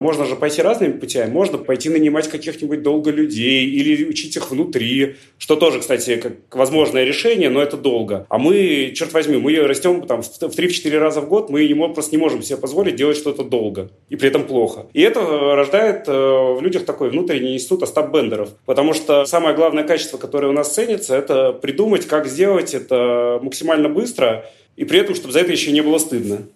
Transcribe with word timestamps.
Можно 0.00 0.26
же 0.26 0.36
пойти 0.36 0.62
разными 0.62 0.92
путями. 0.92 1.32
Можно 1.32 1.58
пойти 1.58 1.88
нанимать 1.88 2.28
каких-нибудь 2.28 2.82
долго 2.82 3.10
людей 3.10 3.66
или 3.66 4.04
учить 4.04 4.36
их 4.36 4.52
внутри, 4.52 5.16
что 5.38 5.56
тоже, 5.56 5.80
кстати, 5.80 6.16
как 6.16 6.34
возможное 6.54 7.02
решение, 7.02 7.50
но 7.50 7.60
это 7.60 7.76
долго. 7.76 8.24
А 8.28 8.38
мы, 8.38 8.92
черт 8.94 9.12
возьми, 9.12 9.38
мы 9.38 9.56
растем 9.56 10.06
там, 10.06 10.22
в 10.22 10.40
3-4 10.40 10.98
раза 10.98 11.20
в 11.20 11.28
год, 11.28 11.50
мы 11.50 11.66
не, 11.66 11.74
просто 11.74 12.14
не 12.14 12.22
можем 12.22 12.42
себе 12.42 12.58
позволить 12.58 12.94
делать 12.94 13.16
что-то 13.16 13.42
долго 13.42 13.90
и 14.08 14.14
при 14.14 14.28
этом 14.28 14.44
плохо. 14.44 14.86
И 14.92 15.00
это 15.00 15.20
рождает 15.20 16.06
э, 16.06 16.12
в 16.12 16.60
людях 16.62 16.84
такой 16.84 17.10
внутренний 17.10 17.54
институт 17.54 17.82
Остап-бендеров. 17.82 18.50
Потому 18.66 18.94
что 18.94 19.24
самое 19.24 19.56
главное 19.56 19.82
качество, 19.82 20.16
которое 20.16 20.46
у 20.46 20.52
нас 20.52 20.72
ценится, 20.72 21.16
это 21.16 21.52
придумать, 21.52 22.06
как 22.06 22.28
сделать 22.28 22.72
это 22.72 23.40
максимально 23.42 23.88
быстро, 23.88 24.44
и 24.76 24.84
при 24.84 25.00
этом, 25.00 25.16
чтобы 25.16 25.32
за 25.32 25.40
это 25.40 25.50
еще 25.50 25.72
не 25.72 25.80
было 25.80 25.98
стыдно. 25.98 26.46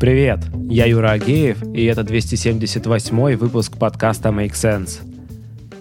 Привет, 0.00 0.38
я 0.70 0.86
Юра 0.86 1.10
Агеев, 1.10 1.60
и 1.74 1.84
это 1.86 2.04
278 2.04 3.34
выпуск 3.34 3.76
подкаста 3.78 4.28
Make 4.28 4.52
Sense. 4.52 5.00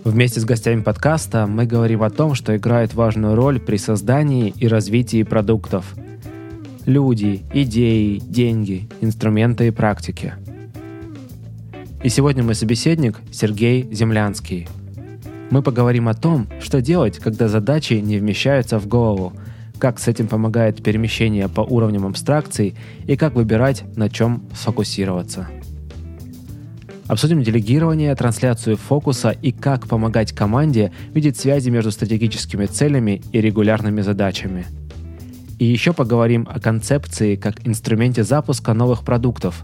Вместе 0.04 0.40
с 0.40 0.46
гостями 0.46 0.82
подкаста 0.82 1.46
мы 1.46 1.68
говорим 1.68 2.02
о 2.02 2.10
том, 2.10 2.34
что 2.34 2.58
играет 2.58 2.96
важную 2.96 3.36
роль 3.36 3.60
при 3.60 3.78
создании 3.78 4.56
и 4.58 4.68
развитии 4.68 5.22
продуктов. 5.22 5.94
Люди, 6.88 7.44
идеи, 7.54 8.18
деньги, 8.18 8.90
инструменты 9.02 9.68
и 9.68 9.72
практики. 9.72 10.34
И 12.02 12.10
сегодня 12.10 12.42
мой 12.42 12.56
собеседник 12.56 13.20
Сергей 13.32 13.88
Землянский. 13.94 14.68
Мы 15.52 15.62
поговорим 15.62 16.08
о 16.08 16.16
том, 16.16 16.48
что 16.60 16.82
делать, 16.82 17.20
когда 17.20 17.48
задачи 17.48 17.94
не 17.94 18.18
вмещаются 18.18 18.80
в 18.80 18.88
голову– 18.88 19.34
как 19.80 20.00
с 20.00 20.08
этим 20.08 20.28
помогает 20.28 20.84
перемещение 20.84 21.48
по 21.48 21.62
уровням 21.62 22.06
абстракций 22.06 22.76
и 23.06 23.16
как 23.16 23.36
выбирать, 23.36 23.84
на 23.96 24.10
чем 24.10 24.44
сфокусироваться. 24.54 25.48
Обсудим 27.08 27.42
делегирование, 27.42 28.14
трансляцию 28.16 28.76
фокуса 28.76 29.30
и 29.30 29.52
как 29.52 29.88
помогать 29.88 30.34
команде 30.34 30.92
видеть 31.14 31.38
связи 31.38 31.70
между 31.70 31.92
стратегическими 31.92 32.66
целями 32.66 33.22
и 33.32 33.40
регулярными 33.40 34.02
задачами. 34.02 34.66
И 35.58 35.66
еще 35.66 35.94
поговорим 35.94 36.48
о 36.52 36.60
концепции 36.60 37.36
как 37.36 37.66
инструменте 37.66 38.24
запуска 38.24 38.74
новых 38.74 39.06
продуктов, 39.06 39.64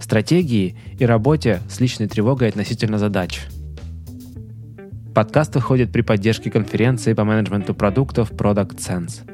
стратегии 0.00 0.76
и 0.98 1.04
работе 1.04 1.60
с 1.68 1.80
личной 1.80 2.06
тревогой 2.06 2.48
относительно 2.48 2.98
задач. 2.98 3.40
Подкаст 5.14 5.54
выходит 5.54 5.92
при 5.92 6.02
поддержке 6.02 6.50
конференции 6.50 7.12
по 7.12 7.24
менеджменту 7.24 7.74
продуктов 7.74 8.30
Product 8.32 8.78
Sense. 8.78 9.33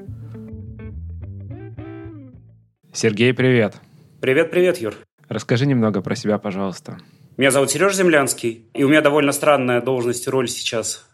Сергей, 2.92 3.33
привет. 3.33 3.77
Привет-привет, 4.20 4.78
Юр. 4.78 4.94
Расскажи 5.28 5.64
немного 5.64 6.02
про 6.02 6.16
себя, 6.16 6.38
пожалуйста. 6.38 6.98
Меня 7.36 7.52
зовут 7.52 7.70
Сереж 7.70 7.94
Землянский, 7.94 8.66
и 8.74 8.83
у 8.83 8.88
меня 8.88 9.00
довольно 9.00 9.30
странная 9.30 9.80
должность 9.80 10.27
и 10.27 10.30
роль 10.30 10.48
сейчас 10.48 11.06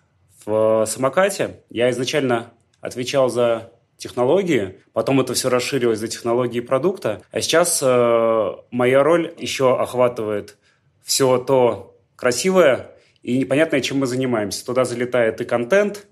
в 0.46 0.86
самокате. 0.86 1.60
Я 1.68 1.90
изначально 1.90 2.52
отвечал 2.80 3.28
за 3.28 3.72
технологии, 3.98 4.80
потом 4.94 5.20
это 5.20 5.34
все 5.34 5.50
расширилось 5.50 5.98
за 5.98 6.08
технологии 6.08 6.60
продукта, 6.60 7.22
а 7.30 7.40
сейчас 7.42 7.82
э, 7.82 8.52
моя 8.70 9.02
роль 9.02 9.34
еще 9.36 9.78
охватывает 9.78 10.56
все 11.02 11.38
то 11.38 11.98
красивое 12.16 12.90
и 13.22 13.38
непонятное, 13.38 13.82
чем 13.82 13.98
мы 13.98 14.06
занимаемся. 14.06 14.64
Туда 14.64 14.84
залетает 14.86 15.42
и 15.42 15.44
контент, 15.44 16.06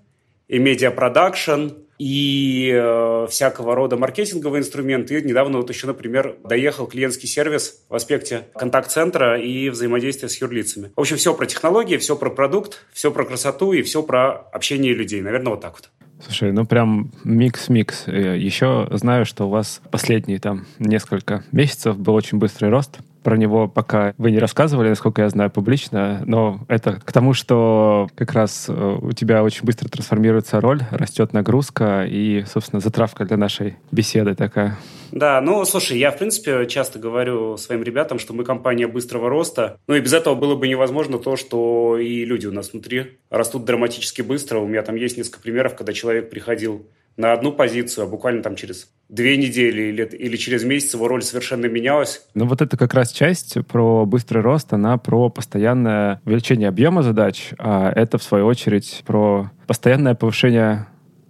и 0.47 0.59
медиапродакшн, 0.59 1.69
и 1.97 2.71
э, 2.73 3.27
всякого 3.29 3.75
рода 3.75 3.97
маркетинговые 3.97 4.61
инструменты. 4.61 5.19
И 5.19 5.23
недавно 5.25 5.57
вот 5.57 5.69
еще, 5.69 5.87
например, 5.87 6.35
доехал 6.43 6.87
клиентский 6.87 7.27
сервис 7.27 7.81
в 7.89 7.95
аспекте 7.95 8.47
контакт-центра 8.55 9.39
и 9.39 9.69
взаимодействия 9.69 10.29
с 10.29 10.39
юрлицами. 10.41 10.91
В 10.95 10.99
общем, 10.99 11.17
все 11.17 11.33
про 11.33 11.45
технологии, 11.45 11.97
все 11.97 12.15
про 12.15 12.29
продукт, 12.29 12.85
все 12.93 13.11
про 13.11 13.25
красоту 13.25 13.73
и 13.73 13.81
все 13.81 14.03
про 14.03 14.31
общение 14.51 14.93
людей. 14.93 15.21
Наверное, 15.21 15.51
вот 15.51 15.61
так 15.61 15.73
вот. 15.73 15.89
Слушай, 16.23 16.51
ну 16.53 16.65
прям 16.65 17.11
микс-микс. 17.23 18.07
Э, 18.07 18.37
еще 18.37 18.87
знаю, 18.91 19.25
что 19.25 19.45
у 19.45 19.49
вас 19.49 19.81
последние 19.91 20.39
там 20.39 20.65
несколько 20.79 21.43
месяцев 21.51 21.97
был 21.97 22.15
очень 22.15 22.37
быстрый 22.37 22.69
рост 22.69 22.99
про 23.25 23.37
него 23.37 23.67
пока 23.67 24.13
вы 24.19 24.29
не 24.29 24.37
рассказывали, 24.37 24.89
насколько 24.89 25.23
я 25.23 25.29
знаю, 25.29 25.49
публично, 25.49 26.21
но 26.27 26.59
это 26.67 27.01
к 27.03 27.11
тому, 27.11 27.33
что 27.33 28.07
как 28.13 28.33
раз 28.33 28.67
э, 28.69 28.97
у 29.01 29.13
тебя 29.13 29.43
очень 29.43 29.63
быстро 29.63 29.89
трансформируется 29.89 30.61
роль, 30.61 30.83
растет 30.91 31.33
нагрузка 31.33 32.05
и, 32.07 32.43
собственно, 32.45 32.79
затравка 32.79 33.25
для 33.25 33.37
нашей 33.37 33.77
беседы 33.91 34.35
такая. 34.35 34.77
Да, 35.11 35.41
ну, 35.41 35.65
слушай, 35.65 35.97
я, 35.97 36.11
в 36.11 36.19
принципе, 36.19 36.67
часто 36.67 36.99
говорю 36.99 37.57
своим 37.57 37.81
ребятам, 37.81 38.19
что 38.19 38.33
мы 38.33 38.43
компания 38.43 38.85
быстрого 38.85 39.27
роста. 39.27 39.79
Ну, 39.87 39.95
и 39.95 40.01
без 40.01 40.13
этого 40.13 40.35
было 40.35 40.55
бы 40.55 40.67
невозможно 40.67 41.17
то, 41.17 41.35
что 41.35 41.97
и 41.97 42.25
люди 42.25 42.45
у 42.45 42.51
нас 42.51 42.73
внутри 42.73 43.17
растут 43.31 43.65
драматически 43.65 44.21
быстро. 44.21 44.59
У 44.59 44.67
меня 44.67 44.83
там 44.83 44.95
есть 44.97 45.17
несколько 45.17 45.39
примеров, 45.39 45.75
когда 45.75 45.93
человек 45.93 46.29
приходил 46.29 46.85
на 47.17 47.33
одну 47.33 47.51
позицию, 47.51 48.05
а 48.05 48.07
буквально 48.07 48.41
там 48.43 48.55
через 48.55 48.89
две 49.09 49.37
недели 49.37 49.83
или, 49.83 50.03
или 50.03 50.35
через 50.35 50.63
месяц 50.63 50.93
его 50.93 51.07
роль 51.07 51.21
совершенно 51.21 51.67
менялась. 51.67 52.25
Ну 52.33 52.45
вот 52.45 52.61
это 52.61 52.77
как 52.77 52.93
раз 52.93 53.11
часть 53.11 53.57
про 53.67 54.05
быстрый 54.05 54.41
рост, 54.41 54.73
она 54.73 54.97
про 54.97 55.29
постоянное 55.29 56.21
увеличение 56.25 56.69
объема 56.69 57.03
задач, 57.03 57.51
а 57.57 57.91
это, 57.91 58.17
в 58.17 58.23
свою 58.23 58.45
очередь, 58.45 59.03
про 59.05 59.51
постоянное 59.67 60.15
повышение 60.15 60.87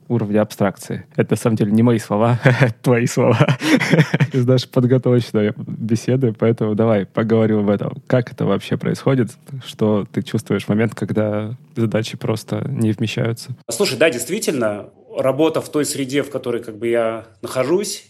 уровня 0.07 0.41
абстракции. 0.41 1.06
Это 1.16 1.34
на 1.34 1.38
самом 1.38 1.56
деле 1.56 1.72
не 1.72 1.84
мои 1.84 2.00
слова, 2.00 2.40
твои 2.81 3.06
слова 3.06 3.57
из 4.34 4.45
нашей 4.45 4.69
подготовочной 4.69 5.53
беседы, 5.57 6.34
поэтому 6.38 6.75
давай 6.75 7.06
поговорим 7.06 7.59
об 7.59 7.69
этом. 7.69 8.01
Как 8.07 8.31
это 8.31 8.45
вообще 8.45 8.78
происходит? 8.78 9.31
Что 9.66 10.06
ты 10.12 10.22
чувствуешь 10.22 10.66
в 10.66 10.69
момент, 10.69 10.94
когда 10.94 11.56
задачи 11.75 12.18
просто 12.18 12.66
не 12.68 12.91
вмещаются? 12.91 13.56
Слушай, 13.69 13.97
да, 13.97 14.09
действительно, 14.09 14.90
работа 15.18 15.62
в 15.62 15.70
той 15.70 15.86
среде, 15.86 16.24
в 16.24 16.30
которой 16.30 16.64
как 16.64 16.78
бы 16.78 16.88
я 16.88 17.28
нахожусь, 17.42 18.06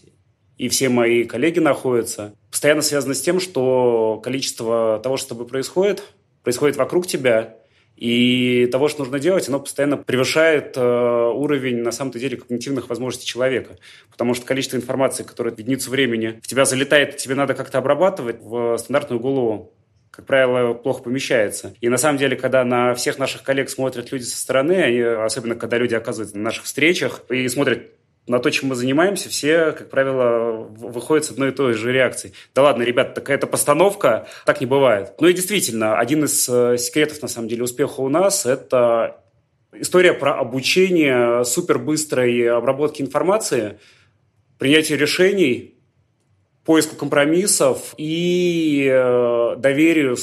и 0.58 0.68
все 0.68 0.88
мои 0.88 1.24
коллеги 1.24 1.58
находятся, 1.58 2.34
постоянно 2.50 2.82
связано 2.82 3.14
с 3.14 3.20
тем, 3.20 3.40
что 3.40 4.20
количество 4.22 5.00
того, 5.02 5.16
что 5.16 5.26
с 5.26 5.28
тобой 5.28 5.46
происходит, 5.46 6.02
происходит 6.42 6.76
вокруг 6.76 7.06
тебя, 7.06 7.56
и 7.96 8.68
того, 8.70 8.88
что 8.88 9.00
нужно 9.00 9.18
делать, 9.18 9.48
оно 9.48 9.58
постоянно 9.58 9.96
превышает 9.96 10.76
э, 10.76 10.80
уровень, 10.80 11.78
на 11.78 11.92
самом-то 11.92 12.18
деле, 12.18 12.36
когнитивных 12.36 12.90
возможностей 12.90 13.26
человека. 13.26 13.78
Потому 14.10 14.34
что 14.34 14.44
количество 14.44 14.76
информации, 14.76 15.22
которое 15.22 15.54
в 15.54 15.58
единицу 15.58 15.90
времени 15.90 16.38
в 16.42 16.46
тебя 16.46 16.66
залетает, 16.66 17.16
тебе 17.16 17.34
надо 17.34 17.54
как-то 17.54 17.78
обрабатывать, 17.78 18.42
в 18.42 18.76
стандартную 18.76 19.18
голову 19.18 19.72
как 20.16 20.24
правило, 20.24 20.72
плохо 20.72 21.02
помещается. 21.02 21.74
И 21.82 21.90
на 21.90 21.98
самом 21.98 22.16
деле, 22.16 22.36
когда 22.36 22.64
на 22.64 22.94
всех 22.94 23.18
наших 23.18 23.42
коллег 23.42 23.68
смотрят 23.68 24.10
люди 24.10 24.22
со 24.22 24.38
стороны, 24.38 24.72
они, 24.82 25.00
особенно 25.00 25.56
когда 25.56 25.76
люди 25.76 25.94
оказываются 25.94 26.38
на 26.38 26.44
наших 26.44 26.64
встречах 26.64 27.20
и 27.28 27.46
смотрят 27.48 27.90
на 28.26 28.38
то, 28.38 28.50
чем 28.50 28.70
мы 28.70 28.74
занимаемся, 28.76 29.28
все, 29.28 29.72
как 29.72 29.90
правило, 29.90 30.66
выходят 30.70 31.26
с 31.26 31.30
одной 31.30 31.50
и 31.50 31.52
той 31.52 31.74
же 31.74 31.92
реакцией. 31.92 32.32
Да 32.54 32.62
ладно, 32.62 32.82
ребят, 32.82 33.14
такая 33.14 33.36
это 33.36 33.46
постановка, 33.46 34.26
так 34.46 34.60
не 34.60 34.66
бывает. 34.66 35.12
Ну 35.20 35.28
и 35.28 35.34
действительно, 35.34 35.98
один 35.98 36.24
из 36.24 36.48
э, 36.48 36.78
секретов, 36.78 37.20
на 37.20 37.28
самом 37.28 37.48
деле, 37.48 37.62
успеха 37.62 38.00
у 38.00 38.08
нас– 38.08 38.46
это 38.46 39.20
история 39.74 40.14
про 40.14 40.38
обучение 40.38 41.44
супербыстрой 41.44 42.50
обработки 42.50 43.02
информации, 43.02 43.78
принятие 44.58 44.96
решений, 44.96 45.75
поиску 46.66 46.96
компромиссов 46.96 47.94
и 47.96 48.88
э, 48.92 49.56
доверию 49.56 50.16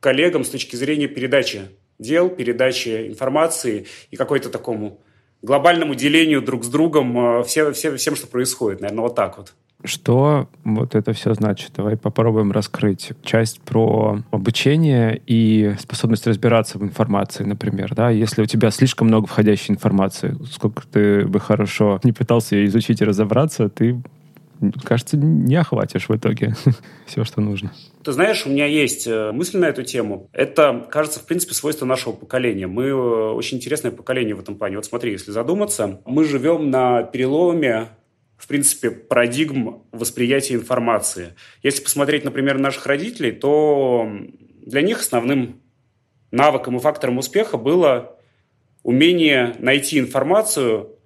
коллегам 0.00 0.44
с 0.44 0.48
точки 0.48 0.76
зрения 0.76 1.08
передачи 1.08 1.62
дел, 1.98 2.30
передачи 2.30 3.08
информации 3.08 3.86
и 4.10 4.16
какой-то 4.16 4.48
такому 4.48 5.00
глобальному 5.42 5.94
делению 5.94 6.40
друг 6.40 6.64
с 6.64 6.68
другом 6.68 7.40
э, 7.40 7.42
все, 7.44 7.72
все, 7.72 7.94
всем, 7.96 8.16
что 8.16 8.26
происходит. 8.26 8.80
Наверное, 8.80 9.02
вот 9.02 9.14
так 9.14 9.38
вот. 9.38 9.54
Что 9.84 10.48
вот 10.64 10.96
это 10.96 11.12
все 11.12 11.34
значит? 11.34 11.72
Давай 11.76 11.96
попробуем 11.96 12.50
раскрыть 12.50 13.12
часть 13.22 13.60
про 13.60 14.20
обучение 14.32 15.20
и 15.24 15.76
способность 15.78 16.26
разбираться 16.26 16.78
в 16.78 16.82
информации, 16.82 17.44
например. 17.44 17.94
Да? 17.94 18.10
Если 18.10 18.42
у 18.42 18.46
тебя 18.46 18.72
слишком 18.72 19.06
много 19.06 19.28
входящей 19.28 19.72
информации, 19.72 20.36
сколько 20.50 20.84
ты 20.84 21.24
бы 21.26 21.38
хорошо 21.38 22.00
не 22.02 22.10
пытался 22.10 22.56
ее 22.56 22.66
изучить 22.66 23.00
и 23.00 23.04
разобраться, 23.04 23.68
ты 23.68 24.02
кажется, 24.84 25.16
не 25.16 25.56
охватишь 25.56 26.08
в 26.08 26.16
итоге 26.16 26.54
все, 27.06 27.24
что 27.24 27.40
нужно. 27.40 27.72
Ты 28.02 28.12
знаешь, 28.12 28.46
у 28.46 28.50
меня 28.50 28.66
есть 28.66 29.06
э, 29.06 29.32
мысль 29.32 29.58
на 29.58 29.66
эту 29.66 29.82
тему. 29.82 30.28
Это, 30.32 30.86
кажется, 30.90 31.20
в 31.20 31.26
принципе, 31.26 31.54
свойство 31.54 31.86
нашего 31.86 32.12
поколения. 32.12 32.66
Мы 32.66 32.84
э, 32.84 32.94
очень 32.94 33.58
интересное 33.58 33.90
поколение 33.90 34.34
в 34.34 34.40
этом 34.40 34.56
плане. 34.56 34.76
Вот 34.76 34.86
смотри, 34.86 35.12
если 35.12 35.30
задуматься, 35.30 36.00
мы 36.06 36.24
живем 36.24 36.70
на 36.70 37.02
переломе 37.02 37.88
в 38.38 38.46
принципе, 38.46 38.92
парадигм 38.92 39.82
восприятия 39.90 40.54
информации. 40.54 41.34
Если 41.64 41.82
посмотреть, 41.82 42.24
например, 42.24 42.56
наших 42.56 42.86
родителей, 42.86 43.32
то 43.32 44.08
для 44.64 44.80
них 44.80 45.00
основным 45.00 45.60
навыком 46.30 46.76
и 46.76 46.80
фактором 46.80 47.18
успеха 47.18 47.56
было 47.56 48.16
умение 48.84 49.56
найти 49.58 49.98
информацию 49.98 50.97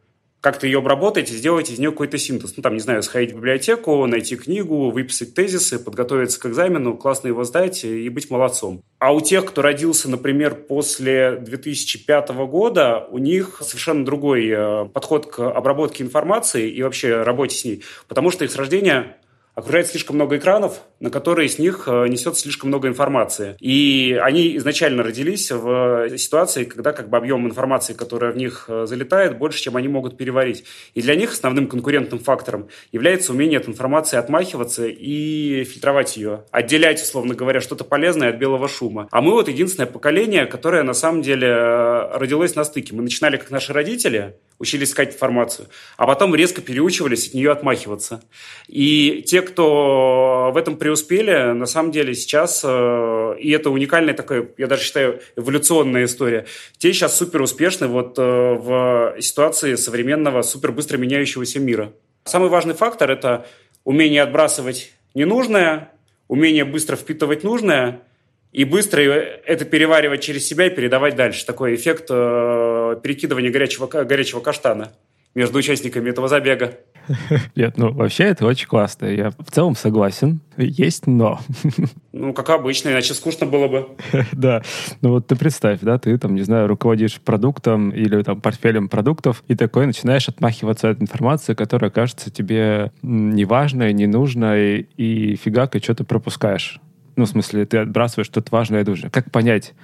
как-то 0.42 0.66
ее 0.66 0.78
обработать 0.78 1.30
и 1.30 1.36
сделать 1.36 1.70
из 1.70 1.78
нее 1.78 1.92
какой-то 1.92 2.18
синтез. 2.18 2.54
Ну, 2.56 2.64
там, 2.64 2.74
не 2.74 2.80
знаю, 2.80 3.04
сходить 3.04 3.30
в 3.32 3.36
библиотеку, 3.36 4.04
найти 4.06 4.34
книгу, 4.34 4.90
выписать 4.90 5.34
тезисы, 5.34 5.78
подготовиться 5.78 6.40
к 6.40 6.46
экзамену, 6.46 6.96
классно 6.96 7.28
его 7.28 7.44
сдать 7.44 7.84
и 7.84 8.08
быть 8.08 8.28
молодцом. 8.28 8.82
А 8.98 9.14
у 9.14 9.20
тех, 9.20 9.44
кто 9.44 9.62
родился, 9.62 10.10
например, 10.10 10.56
после 10.56 11.36
2005 11.36 12.30
года, 12.48 13.06
у 13.10 13.18
них 13.18 13.60
совершенно 13.62 14.04
другой 14.04 14.48
э, 14.48 14.84
подход 14.86 15.26
к 15.26 15.48
обработке 15.48 16.02
информации 16.02 16.68
и 16.68 16.82
вообще 16.82 17.22
работе 17.22 17.56
с 17.56 17.64
ней, 17.64 17.84
потому 18.08 18.32
что 18.32 18.44
их 18.44 18.50
с 18.50 18.56
рождения 18.56 19.18
окружает 19.54 19.86
слишком 19.88 20.16
много 20.16 20.36
экранов, 20.36 20.80
на 21.00 21.10
которые 21.10 21.48
с 21.48 21.58
них 21.58 21.84
э, 21.86 22.06
несет 22.08 22.38
слишком 22.38 22.68
много 22.68 22.88
информации. 22.88 23.56
И 23.60 24.18
они 24.22 24.56
изначально 24.56 25.02
родились 25.02 25.50
в 25.50 26.16
ситуации, 26.16 26.64
когда 26.64 26.92
как 26.92 27.10
бы 27.10 27.18
объем 27.18 27.46
информации, 27.46 27.92
которая 27.92 28.32
в 28.32 28.36
них 28.36 28.64
э, 28.68 28.86
залетает, 28.86 29.36
больше, 29.36 29.60
чем 29.60 29.76
они 29.76 29.88
могут 29.88 30.16
переварить. 30.16 30.64
И 30.94 31.02
для 31.02 31.14
них 31.14 31.32
основным 31.32 31.66
конкурентным 31.66 32.18
фактором 32.18 32.68
является 32.92 33.32
умение 33.32 33.58
от 33.58 33.68
информации 33.68 34.16
отмахиваться 34.16 34.86
и 34.86 35.64
фильтровать 35.64 36.16
ее, 36.16 36.44
отделять, 36.50 37.02
условно 37.02 37.34
говоря, 37.34 37.60
что-то 37.60 37.84
полезное 37.84 38.30
от 38.30 38.36
белого 38.36 38.68
шума. 38.68 39.08
А 39.10 39.20
мы 39.20 39.32
вот 39.32 39.48
единственное 39.48 39.86
поколение, 39.86 40.46
которое 40.46 40.82
на 40.82 40.94
самом 40.94 41.20
деле 41.20 41.48
э, 41.48 42.16
родилось 42.16 42.54
на 42.54 42.64
стыке. 42.64 42.94
Мы 42.94 43.02
начинали 43.02 43.36
как 43.36 43.50
наши 43.50 43.72
родители, 43.72 44.36
учились 44.62 44.90
искать 44.90 45.14
информацию, 45.14 45.68
а 45.96 46.06
потом 46.06 46.34
резко 46.36 46.62
переучивались 46.62 47.28
от 47.28 47.34
нее 47.34 47.50
отмахиваться. 47.50 48.22
И 48.68 49.24
те, 49.26 49.42
кто 49.42 50.52
в 50.54 50.56
этом 50.56 50.76
преуспели, 50.76 51.52
на 51.52 51.66
самом 51.66 51.90
деле 51.90 52.14
сейчас, 52.14 52.62
э, 52.64 53.34
и 53.40 53.50
это 53.50 53.70
уникальная 53.70 54.14
такая, 54.14 54.48
я 54.56 54.68
даже 54.68 54.84
считаю, 54.84 55.20
эволюционная 55.36 56.04
история, 56.04 56.46
те 56.78 56.92
сейчас 56.92 57.18
супер 57.18 57.42
успешны 57.42 57.88
вот 57.88 58.16
э, 58.18 58.22
в 58.22 59.16
ситуации 59.20 59.74
современного 59.74 60.42
супер 60.42 60.70
быстро 60.70 60.96
меняющегося 60.96 61.58
мира. 61.58 61.92
Самый 62.24 62.48
важный 62.48 62.74
фактор– 62.74 63.10
это 63.12 63.44
умение 63.82 64.22
отбрасывать 64.22 64.92
ненужное, 65.12 65.90
умение 66.28 66.64
быстро 66.64 66.94
впитывать 66.94 67.42
нужное– 67.42 68.02
и 68.52 68.64
быстро 68.64 69.00
это 69.00 69.64
переваривать 69.64 70.20
через 70.20 70.46
себя 70.46 70.66
и 70.66 70.70
передавать 70.70 71.16
дальше. 71.16 71.46
Такой 71.46 71.74
эффект 71.74 72.06
э, 72.10 72.96
перекидывания 73.02 73.50
горячего, 73.50 73.86
горячего 73.86 74.40
каштана 74.40 74.92
между 75.34 75.58
участниками 75.58 76.10
этого 76.10 76.28
забега. 76.28 76.78
Нет, 77.56 77.78
ну 77.78 77.92
вообще 77.92 78.24
это 78.24 78.46
очень 78.46 78.68
классно. 78.68 79.06
Я 79.06 79.30
в 79.30 79.50
целом 79.50 79.74
согласен. 79.74 80.40
Есть 80.56 81.06
но. 81.06 81.40
Ну, 82.14 82.34
как 82.34 82.50
обычно, 82.50 82.90
иначе 82.90 83.14
скучно 83.14 83.46
было 83.46 83.68
бы. 83.68 83.88
да. 84.32 84.62
Ну 85.00 85.12
вот 85.12 85.26
ты 85.26 85.34
представь, 85.34 85.80
да, 85.80 85.98
ты 85.98 86.16
там, 86.18 86.34
не 86.34 86.42
знаю, 86.42 86.68
руководишь 86.68 87.20
продуктом 87.22 87.88
или 87.88 88.22
там 88.22 88.40
портфелем 88.42 88.90
продуктов, 88.90 89.42
и 89.48 89.56
такой 89.56 89.86
начинаешь 89.86 90.28
отмахиваться 90.28 90.90
от 90.90 91.00
информации, 91.00 91.54
которая 91.54 91.90
кажется 91.90 92.30
тебе 92.30 92.92
неважной, 93.00 93.94
ненужной, 93.94 94.80
и 94.96 95.36
фигак, 95.36 95.74
и 95.74 95.80
что 95.80 95.94
ты 95.94 96.04
пропускаешь. 96.04 96.80
Ну, 97.16 97.24
в 97.24 97.28
смысле, 97.28 97.66
ты 97.66 97.78
отбрасываешь 97.78 98.26
что-то 98.26 98.48
важное 98.50 98.82
и 98.82 98.84
нужное. 98.84 99.10
Как 99.10 99.30
понять 99.30 99.74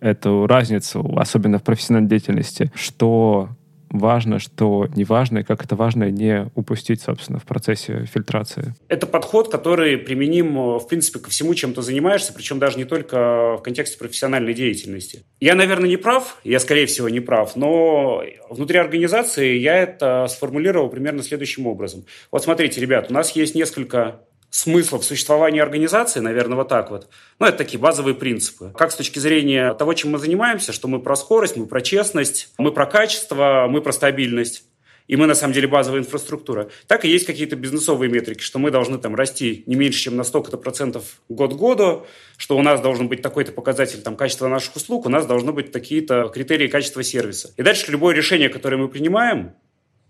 эту 0.00 0.46
разницу, 0.46 1.16
особенно 1.16 1.58
в 1.58 1.62
профессиональной 1.62 2.08
деятельности, 2.08 2.70
что 2.74 3.50
важно, 3.88 4.38
что 4.38 4.88
не 4.94 5.04
важно, 5.04 5.38
и 5.38 5.42
как 5.42 5.64
это 5.64 5.76
важно 5.76 6.10
не 6.10 6.50
упустить, 6.54 7.00
собственно, 7.00 7.38
в 7.38 7.44
процессе 7.44 8.04
фильтрации. 8.06 8.74
Это 8.88 9.06
подход, 9.06 9.50
который 9.50 9.96
применим, 9.96 10.78
в 10.78 10.86
принципе, 10.88 11.18
ко 11.18 11.30
всему, 11.30 11.54
чем 11.54 11.72
ты 11.72 11.82
занимаешься, 11.82 12.32
причем 12.32 12.58
даже 12.58 12.78
не 12.78 12.84
только 12.84 13.56
в 13.56 13.62
контексте 13.62 13.98
профессиональной 13.98 14.54
деятельности. 14.54 15.24
Я, 15.40 15.54
наверное, 15.54 15.88
не 15.88 15.96
прав, 15.96 16.38
я, 16.44 16.58
скорее 16.60 16.86
всего, 16.86 17.08
не 17.08 17.20
прав, 17.20 17.56
но 17.56 18.22
внутри 18.50 18.78
организации 18.78 19.56
я 19.56 19.76
это 19.76 20.26
сформулировал 20.28 20.88
примерно 20.88 21.22
следующим 21.22 21.66
образом. 21.66 22.04
Вот 22.30 22.44
смотрите, 22.44 22.80
ребят, 22.80 23.06
у 23.10 23.14
нас 23.14 23.32
есть 23.32 23.54
несколько 23.54 24.20
смысла 24.50 24.98
в 24.98 25.04
существовании 25.04 25.60
организации, 25.60 26.20
наверное, 26.20 26.56
вот 26.56 26.68
так 26.68 26.90
вот. 26.90 27.08
Ну, 27.38 27.46
это 27.46 27.58
такие 27.58 27.78
базовые 27.78 28.14
принципы. 28.14 28.72
Как 28.76 28.92
с 28.92 28.96
точки 28.96 29.18
зрения 29.18 29.74
того, 29.74 29.94
чем 29.94 30.12
мы 30.12 30.18
занимаемся, 30.18 30.72
что 30.72 30.88
мы 30.88 31.00
про 31.00 31.16
скорость, 31.16 31.56
мы 31.56 31.66
про 31.66 31.80
честность, 31.80 32.50
мы 32.58 32.72
про 32.72 32.86
качество, 32.86 33.66
мы 33.68 33.82
про 33.82 33.92
стабильность. 33.92 34.64
И 35.06 35.14
мы, 35.14 35.26
на 35.26 35.34
самом 35.34 35.54
деле, 35.54 35.68
базовая 35.68 36.00
инфраструктура. 36.00 36.68
Так 36.86 37.04
и 37.04 37.08
есть 37.08 37.26
какие-то 37.26 37.54
бизнесовые 37.54 38.10
метрики, 38.10 38.42
что 38.42 38.58
мы 38.58 38.70
должны 38.70 38.98
там 38.98 39.14
расти 39.14 39.62
не 39.66 39.76
меньше, 39.76 40.00
чем 40.00 40.16
на 40.16 40.24
столько-то 40.24 40.56
процентов 40.56 41.20
год 41.28 41.54
к 41.54 41.56
году, 41.56 42.06
что 42.36 42.56
у 42.56 42.62
нас 42.62 42.80
должен 42.80 43.08
быть 43.08 43.22
такой-то 43.22 43.52
показатель 43.52 44.02
там, 44.02 44.16
качества 44.16 44.48
наших 44.48 44.74
услуг, 44.74 45.06
у 45.06 45.08
нас 45.08 45.26
должны 45.26 45.52
быть 45.52 45.70
какие-то 45.70 46.28
критерии 46.28 46.66
качества 46.66 47.02
сервиса. 47.02 47.52
И 47.56 47.62
дальше 47.62 47.90
любое 47.92 48.14
решение, 48.14 48.48
которое 48.48 48.78
мы 48.78 48.88
принимаем, 48.88 49.54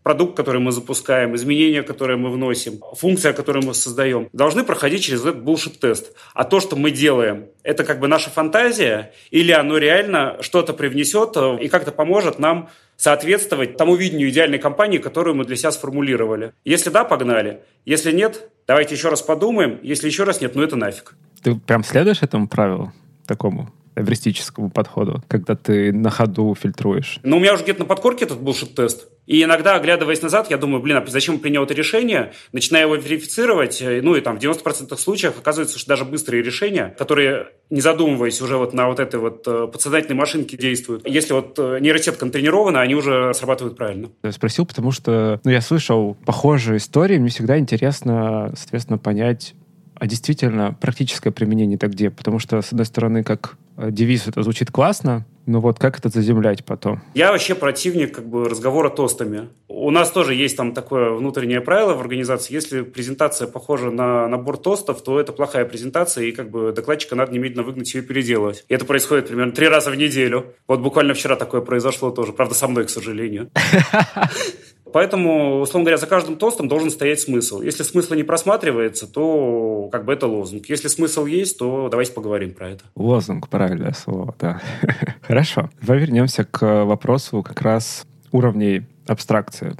продукт, 0.07 0.37
который 0.37 0.61
мы 0.61 0.71
запускаем, 0.71 1.35
изменения, 1.35 1.83
которые 1.83 2.17
мы 2.17 2.31
вносим, 2.31 2.81
функция, 2.95 3.33
которую 3.33 3.67
мы 3.67 3.75
создаем, 3.75 4.29
должны 4.33 4.63
проходить 4.63 5.03
через 5.03 5.23
этот 5.23 5.43
bullshit-тест. 5.43 6.13
А 6.33 6.45
то, 6.45 6.61
что 6.61 6.77
мы 6.77 6.93
делаем, 6.93 7.47
это 7.65 7.83
как 7.83 7.99
бы 7.99 8.07
наша 8.07 8.31
фантазия, 8.31 9.11
или 9.33 9.51
оно 9.51 9.79
реально 9.79 10.37
что-то 10.43 10.75
привнесет 10.75 11.37
э, 11.37 11.59
и 11.61 11.67
как-то 11.67 11.91
поможет 11.91 12.39
нам 12.39 12.69
соответствовать 12.97 13.77
тому 13.77 13.97
видению 13.97 14.29
идеальной 14.29 14.61
компании, 14.61 14.99
которую 14.99 15.35
мы 15.35 15.45
для 15.45 15.57
себя 15.57 15.73
сформулировали. 15.73 16.53
Если 16.65 16.91
да, 16.91 17.03
погнали. 17.03 17.63
Если 17.85 18.13
нет, 18.13 18.49
давайте 18.69 18.95
еще 18.95 19.09
раз 19.09 19.23
подумаем. 19.23 19.81
Если 19.83 20.07
еще 20.07 20.23
раз 20.23 20.41
нет, 20.41 20.55
ну 20.55 20.63
это 20.63 20.77
нафиг. 20.77 21.17
Ты 21.43 21.57
прям 21.57 21.83
следуешь 21.83 22.23
этому 22.23 22.47
правилу 22.47 22.93
такому? 23.27 23.73
Эвристическому 23.97 24.71
подходу, 24.71 25.23
когда 25.27 25.57
ты 25.57 25.93
на 25.93 26.11
ходу 26.11 26.55
фильтруешь? 26.55 27.19
Ну, 27.23 27.39
у 27.39 27.41
меня 27.41 27.55
уже 27.55 27.65
где-то 27.65 27.81
на 27.81 27.87
подкорке 27.87 28.27
этот 28.27 28.39
bullshit-тест. 28.39 29.09
И 29.27 29.43
иногда, 29.43 29.75
оглядываясь 29.75 30.23
назад, 30.23 30.51
я 30.51 30.57
думаю, 30.57 30.81
блин, 30.81 30.99
а 30.99 31.05
зачем 31.07 31.35
я 31.35 31.41
принял 31.41 31.65
это 31.65 31.75
решение? 31.75 32.33
Начинаю 32.53 32.87
его 32.87 32.95
верифицировать, 32.95 33.83
э, 33.83 34.01
ну 34.03 34.15
и 34.15 34.21
там 34.21 34.39
в 34.39 34.43
90% 34.43 34.97
случаев 34.97 35.35
оказывается, 35.39 35.79
что 35.79 35.89
даже 35.89 36.05
быстрые 36.05 36.43
решения, 36.43 36.95
которые, 36.97 37.49
не 37.71 37.81
задумываясь, 37.81 38.41
уже 38.41 38.57
вот 38.57 38.73
на 38.73 38.87
вот 38.87 39.01
этой 39.01 39.19
вот 39.19 39.43
э, 39.49 39.67
подсознательной 39.67 40.17
машинке 40.17 40.57
действуют. 40.57 41.09
Если 41.09 41.33
вот 41.33 41.59
э, 41.59 41.79
нейросетка 41.81 42.25
натренирована, 42.25 42.81
они 42.81 42.95
уже 42.95 43.33
срабатывают 43.35 43.77
правильно. 43.77 44.11
Я 44.23 44.31
спросил, 44.31 44.65
потому 44.65 44.93
что 44.93 45.41
ну, 45.43 45.51
я 45.51 45.61
слышал 45.61 46.17
похожие 46.25 46.77
истории, 46.77 47.19
мне 47.19 47.31
всегда 47.31 47.59
интересно, 47.59 48.53
соответственно, 48.57 48.99
понять, 48.99 49.55
а 49.99 50.07
действительно 50.07 50.77
практическое 50.81 51.31
применение 51.31 51.79
так 51.79 51.93
где? 51.93 52.11
Потому 52.11 52.39
что, 52.39 52.61
с 52.61 52.71
одной 52.71 52.87
стороны, 52.87 53.25
как 53.25 53.57
девиз 53.77 54.27
это 54.27 54.43
звучит 54.43 54.71
классно, 54.71 55.27
но 55.47 55.61
вот 55.61 55.79
как 55.79 55.99
это 55.99 56.09
заземлять 56.09 56.65
потом? 56.65 57.01
Я 57.15 57.31
вообще 57.31 57.55
противник 57.55 58.15
как 58.15 58.29
бы 58.29 58.49
разговора 58.49 58.91
тостами. 58.91 59.49
У 59.69 59.91
нас 59.91 60.11
тоже 60.11 60.35
есть 60.35 60.57
там 60.57 60.73
такое 60.75 61.11
внутреннее 61.11 61.61
правило 61.61 61.95
в 61.95 62.01
организации. 62.01 62.53
Если 62.53 62.83
презентация 62.83 63.47
похожа 63.47 63.91
на 63.91 64.27
набор 64.27 64.57
тостов, 64.57 65.03
то 65.03 65.21
это 65.21 65.33
плохая 65.33 65.65
презентация, 65.65 66.25
и 66.25 66.33
как 66.33 66.51
бы 66.51 66.73
докладчика 66.73 67.15
надо 67.15 67.33
немедленно 67.33 67.63
выгнать 67.63 67.95
ее 67.95 68.03
и 68.03 68.05
переделывать. 68.05 68.65
И 68.69 68.75
это 68.75 68.85
происходит 68.85 69.29
примерно 69.29 69.53
три 69.53 69.69
раза 69.69 69.91
в 69.91 69.97
неделю. 69.97 70.55
Вот 70.67 70.81
буквально 70.81 71.15
вчера 71.15 71.37
такое 71.37 71.61
произошло 71.61 72.11
тоже. 72.11 72.33
Правда, 72.33 72.55
со 72.55 72.67
мной, 72.67 72.85
к 72.85 72.91
сожалению. 72.91 73.51
Поэтому, 74.97 75.61
условно 75.61 75.85
говоря, 75.85 75.99
за 75.99 76.07
каждым 76.07 76.39
тостом 76.39 76.69
должен 76.69 76.89
стоять 76.89 77.21
смысл. 77.21 77.61
Если 77.61 77.83
смысла 77.83 78.15
не 78.15 78.23
просматривается, 78.23 79.07
то 79.07 79.91
как 79.93 80.07
бы 80.07 80.15
это 80.15 80.27
лозунг. 80.27 80.71
Если 80.71 80.89
смысл 80.89 81.27
есть, 81.27 81.59
то 81.59 81.91
давайте 81.91 82.13
поговорим 82.13 82.55
про 82.55 82.71
это. 82.71 82.85
Лозунг, 82.95 83.51
правильное 83.51 83.93
слово, 83.93 84.35
да. 84.39 84.63
Хорошо. 85.21 85.69
Давай 85.83 86.01
вернемся 86.01 86.47
к 86.47 86.87
вопросу 86.87 87.43
как 87.43 87.61
раз 87.61 88.07
уровней 88.33 88.87
абстракции. 89.07 89.75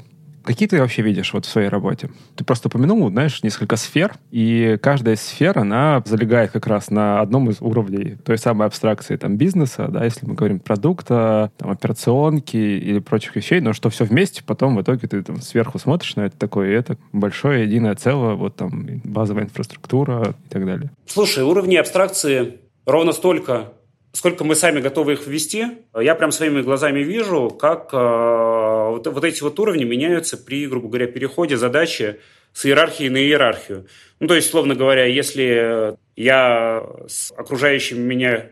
Какие 0.47 0.69
ты 0.69 0.79
вообще 0.79 1.03
видишь 1.03 1.33
вот 1.33 1.45
в 1.45 1.49
своей 1.49 1.69
работе? 1.69 2.09
Ты 2.37 2.45
просто 2.45 2.69
упомянул, 2.69 3.09
знаешь, 3.11 3.43
несколько 3.43 3.75
сфер, 3.77 4.15
и 4.31 4.79
каждая 4.81 5.17
сфера, 5.17 5.63
она 5.63 6.03
залегает 6.07 6.53
как 6.53 6.69
раз 6.69 6.91
на 6.91 7.21
одном 7.21 7.51
из 7.51 7.61
уровней 7.61 8.17
той 8.25 8.39
самой 8.39 8.69
абстракции 8.69 9.17
там, 9.17 9.37
бизнеса, 9.37 9.89
да, 9.89 10.05
если 10.05 10.25
мы 10.25 10.35
говорим 10.35 10.61
продукта, 10.61 11.51
там, 11.57 11.71
операционки 11.71 12.57
или 12.57 13.01
прочих 13.01 13.35
вещей, 13.35 13.61
но 13.61 13.73
что 13.73 13.91
все 13.91 14.05
вместе, 14.05 14.45
потом 14.45 14.77
в 14.77 14.83
итоге 14.83 15.09
ты 15.09 15.21
там 15.23 15.41
сверху 15.41 15.81
смотришь 15.81 16.15
на 16.15 16.23
это 16.23 16.39
такое, 16.39 16.71
и 16.71 16.75
это 16.75 16.97
большое 17.13 17.65
единое 17.65 17.97
целое, 17.97 18.35
вот 18.35 18.55
там 18.55 18.87
базовая 19.03 19.45
инфраструктура 19.45 20.35
и 20.47 20.49
так 20.49 20.65
далее. 20.65 20.91
Слушай, 21.07 21.43
уровни 21.43 21.75
абстракции 21.75 22.61
ровно 22.87 23.11
столько, 23.11 23.73
сколько 24.17 24.45
мы 24.45 24.55
сами 24.55 24.81
готовы 24.81 25.13
их 25.13 25.27
ввести, 25.27 25.67
я 25.95 26.15
прям 26.15 26.33
своими 26.33 26.63
глазами 26.63 27.01
вижу, 27.01 27.51
как 27.51 27.91
э, 27.93 27.97
вот, 27.97 29.07
вот 29.07 29.25
эти 29.25 29.43
вот 29.43 29.61
уровни 29.61 29.85
меняются 29.85 30.39
при, 30.39 30.67
грубо 30.67 30.89
говоря, 30.89 31.07
переходе 31.07 31.59
задачи 31.59 32.19
с 32.55 32.65
иерархии 32.65 33.11
на 33.11 33.19
иерархию. 33.19 33.87
Ну, 34.19 34.27
то 34.27 34.35
есть, 34.35 34.49
словно 34.51 34.75
говоря, 34.75 35.05
если 35.05 35.99
я 36.17 36.83
с 37.07 37.31
окружающими 37.33 37.99
меня 37.99 38.47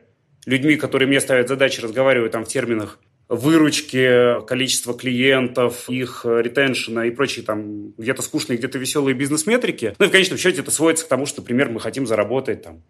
людьми, 0.45 0.77
которые 0.77 1.09
мне 1.09 1.21
ставят 1.21 1.49
задачи, 1.49 1.81
разговариваю 1.81 2.29
там 2.29 2.45
в 2.45 2.49
терминах 2.49 2.99
выручки, 3.31 4.45
количество 4.47 4.93
клиентов, 4.93 5.89
их 5.89 6.27
ретеншена 6.27 7.07
и 7.07 7.11
прочие 7.11 7.43
там 7.43 7.93
где-то 7.97 8.21
скучные, 8.21 8.59
где-то 8.59 8.77
веселые 8.77 9.15
бизнес-метрики. 9.15 9.95
Ну 9.99 10.05
и 10.05 10.09
в 10.09 10.13
конечном 10.13 10.37
счете 10.37 10.61
это 10.61 10.71
сводится 10.71 11.07
к 11.07 11.09
тому, 11.09 11.25
что, 11.25 11.41
например, 11.41 11.71
мы 11.71 11.81
хотим 11.81 12.07
заработать 12.07 12.63
там 12.63 12.83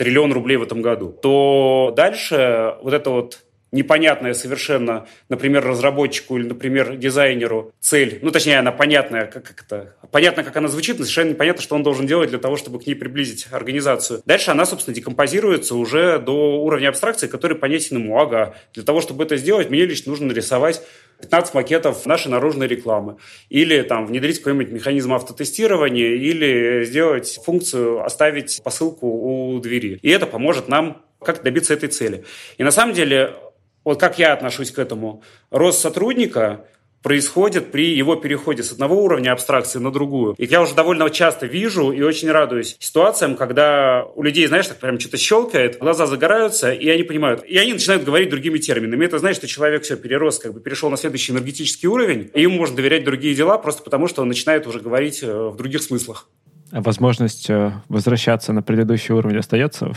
триллион 0.00 0.32
рублей 0.32 0.56
в 0.56 0.62
этом 0.62 0.80
году, 0.80 1.14
то 1.20 1.92
дальше 1.94 2.74
вот 2.80 2.94
это 2.94 3.10
вот 3.10 3.40
непонятная 3.70 4.32
совершенно, 4.32 5.06
например, 5.28 5.62
разработчику 5.62 6.38
или, 6.38 6.48
например, 6.48 6.96
дизайнеру 6.96 7.74
цель, 7.80 8.18
ну, 8.22 8.30
точнее, 8.30 8.60
она 8.60 8.72
понятная, 8.72 9.26
как, 9.26 9.44
как 9.44 9.62
это, 9.62 9.94
понятно, 10.10 10.42
как 10.42 10.56
она 10.56 10.68
звучит, 10.68 10.98
но 10.98 11.04
совершенно 11.04 11.30
непонятно, 11.30 11.62
что 11.62 11.74
он 11.74 11.82
должен 11.82 12.06
делать 12.06 12.30
для 12.30 12.38
того, 12.38 12.56
чтобы 12.56 12.80
к 12.80 12.86
ней 12.86 12.94
приблизить 12.94 13.48
организацию. 13.50 14.22
Дальше 14.24 14.50
она, 14.50 14.64
собственно, 14.64 14.94
декомпозируется 14.94 15.74
уже 15.74 16.18
до 16.18 16.62
уровня 16.62 16.88
абстракции, 16.88 17.26
который 17.26 17.58
понятен 17.58 17.98
ему. 17.98 18.18
Ага, 18.18 18.54
для 18.72 18.84
того, 18.84 19.02
чтобы 19.02 19.24
это 19.24 19.36
сделать, 19.36 19.68
мне 19.68 19.84
лично 19.84 20.12
нужно 20.12 20.28
нарисовать 20.28 20.80
15 21.20 21.54
макетов 21.54 22.06
нашей 22.06 22.28
наружной 22.28 22.66
рекламы. 22.66 23.16
Или 23.48 23.82
там 23.82 24.06
внедрить 24.06 24.38
какой-нибудь 24.38 24.72
механизм 24.72 25.12
автотестирования, 25.12 26.14
или 26.14 26.84
сделать 26.84 27.40
функцию 27.44 28.04
оставить 28.04 28.60
посылку 28.62 29.06
у 29.06 29.60
двери. 29.60 29.98
И 30.02 30.10
это 30.10 30.26
поможет 30.26 30.68
нам 30.68 31.02
как 31.20 31.42
добиться 31.42 31.74
этой 31.74 31.88
цели. 31.88 32.24
И 32.58 32.64
на 32.64 32.70
самом 32.70 32.94
деле 32.94 33.34
вот 33.84 33.98
как 33.98 34.18
я 34.18 34.32
отношусь 34.32 34.70
к 34.70 34.78
этому, 34.78 35.22
рост 35.50 35.80
сотрудника 35.80 36.66
происходит 37.02 37.70
при 37.72 37.94
его 37.94 38.16
переходе 38.16 38.62
с 38.62 38.72
одного 38.72 39.02
уровня 39.02 39.32
абстракции 39.32 39.78
на 39.78 39.90
другую. 39.90 40.34
И 40.38 40.44
я 40.44 40.62
уже 40.62 40.74
довольно 40.74 41.08
часто 41.10 41.46
вижу 41.46 41.92
и 41.92 42.02
очень 42.02 42.30
радуюсь 42.30 42.76
ситуациям, 42.78 43.36
когда 43.36 44.06
у 44.14 44.22
людей, 44.22 44.46
знаешь, 44.46 44.66
так 44.66 44.78
прям 44.78 44.98
что-то 44.98 45.16
щелкает, 45.16 45.78
глаза 45.78 46.06
загораются, 46.06 46.72
и 46.72 46.88
они 46.88 47.02
понимают. 47.02 47.44
И 47.44 47.56
они 47.56 47.72
начинают 47.72 48.04
говорить 48.04 48.30
другими 48.30 48.58
терминами. 48.58 49.04
Это 49.04 49.18
значит, 49.18 49.38
что 49.38 49.46
человек 49.46 49.82
все 49.82 49.96
перерос, 49.96 50.38
как 50.38 50.52
бы 50.52 50.60
перешел 50.60 50.90
на 50.90 50.96
следующий 50.96 51.32
энергетический 51.32 51.88
уровень, 51.88 52.30
и 52.34 52.42
ему 52.42 52.58
можно 52.58 52.76
доверять 52.76 53.04
другие 53.04 53.34
дела 53.34 53.58
просто 53.58 53.82
потому, 53.82 54.06
что 54.08 54.22
он 54.22 54.28
начинает 54.28 54.66
уже 54.66 54.80
говорить 54.80 55.22
э, 55.22 55.48
в 55.48 55.56
других 55.56 55.82
смыслах. 55.82 56.28
Возможность 56.72 57.50
э, 57.50 57.72
возвращаться 57.88 58.52
на 58.52 58.62
предыдущий 58.62 59.12
уровень 59.12 59.38
остается? 59.38 59.92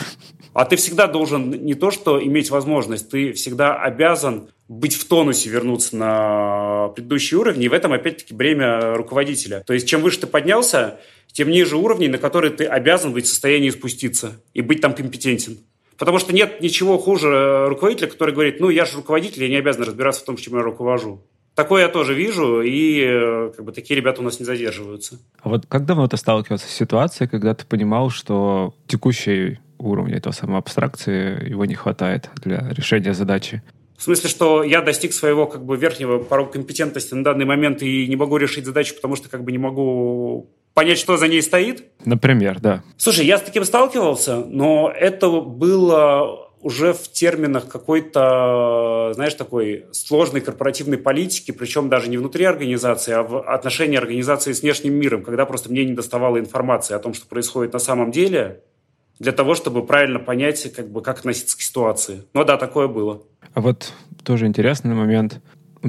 А 0.53 0.65
ты 0.65 0.75
всегда 0.75 1.07
должен 1.07 1.51
не 1.51 1.75
то, 1.75 1.91
что 1.91 2.23
иметь 2.23 2.49
возможность, 2.49 3.09
ты 3.09 3.33
всегда 3.33 3.75
обязан 3.75 4.49
быть 4.67 4.95
в 4.95 5.07
тонусе, 5.07 5.49
вернуться 5.49 5.95
на 5.95 6.89
предыдущий 6.95 7.37
уровень, 7.37 7.63
и 7.63 7.69
в 7.69 7.73
этом, 7.73 7.93
опять-таки, 7.93 8.33
бремя 8.33 8.95
руководителя. 8.95 9.63
То 9.65 9.73
есть, 9.73 9.87
чем 9.87 10.01
выше 10.01 10.21
ты 10.21 10.27
поднялся, 10.27 10.99
тем 11.31 11.49
ниже 11.49 11.77
уровней, 11.77 12.07
на 12.07 12.17
которые 12.17 12.51
ты 12.51 12.65
обязан 12.65 13.13
быть 13.13 13.25
в 13.25 13.29
состоянии 13.29 13.69
спуститься 13.69 14.41
и 14.53 14.61
быть 14.61 14.81
там 14.81 14.93
компетентен. 14.93 15.59
Потому 15.97 16.17
что 16.17 16.33
нет 16.33 16.59
ничего 16.61 16.97
хуже 16.97 17.67
руководителя, 17.67 18.07
который 18.07 18.33
говорит, 18.33 18.59
ну, 18.59 18.69
я 18.69 18.85
же 18.85 18.97
руководитель, 18.97 19.43
я 19.43 19.49
не 19.49 19.57
обязан 19.57 19.83
разбираться 19.83 20.21
в 20.21 20.25
том, 20.25 20.37
чем 20.37 20.55
я 20.55 20.63
руковожу. 20.63 21.21
Такое 21.55 21.83
я 21.83 21.89
тоже 21.89 22.15
вижу, 22.15 22.62
и 22.62 23.01
э, 23.01 23.51
как 23.55 23.65
бы 23.65 23.72
такие 23.72 23.95
ребята 23.95 24.22
у 24.22 24.24
нас 24.24 24.39
не 24.39 24.45
задерживаются. 24.45 25.19
А 25.41 25.50
вот 25.50 25.65
как 25.67 25.86
давно 25.86 26.07
ты 26.07 26.17
сталкивался 26.17 26.67
с 26.67 26.72
ситуацией, 26.72 27.29
когда 27.29 27.53
ты 27.53 27.65
понимал, 27.65 28.10
что 28.10 28.74
текущий 28.88 29.60
уровня 29.77 30.17
этого 30.17 30.33
самой 30.33 30.57
абстракции 30.57 31.50
его 31.50 31.65
не 31.65 31.75
хватает 31.75 32.29
для 32.43 32.67
решения 32.69 33.13
задачи? 33.13 33.62
В 33.98 34.03
смысле, 34.03 34.29
что 34.29 34.63
я 34.63 34.81
достиг 34.81 35.13
своего 35.13 35.45
как 35.45 35.63
бы 35.63 35.77
верхнего 35.77 36.19
порога 36.19 36.53
компетентности 36.53 37.13
на 37.13 37.24
данный 37.24 37.45
момент 37.45 37.83
и 37.83 38.07
не 38.07 38.15
могу 38.15 38.38
решить 38.38 38.65
задачу, 38.65 38.95
потому 38.95 39.15
что 39.15 39.29
как 39.29 39.43
бы 39.43 39.51
не 39.51 39.60
могу 39.60 40.50
понять, 40.74 40.98
что 40.98 41.17
за 41.17 41.27
ней 41.27 41.41
стоит? 41.41 41.86
Например, 42.03 42.60
да. 42.60 42.83
Слушай, 42.98 43.25
я 43.25 43.38
с 43.38 43.41
таким 43.41 43.63
сталкивался, 43.63 44.38
но 44.38 44.91
это 44.93 45.29
было 45.29 46.42
уже 46.63 46.93
в 46.93 47.12
терминах 47.12 47.67
какой-то, 47.67 49.12
знаешь, 49.13 49.34
такой 49.36 49.86
сложной 49.91 50.41
корпоративной 50.41 50.98
политики, 50.98 51.51
причем 51.51 51.89
даже 51.89 52.10
не 52.10 52.17
внутри 52.17 52.46
организации, 52.46 53.13
а 53.13 53.24
в 53.24 53.41
отношении 53.41 53.98
организации 53.98 54.53
с 54.53 54.62
внешним 54.62 54.93
миром, 54.93 55.24
когда 55.24 55.46
просто 55.46 55.70
мне 55.70 55.86
не 55.86 55.93
доставало 55.93 56.39
информации 56.39 56.96
о 56.96 57.00
том, 57.00 57.13
что 57.13 57.27
происходит 57.27 57.74
на 57.74 57.79
самом 57.79 58.12
деле, 58.12 58.63
для 59.20 59.32
того, 59.32 59.55
чтобы 59.55 59.86
правильно 59.86 60.20
понять, 60.20 60.72
как 60.74 60.89
бы, 60.89 61.01
как 61.01 61.20
относиться 61.20 61.58
к 61.58 61.62
ситуации. 61.62 62.24
Но 62.34 62.43
да, 62.43 62.58
такое 62.58 62.88
было. 62.88 63.22
А 63.53 63.62
вот 63.62 63.93
тоже 64.24 64.48
интересный 64.48 64.96
момент. 64.96 65.41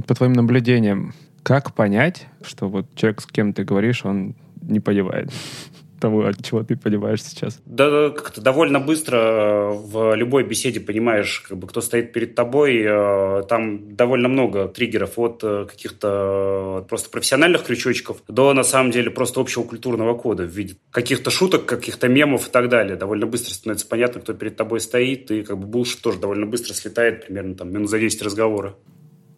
По 0.07 0.15
твоим 0.15 0.33
наблюдениям, 0.33 1.15
как 1.43 1.75
понять, 1.75 2.27
что 2.43 2.69
вот 2.69 2.87
человек, 2.97 3.21
с 3.21 3.27
кем 3.27 3.53
ты 3.53 3.65
говоришь, 3.65 4.05
он 4.05 4.35
не 4.61 4.81
понимает? 4.81 5.31
Того, 5.99 6.27
от 6.27 6.45
чего 6.45 6.63
ты 6.63 6.77
понимаешь 6.77 7.23
сейчас? 7.23 7.61
Да, 7.65 8.11
как-то 8.11 8.41
довольно 8.41 8.81
быстро 8.81 9.17
э, 9.17 9.73
в 9.73 10.15
любой 10.15 10.45
беседе 10.45 10.81
понимаешь, 10.81 11.45
как 11.49 11.59
бы, 11.59 11.67
кто 11.67 11.81
стоит 11.81 12.13
перед 12.13 12.35
тобой. 12.35 12.83
Э, 12.85 13.43
там 13.49 13.95
довольно 13.97 14.29
много 14.29 14.69
триггеров 14.69 15.19
от 15.19 15.41
э, 15.43 15.67
каких-то 15.69 16.87
просто 16.89 17.11
профессиональных 17.11 17.65
крючочков 17.65 18.23
до, 18.29 18.53
на 18.53 18.65
самом 18.65 18.91
деле, 18.91 19.11
просто 19.11 19.41
общего 19.41 19.63
культурного 19.63 20.15
кода 20.15 20.45
в 20.45 20.51
виде 20.51 20.77
каких-то 20.91 21.31
шуток, 21.31 21.67
каких-то 21.67 22.09
мемов 22.09 22.49
и 22.49 22.51
так 22.51 22.69
далее. 22.69 22.97
Довольно 22.97 23.27
быстро 23.27 23.53
становится 23.53 23.87
понятно, 23.87 24.21
кто 24.21 24.35
перед 24.35 24.57
тобой 24.57 24.81
стоит, 24.81 25.31
и 25.31 25.43
как 25.43 25.59
бы 25.59 25.67
булшит 25.67 26.01
тоже 26.01 26.19
довольно 26.19 26.47
быстро 26.47 26.75
слетает, 26.75 27.27
примерно 27.27 27.55
там 27.55 27.73
минут 27.73 27.91
за 27.91 27.99
10 27.99 28.23
разговора. 28.23 28.75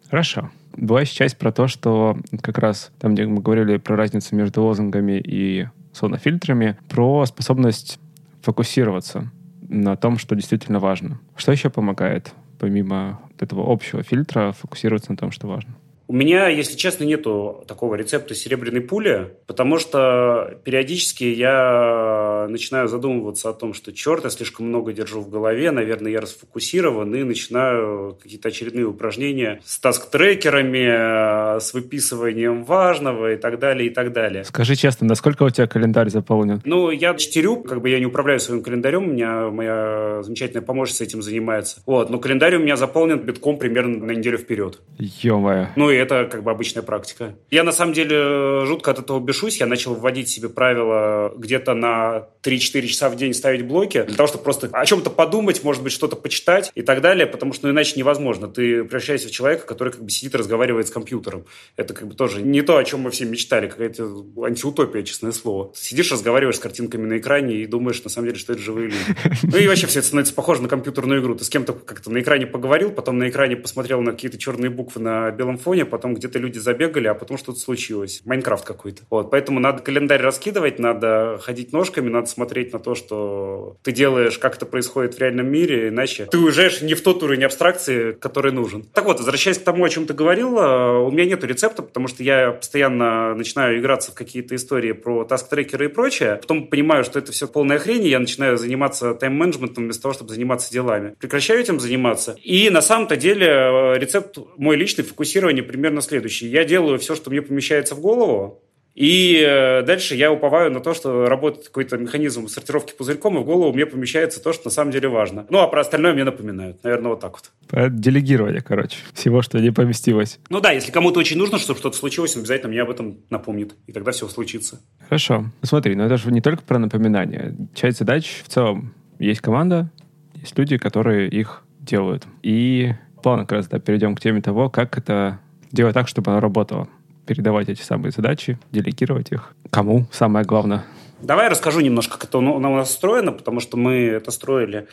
Хорошо. 0.09 0.49
Была 0.75 1.01
еще 1.01 1.13
часть 1.13 1.37
про 1.37 1.51
то, 1.51 1.67
что 1.67 2.17
как 2.41 2.57
раз 2.57 2.91
там, 2.99 3.13
где 3.15 3.25
мы 3.25 3.41
говорили 3.41 3.77
про 3.77 3.95
разницу 3.95 4.35
между 4.35 4.63
лозунгами 4.63 5.19
и 5.23 5.67
сонофильтрами, 5.91 6.77
про 6.87 7.25
способность 7.25 7.99
фокусироваться 8.41 9.31
на 9.67 9.95
том, 9.97 10.17
что 10.17 10.35
действительно 10.35 10.79
важно. 10.79 11.19
Что 11.35 11.51
еще 11.51 11.69
помогает, 11.69 12.33
помимо 12.59 13.19
этого 13.39 13.71
общего 13.71 14.03
фильтра, 14.03 14.51
фокусироваться 14.51 15.11
на 15.11 15.17
том, 15.17 15.31
что 15.31 15.47
важно? 15.47 15.75
У 16.09 16.13
меня, 16.13 16.47
если 16.47 16.77
честно, 16.77 17.03
нету 17.03 17.65
такого 17.67 17.95
рецепта 17.95 18.33
серебряной 18.33 18.79
пули, 18.79 19.33
потому 19.45 19.77
что 19.77 20.57
периодически 20.63 21.25
я 21.25 22.47
начинаю 22.49 22.87
задумываться 22.87 23.49
о 23.49 23.53
том, 23.53 23.73
что 23.73 23.91
черт, 23.91 24.23
я 24.23 24.29
слишком 24.29 24.67
много 24.67 24.93
держу 24.93 25.19
в 25.19 25.29
голове, 25.29 25.71
наверное, 25.71 26.13
я 26.13 26.21
расфокусирован 26.21 27.13
и 27.13 27.23
начинаю 27.23 28.17
какие-то 28.23 28.47
очередные 28.47 28.85
упражнения 28.85 29.59
с 29.65 29.79
таск-трекерами, 29.79 31.59
с 31.59 31.73
выписыванием 31.73 32.63
важного 32.63 33.33
и 33.33 33.35
так 33.35 33.59
далее, 33.59 33.89
и 33.89 33.93
так 33.93 34.13
далее. 34.13 34.45
Скажи 34.45 34.75
честно, 34.75 35.07
насколько 35.07 35.43
у 35.43 35.49
тебя 35.49 35.67
календарь 35.67 36.09
заполнен? 36.09 36.61
Ну, 36.63 36.89
я 36.89 37.15
чтерю, 37.15 37.57
как 37.57 37.81
бы 37.81 37.89
я 37.89 37.99
не 37.99 38.05
управляю 38.05 38.39
своим 38.39 38.63
календарем, 38.63 39.03
у 39.03 39.11
меня 39.11 39.49
моя 39.49 40.21
замечательная 40.23 40.63
помощница 40.63 41.03
этим 41.03 41.21
занимается. 41.21 41.81
Вот, 41.85 42.09
но 42.09 42.17
календарь 42.19 42.55
у 42.55 42.59
меня 42.59 42.77
заполнен 42.77 43.19
битком 43.19 43.57
примерно 43.57 44.05
на 44.05 44.11
неделю 44.11 44.37
вперед. 44.37 44.79
Ё-моё. 44.97 45.67
Ну, 45.75 45.96
это 45.97 46.25
как 46.25 46.43
бы 46.43 46.51
обычная 46.51 46.83
практика. 46.83 47.35
Я 47.49 47.63
на 47.63 47.71
самом 47.71 47.93
деле 47.93 48.65
жутко 48.65 48.91
от 48.91 48.99
этого 48.99 49.19
бешусь. 49.19 49.59
Я 49.59 49.65
начал 49.65 49.95
вводить 49.95 50.29
себе 50.29 50.49
правила 50.49 51.33
где-то 51.35 51.73
на 51.73 52.27
3-4 52.43 52.87
часа 52.87 53.09
в 53.09 53.15
день 53.15 53.33
ставить 53.33 53.65
блоки, 53.65 54.03
для 54.03 54.15
того, 54.15 54.27
чтобы 54.27 54.43
просто 54.43 54.69
о 54.71 54.85
чем-то 54.85 55.09
подумать, 55.09 55.63
может 55.63 55.83
быть, 55.83 55.91
что-то 55.91 56.15
почитать 56.15 56.71
и 56.75 56.81
так 56.81 57.01
далее, 57.01 57.27
потому 57.27 57.53
что 57.53 57.67
ну, 57.67 57.73
иначе 57.73 57.93
невозможно. 57.97 58.47
Ты 58.47 58.83
превращаешься 58.83 59.27
в 59.27 59.31
человека, 59.31 59.65
который 59.65 59.93
как 59.93 60.03
бы 60.03 60.09
сидит 60.09 60.33
и 60.33 60.37
разговаривает 60.37 60.87
с 60.87 60.91
компьютером. 60.91 61.45
Это 61.75 61.93
как 61.93 62.07
бы 62.07 62.15
тоже 62.15 62.41
не 62.41 62.61
то, 62.61 62.77
о 62.77 62.83
чем 62.83 63.01
мы 63.01 63.11
все 63.11 63.25
мечтали, 63.25 63.67
какая-то 63.67 64.25
антиутопия, 64.43 65.03
честное 65.03 65.31
слово. 65.31 65.71
Сидишь, 65.75 66.11
разговариваешь 66.11 66.57
с 66.57 66.59
картинками 66.59 67.05
на 67.05 67.17
экране 67.17 67.55
и 67.55 67.65
думаешь, 67.65 68.03
на 68.03 68.09
самом 68.09 68.27
деле, 68.27 68.39
что 68.39 68.53
это 68.53 68.61
живые 68.61 68.87
люди. 68.87 68.97
Ну 69.43 69.57
и 69.57 69.67
вообще 69.67 69.87
все 69.87 69.99
это 69.99 70.07
становится 70.07 70.33
похоже 70.33 70.61
на 70.61 70.67
компьютерную 70.67 71.21
игру. 71.21 71.35
Ты 71.35 71.43
с 71.43 71.49
кем-то 71.49 71.73
как-то 71.73 72.11
на 72.11 72.19
экране 72.19 72.47
поговорил, 72.47 72.91
потом 72.91 73.17
на 73.17 73.29
экране 73.29 73.55
посмотрел 73.55 74.01
на 74.01 74.11
какие-то 74.11 74.37
черные 74.37 74.69
буквы 74.69 75.01
на 75.01 75.31
белом 75.31 75.57
фоне, 75.57 75.85
потом 75.87 76.13
где-то 76.13 76.39
люди 76.39 76.59
забегали, 76.59 77.07
а 77.07 77.13
потом 77.13 77.37
что-то 77.37 77.59
случилось. 77.59 78.21
Майнкрафт 78.25 78.65
какой-то. 78.65 79.03
Вот, 79.09 79.31
поэтому 79.31 79.59
надо 79.59 79.81
календарь 79.81 80.21
раскидывать, 80.21 80.79
надо 80.79 81.39
ходить 81.41 81.73
ножками, 81.73 82.09
надо 82.09 82.27
смотреть 82.27 82.73
на 82.73 82.79
то, 82.79 82.95
что 82.95 83.77
ты 83.83 83.91
делаешь, 83.91 84.37
как 84.37 84.55
это 84.55 84.65
происходит 84.65 85.15
в 85.15 85.19
реальном 85.19 85.47
мире, 85.47 85.89
иначе 85.89 86.25
ты 86.25 86.37
уезжаешь 86.37 86.81
не 86.81 86.93
в 86.93 87.01
тот 87.01 87.23
уровень 87.23 87.45
абстракции, 87.45 88.11
который 88.11 88.51
нужен. 88.51 88.83
Так 88.93 89.05
вот, 89.05 89.19
возвращаясь 89.19 89.57
к 89.57 89.63
тому, 89.63 89.83
о 89.83 89.89
чем 89.89 90.05
ты 90.05 90.13
говорил, 90.13 90.57
у 90.57 91.11
меня 91.11 91.25
нет 91.25 91.43
рецепта, 91.43 91.83
потому 91.83 92.07
что 92.07 92.23
я 92.23 92.51
постоянно 92.51 93.35
начинаю 93.35 93.79
играться 93.79 94.11
в 94.11 94.15
какие-то 94.15 94.55
истории 94.55 94.91
про 94.91 95.23
таск-трекеры 95.23 95.85
и 95.85 95.87
прочее, 95.87 96.37
потом 96.41 96.67
понимаю, 96.67 97.03
что 97.03 97.19
это 97.19 97.31
все 97.31 97.47
полная 97.47 97.79
хрень, 97.79 98.05
и 98.05 98.09
я 98.09 98.19
начинаю 98.19 98.57
заниматься 98.57 99.13
тайм-менеджментом 99.13 99.85
вместо 99.85 100.03
того, 100.03 100.13
чтобы 100.13 100.33
заниматься 100.33 100.71
делами. 100.71 101.15
Прекращаю 101.19 101.59
этим 101.59 101.79
заниматься. 101.79 102.35
И 102.43 102.69
на 102.69 102.81
самом-то 102.81 103.15
деле 103.15 103.47
э, 103.47 103.97
рецепт 103.97 104.37
мой 104.57 104.75
личный 104.75 105.03
фокусирование 105.03 105.63
примерно 105.77 106.01
следующий. 106.01 106.47
Я 106.47 106.65
делаю 106.65 106.97
все, 106.97 107.15
что 107.15 107.29
мне 107.29 107.43
помещается 107.43 107.93
в 107.93 108.01
голову, 108.01 108.63
и 108.95 109.45
э, 109.47 109.83
дальше 109.83 110.15
я 110.15 110.31
уповаю 110.31 110.71
на 110.71 110.79
то, 110.79 110.95
что 110.95 111.27
работает 111.27 111.67
какой-то 111.67 111.97
механизм 111.97 112.47
сортировки 112.47 112.95
пузырьком, 112.97 113.37
и 113.37 113.41
в 113.41 113.43
голову 113.43 113.71
мне 113.71 113.85
помещается 113.85 114.41
то, 114.41 114.53
что 114.53 114.65
на 114.65 114.71
самом 114.71 114.91
деле 114.91 115.07
важно. 115.07 115.45
Ну, 115.51 115.59
а 115.59 115.67
про 115.67 115.81
остальное 115.81 116.13
мне 116.13 116.23
напоминают. 116.23 116.83
Наверное, 116.83 117.11
вот 117.11 117.19
так 117.19 117.33
вот. 117.33 117.91
Делегирование, 117.91 118.61
короче, 118.61 118.97
всего, 119.13 119.43
что 119.43 119.59
не 119.59 119.71
поместилось. 119.71 120.39
Ну 120.49 120.61
да, 120.61 120.71
если 120.71 120.91
кому-то 120.91 121.19
очень 121.19 121.37
нужно, 121.37 121.59
чтобы 121.59 121.77
что-то 121.77 121.95
случилось, 121.95 122.35
он 122.35 122.39
обязательно 122.39 122.71
мне 122.71 122.81
об 122.81 122.89
этом 122.89 123.19
напомнит. 123.29 123.75
И 123.85 123.91
тогда 123.91 124.11
все 124.11 124.27
случится. 124.27 124.81
Хорошо. 125.07 125.45
Смотри, 125.61 125.93
но 125.93 126.07
это 126.07 126.17
же 126.17 126.31
не 126.31 126.41
только 126.41 126.63
про 126.63 126.79
напоминание. 126.79 127.55
Часть 127.75 127.99
задач 127.99 128.41
в 128.43 128.47
целом. 128.47 128.95
Есть 129.19 129.41
команда, 129.41 129.91
есть 130.33 130.57
люди, 130.57 130.79
которые 130.79 131.29
их 131.29 131.63
делают. 131.79 132.25
И 132.41 132.93
плавно 133.21 133.43
как 133.43 133.57
раз 133.57 133.67
да, 133.67 133.77
перейдем 133.77 134.15
к 134.15 134.21
теме 134.21 134.41
того, 134.41 134.71
как 134.71 134.97
это 134.97 135.39
делать 135.71 135.93
так, 135.93 136.07
чтобы 136.07 136.31
оно 136.31 136.39
работало. 136.39 136.87
Передавать 137.25 137.69
эти 137.69 137.81
самые 137.81 138.11
задачи, 138.11 138.57
делегировать 138.71 139.31
их. 139.31 139.55
Кому 139.69 140.05
самое 140.11 140.45
главное? 140.45 140.85
Давай 141.21 141.49
расскажу 141.49 141.81
немножко, 141.81 142.17
как 142.17 142.29
это 142.29 142.37
у 142.37 142.59
нас 142.59 142.89
устроено, 142.91 143.31
потому 143.31 143.59
что 143.59 143.75
мы 143.75 144.05
это 144.05 144.31
строили 144.31 144.87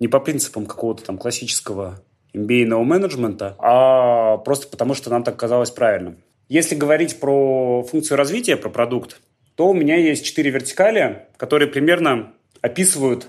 не 0.00 0.08
по 0.08 0.20
принципам 0.20 0.66
какого-то 0.66 1.04
там 1.04 1.18
классического 1.18 2.02
MBA 2.34 2.66
менеджмента, 2.82 3.54
а 3.58 4.38
просто 4.38 4.68
потому, 4.68 4.94
что 4.94 5.10
нам 5.10 5.22
так 5.22 5.36
казалось 5.36 5.70
правильным. 5.70 6.18
Если 6.48 6.74
говорить 6.74 7.18
про 7.20 7.82
функцию 7.82 8.18
развития, 8.18 8.56
про 8.56 8.68
продукт, 8.68 9.20
то 9.54 9.68
у 9.68 9.74
меня 9.74 9.96
есть 9.96 10.24
четыре 10.24 10.50
вертикали, 10.50 11.26
которые 11.36 11.68
примерно 11.68 12.32
описывают, 12.60 13.28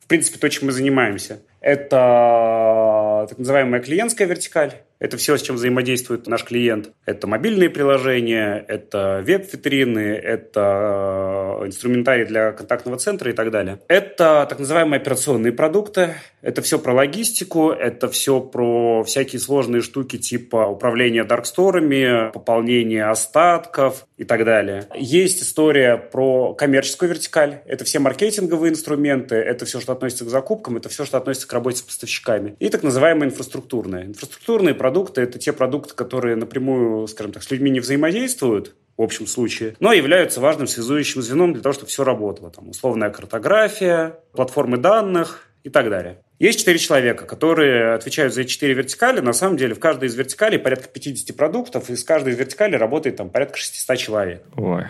в 0.00 0.06
принципе, 0.06 0.38
то, 0.38 0.48
чем 0.48 0.66
мы 0.66 0.72
занимаемся. 0.72 1.40
Это 1.60 3.26
так 3.28 3.38
называемая 3.38 3.80
клиентская 3.80 4.26
вертикаль, 4.26 4.72
это 5.02 5.16
все, 5.16 5.36
с 5.36 5.42
чем 5.42 5.56
взаимодействует 5.56 6.28
наш 6.28 6.44
клиент. 6.44 6.92
Это 7.06 7.26
мобильные 7.26 7.68
приложения, 7.68 8.64
это 8.68 9.20
веб-витрины, 9.26 9.98
это 9.98 11.58
э, 11.60 11.66
инструментарий 11.66 12.24
для 12.24 12.52
контактного 12.52 12.98
центра 12.98 13.28
и 13.28 13.34
так 13.34 13.50
далее. 13.50 13.80
Это 13.88 14.46
так 14.48 14.60
называемые 14.60 15.00
операционные 15.00 15.52
продукты. 15.52 16.14
Это 16.40 16.62
все 16.62 16.78
про 16.78 16.92
логистику, 16.92 17.70
это 17.70 18.08
все 18.08 18.40
про 18.40 19.02
всякие 19.02 19.40
сложные 19.40 19.82
штуки 19.82 20.18
типа 20.18 20.68
управления 20.68 21.24
дарксторами, 21.24 22.30
пополнения 22.30 23.04
остатков 23.06 24.06
и 24.18 24.24
так 24.24 24.44
далее. 24.44 24.86
Есть 24.94 25.42
история 25.42 25.96
про 25.96 26.54
коммерческую 26.54 27.10
вертикаль. 27.10 27.62
Это 27.66 27.84
все 27.84 27.98
маркетинговые 27.98 28.70
инструменты, 28.70 29.34
это 29.34 29.64
все, 29.66 29.80
что 29.80 29.92
относится 29.92 30.24
к 30.24 30.28
закупкам, 30.28 30.76
это 30.76 30.88
все, 30.88 31.04
что 31.04 31.16
относится 31.16 31.48
к 31.48 31.52
работе 31.52 31.78
с 31.78 31.82
поставщиками. 31.82 32.54
И 32.60 32.68
так 32.68 32.84
называемые 32.84 33.30
инфраструктурные. 33.30 34.06
Инфраструктурные 34.06 34.74
продукты 34.76 34.91
продукты– 34.92 35.20
это 35.22 35.38
те 35.38 35.54
продукты, 35.54 35.94
которые 35.94 36.36
напрямую, 36.36 37.06
скажем 37.06 37.32
так, 37.32 37.42
с 37.42 37.50
людьми 37.50 37.70
не 37.70 37.80
взаимодействуют, 37.80 38.74
в 38.98 39.02
общем 39.02 39.26
случае, 39.26 39.74
но 39.80 39.94
являются 39.94 40.38
важным 40.38 40.66
связующим 40.66 41.22
звеном 41.22 41.54
для 41.54 41.62
того, 41.62 41.72
чтобы 41.72 41.88
все 41.88 42.04
работало. 42.04 42.50
Там 42.50 42.68
условная 42.68 43.08
картография, 43.08 44.18
платформы 44.32 44.76
данных 44.76 45.48
и 45.64 45.70
так 45.70 45.88
далее. 45.88 46.18
Есть 46.38 46.58
четыре 46.58 46.78
человека, 46.78 47.24
которые 47.24 47.94
отвечают 47.94 48.34
за 48.34 48.42
эти 48.42 48.50
четыре 48.50 48.74
вертикали. 48.74 49.20
На 49.20 49.32
самом 49.32 49.56
деле 49.56 49.74
в 49.74 49.80
каждой 49.80 50.08
из 50.08 50.14
вертикалей 50.14 50.58
порядка 50.58 50.88
50 50.88 51.34
продуктов, 51.34 51.88
и 51.88 51.96
с 51.96 52.04
каждой 52.04 52.34
из 52.34 52.38
вертикалей 52.38 52.76
работает 52.76 53.16
там 53.16 53.30
порядка 53.30 53.56
600 53.56 53.96
человек. 53.96 54.42
Ой. 54.58 54.84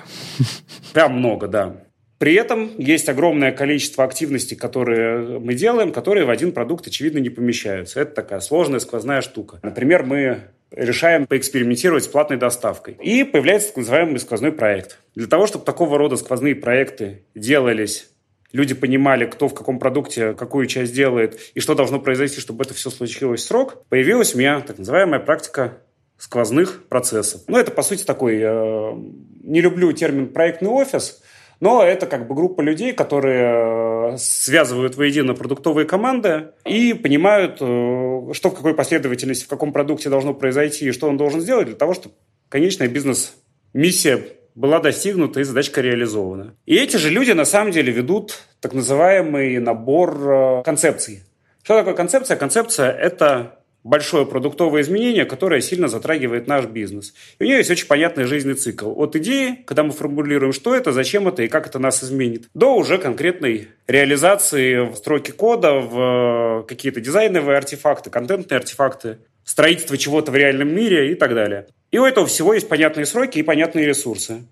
Прям 0.92 1.12
много, 1.12 1.46
да. 1.46 1.76
При 2.22 2.34
этом 2.34 2.70
есть 2.78 3.08
огромное 3.08 3.50
количество 3.50 4.04
активностей, 4.04 4.56
которые 4.56 5.40
мы 5.40 5.54
делаем, 5.54 5.90
которые 5.90 6.24
в 6.24 6.30
один 6.30 6.52
продукт, 6.52 6.86
очевидно, 6.86 7.18
не 7.18 7.30
помещаются. 7.30 7.98
Это 7.98 8.14
такая 8.14 8.38
сложная 8.38 8.78
сквозная 8.78 9.22
штука. 9.22 9.58
Например, 9.64 10.04
мы 10.04 10.42
решаем 10.70 11.26
поэкспериментировать 11.26 12.04
с 12.04 12.06
платной 12.06 12.38
доставкой. 12.38 12.96
И 13.02 13.24
появляется 13.24 13.70
так 13.70 13.78
называемый 13.78 14.20
сквозной 14.20 14.52
проект. 14.52 15.00
Для 15.16 15.26
того, 15.26 15.48
чтобы 15.48 15.64
такого 15.64 15.98
рода 15.98 16.14
сквозные 16.14 16.54
проекты 16.54 17.24
делались 17.34 18.08
люди 18.52 18.74
понимали, 18.74 19.24
кто 19.24 19.48
в 19.48 19.54
каком 19.54 19.80
продукте 19.80 20.34
какую 20.34 20.66
часть 20.66 20.94
делает 20.94 21.40
и 21.54 21.58
что 21.58 21.74
должно 21.74 21.98
произойти, 21.98 22.38
чтобы 22.40 22.62
это 22.62 22.72
все 22.72 22.90
случилось 22.90 23.40
в 23.40 23.46
срок, 23.46 23.84
появилась 23.88 24.36
у 24.36 24.38
меня 24.38 24.60
так 24.60 24.78
называемая 24.78 25.18
практика 25.18 25.78
сквозных 26.18 26.84
процессов. 26.88 27.40
Ну, 27.48 27.58
это, 27.58 27.72
по 27.72 27.82
сути, 27.82 28.04
такой... 28.04 28.38
Э, 28.40 28.92
не 29.42 29.60
люблю 29.60 29.90
термин 29.90 30.28
«проектный 30.28 30.70
офис», 30.70 31.20
но 31.62 31.80
это 31.84 32.06
как 32.06 32.26
бы 32.26 32.34
группа 32.34 32.60
людей, 32.60 32.92
которые 32.92 34.14
э, 34.14 34.16
связывают 34.18 34.96
воедино 34.96 35.34
продуктовые 35.34 35.86
команды 35.86 36.48
и 36.64 36.92
понимают, 36.92 37.58
э, 37.60 38.32
что 38.32 38.50
в 38.50 38.54
какой 38.56 38.74
последовательности, 38.74 39.44
в 39.44 39.48
каком 39.48 39.72
продукте 39.72 40.10
должно 40.10 40.34
произойти 40.34 40.88
и 40.88 40.90
что 40.90 41.08
он 41.08 41.16
должен 41.16 41.40
сделать 41.40 41.66
для 41.66 41.76
того, 41.76 41.94
чтобы 41.94 42.16
конечная 42.48 42.88
бизнес-миссия 42.88 44.24
была 44.56 44.80
достигнута 44.80 45.38
и 45.38 45.44
задачка 45.44 45.80
реализована. 45.82 46.56
И 46.66 46.74
эти 46.74 46.96
же 46.96 47.10
люди 47.10 47.30
на 47.30 47.44
самом 47.44 47.70
деле 47.70 47.92
ведут 47.92 48.42
так 48.58 48.74
называемый 48.74 49.60
набор 49.60 50.18
э, 50.20 50.62
концепций. 50.64 51.22
Что 51.62 51.78
такое 51.78 51.94
концепция? 51.94 52.36
Концепция– 52.36 52.90
это 52.90 53.61
большое 53.84 54.26
продуктовое 54.26 54.82
изменение, 54.82 55.24
которое 55.24 55.60
сильно 55.60 55.88
затрагивает 55.88 56.46
наш 56.46 56.66
бизнес. 56.66 57.14
И 57.38 57.44
у 57.44 57.46
нее 57.46 57.58
есть 57.58 57.70
очень 57.70 57.86
понятный 57.86 58.24
жизненный 58.24 58.54
цикл. 58.54 58.92
От 59.00 59.16
идеи, 59.16 59.58
когда 59.66 59.82
мы 59.82 59.92
формулируем, 59.92 60.52
что 60.52 60.74
это, 60.74 60.92
зачем 60.92 61.28
это 61.28 61.42
и 61.42 61.48
как 61.48 61.66
это 61.66 61.78
нас 61.78 62.02
изменит, 62.02 62.48
до 62.54 62.74
уже 62.74 62.98
конкретной 62.98 63.68
реализации 63.86 64.88
в 64.88 64.96
строке 64.96 65.32
кода, 65.32 65.74
в 65.74 66.64
какие-то 66.68 67.00
дизайновые 67.00 67.58
артефакты, 67.58 68.10
контентные 68.10 68.58
артефакты, 68.58 69.18
строительство 69.44 69.98
чего-то 69.98 70.30
в 70.30 70.36
реальном 70.36 70.74
мире 70.74 71.12
и 71.12 71.14
так 71.14 71.34
далее. 71.34 71.66
И 71.90 71.98
у 71.98 72.04
этого 72.04 72.26
всего 72.26 72.54
есть 72.54 72.68
понятные 72.68 73.06
сроки 73.06 73.38
и 73.38 73.42
понятные 73.42 73.86
ресурсы. 73.86 74.42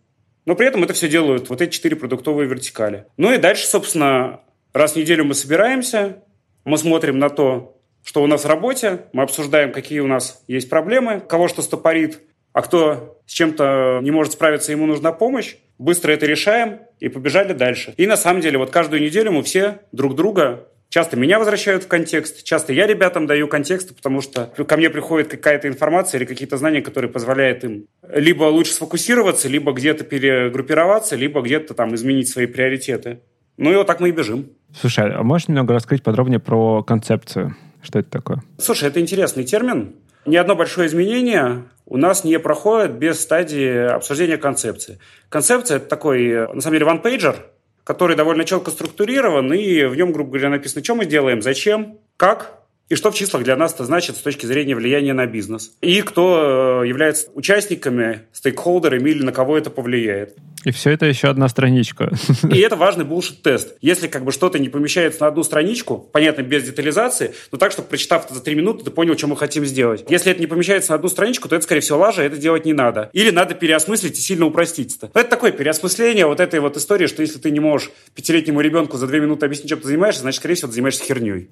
Но 0.47 0.55
при 0.55 0.67
этом 0.67 0.83
это 0.83 0.95
все 0.95 1.09
делают 1.09 1.49
вот 1.49 1.61
эти 1.61 1.73
четыре 1.73 1.97
продуктовые 1.97 2.49
вертикали. 2.49 3.07
Ну 3.17 3.33
и 3.33 3.39
дальше, 3.39 3.67
собственно, 3.67 4.41
раз 4.73 4.93
в 4.93 4.97
неделю 4.97 5.25
мы 5.25 5.35
собираемся, 5.35 6.23
мы 6.65 6.77
смотрим 6.77 7.19
на 7.19 7.31
то, 7.31 7.80
что 8.05 8.23
у 8.23 8.27
нас 8.27 8.45
в 8.45 8.49
работе, 8.49 9.03
мы 9.13 9.23
обсуждаем, 9.23 9.73
какие 9.73 10.01
у 10.01 10.07
нас 10.07 10.43
есть 10.49 10.69
проблемы, 10.69 11.21
кого 11.21 11.49
что 11.49 11.63
стопорит, 11.63 12.21
а 12.53 12.63
кто 12.63 13.21
с 13.27 13.33
чем-то 13.33 14.01
не 14.03 14.11
может 14.11 14.33
справиться, 14.33 14.73
ему 14.73 14.87
нужна 14.87 15.13
помощь. 15.13 15.57
Быстро 15.79 16.13
это 16.13 16.27
решаем 16.27 16.81
и 16.99 17.09
побежали 17.09 17.53
дальше. 17.53 17.95
И 17.97 18.07
на 18.07 18.17
самом 18.17 18.41
деле 18.41 18.59
вот 18.59 18.71
каждую 18.71 19.03
неделю 19.03 19.33
мы 19.33 19.43
все 19.43 19.81
друг 19.93 20.15
друга 20.15 20.67
Часто 20.91 21.17
меня 21.17 21.39
возвращают 21.39 21.85
в 21.85 21.87
контекст, 21.87 22.43
часто 22.43 22.73
я 22.73 22.85
ребятам 22.85 23.29
даю 23.29 23.47
контекст, 23.47 23.95
потому 23.95 24.21
что 24.21 24.47
ко 24.47 24.77
мне 24.77 24.91
приходит 24.91 25.29
какая-то 25.29 25.69
информация 25.69 26.19
или 26.19 26.25
какие-то 26.25 26.57
знания, 26.57 26.83
которые 26.83 27.09
позволяют 27.13 27.63
им 27.63 27.85
либо 28.13 28.43
лучше 28.45 28.73
сфокусироваться, 28.73 29.49
либо 29.49 29.71
где-то 29.71 30.03
перегруппироваться, 30.03 31.15
либо 31.15 31.43
где-то 31.43 31.75
там 31.75 31.95
изменить 31.95 32.29
свои 32.29 32.47
приоритеты. 32.47 33.21
Ну 33.57 33.73
и 33.73 33.77
вот 33.77 33.87
так 33.87 34.01
мы 34.01 34.09
и 34.09 34.13
бежим. 34.13 34.47
Слушай, 34.75 35.13
а 35.15 35.23
можешь 35.23 35.47
немного 35.47 35.75
рассказать 35.75 36.03
подробнее 36.03 36.41
про 36.41 36.83
концепцию? 36.83 37.55
Что 37.83 37.99
это 37.99 38.11
такое? 38.11 38.43
Слушай, 38.59 38.89
это 38.89 39.01
интересный 39.01 39.45
термин. 39.45 39.95
Ни 40.27 40.37
одно 40.37 40.55
большое 40.55 40.87
изменение 40.87 41.65
у 41.87 41.97
нас 41.97 42.25
не 42.25 42.39
проходит 42.39 42.93
без 42.93 43.21
стадии 43.21 43.89
обсуждения 43.89 44.37
концепции. 44.37 44.99
Концепция– 45.29 45.77
это 45.79 45.87
такой, 45.87 46.47
на 46.55 46.61
самом 46.61 46.79
деле, 46.79 46.91
one-pager, 46.91 47.37
который 47.85 48.17
довольно 48.17 48.45
четко 48.45 48.71
структурирован, 48.71 49.53
и 49.53 49.85
в 49.85 49.97
нем, 49.97 50.13
грубо 50.13 50.33
говоря, 50.33 50.51
написано, 50.51 50.85
что 50.85 50.95
мы 50.95 51.07
делаем, 51.07 51.43
зачем, 51.43 51.99
как 52.17 52.60
и 52.91 52.97
что 52.97 53.11
в 53.11 53.15
числах 53.15 53.45
для 53.45 53.57
нас 53.57 53.73
это 53.73 53.85
значит 53.85 54.17
с 54.17 54.21
точки 54.21 54.47
зрения 54.47 54.75
влияния 54.75 55.15
на 55.15 55.27
бизнес. 55.27 55.73
И 55.81 56.03
кто 56.03 56.83
э, 56.83 56.89
является 56.89 57.29
участниками, 57.35 58.23
стейкхолдерами 58.33 59.11
или 59.11 59.23
на 59.23 59.33
кого 59.33 59.57
это 59.57 59.71
повлияет. 59.71 60.37
И 60.65 60.73
все 60.73 60.91
это 60.91 61.07
еще 61.07 61.29
одна 61.29 61.49
страничка. 61.49 62.13
И 62.51 62.59
это 62.59 62.77
важный 62.77 63.05
булшит-тест. 63.05 63.77
Если 63.81 64.09
как 64.09 64.25
бы 64.25 64.33
что-то 64.33 64.59
не 64.59 64.69
помещается 64.69 65.23
на 65.23 65.29
одну 65.29 65.43
страничку, 65.43 65.97
понятно, 66.13 66.43
без 66.43 66.65
детализации, 66.65 67.33
но 67.51 67.59
так, 67.59 67.73
чтобы 67.73 67.89
прочитав 67.89 68.27
это 68.27 68.35
за 68.35 68.43
три 68.43 68.55
минуты, 68.55 68.85
ты 68.85 68.91
понял, 68.91 69.17
что 69.17 69.27
мы 69.29 69.37
хотим 69.37 69.65
сделать. 69.65 70.05
Если 70.11 70.33
это 70.33 70.41
не 70.41 70.47
помещается 70.47 70.91
на 70.91 70.97
одну 70.97 71.09
страничку, 71.09 71.49
то 71.49 71.57
это, 71.57 71.65
скорее 71.65 71.81
всего, 71.81 71.99
лажа, 71.99 72.23
это 72.23 72.37
делать 72.37 72.67
не 72.67 72.73
надо. 72.73 73.09
Или 73.13 73.31
надо 73.31 73.55
переосмыслить 73.55 74.19
и 74.19 74.21
сильно 74.21 74.45
упростить 74.47 74.97
это. 74.97 75.11
Это 75.15 75.31
такое 75.31 75.53
переосмысление 75.53 76.27
вот 76.27 76.41
этой 76.41 76.61
вот 76.61 76.77
истории, 76.77 77.07
что 77.07 77.23
если 77.23 77.39
ты 77.39 77.51
не 77.53 77.61
можешь 77.61 77.91
пятилетнему 78.15 78.61
ребенку 78.61 78.99
за 78.99 79.07
две 79.07 79.21
минуты 79.21 79.47
объяснить, 79.47 79.71
чем 79.71 79.81
ты 79.81 79.87
занимаешься, 79.87 80.23
значит, 80.23 80.41
скорее 80.41 80.57
всего, 80.57 80.69
ты 80.69 80.75
занимаешься 80.75 81.05
херней. 81.05 81.49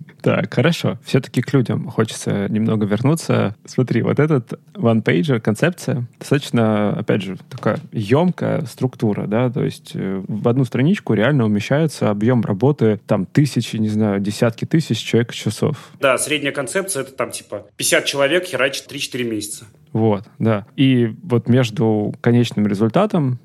Так, 0.22 0.54
хорошо. 0.54 0.98
Все-таки 1.04 1.42
к 1.42 1.52
людям 1.52 1.88
хочется 1.88 2.46
немного 2.48 2.86
вернуться. 2.86 3.56
Смотри, 3.64 4.02
вот 4.02 4.20
этот 4.20 4.52
one-pager, 4.74 5.40
концепция, 5.40 6.06
достаточно, 6.18 6.90
опять 6.92 7.22
же, 7.22 7.36
такая 7.50 7.80
емкая 7.90 8.64
структура, 8.66 9.26
да, 9.26 9.50
то 9.50 9.64
есть 9.64 9.92
э, 9.94 10.22
в 10.28 10.46
одну 10.46 10.64
страничку 10.64 11.14
реально 11.14 11.44
умещается 11.44 12.10
объем 12.10 12.42
работы 12.42 13.00
там 13.06 13.26
тысячи, 13.26 13.76
не 13.76 13.88
знаю, 13.88 14.20
десятки 14.20 14.64
тысяч 14.64 14.98
человек 14.98 15.32
часов. 15.32 15.90
Да, 15.98 16.16
средняя 16.18 16.52
концепция 16.52 17.02
это 17.02 17.12
там 17.12 17.32
типа 17.32 17.66
50 17.76 18.04
человек 18.04 18.44
херачит 18.44 18.86
3-4 18.90 19.24
месяца. 19.24 19.64
Вот, 19.92 20.24
да. 20.38 20.66
И 20.76 21.14
вот 21.22 21.48
между 21.48 22.14
конечным 22.20 22.66
результатом 22.66 23.40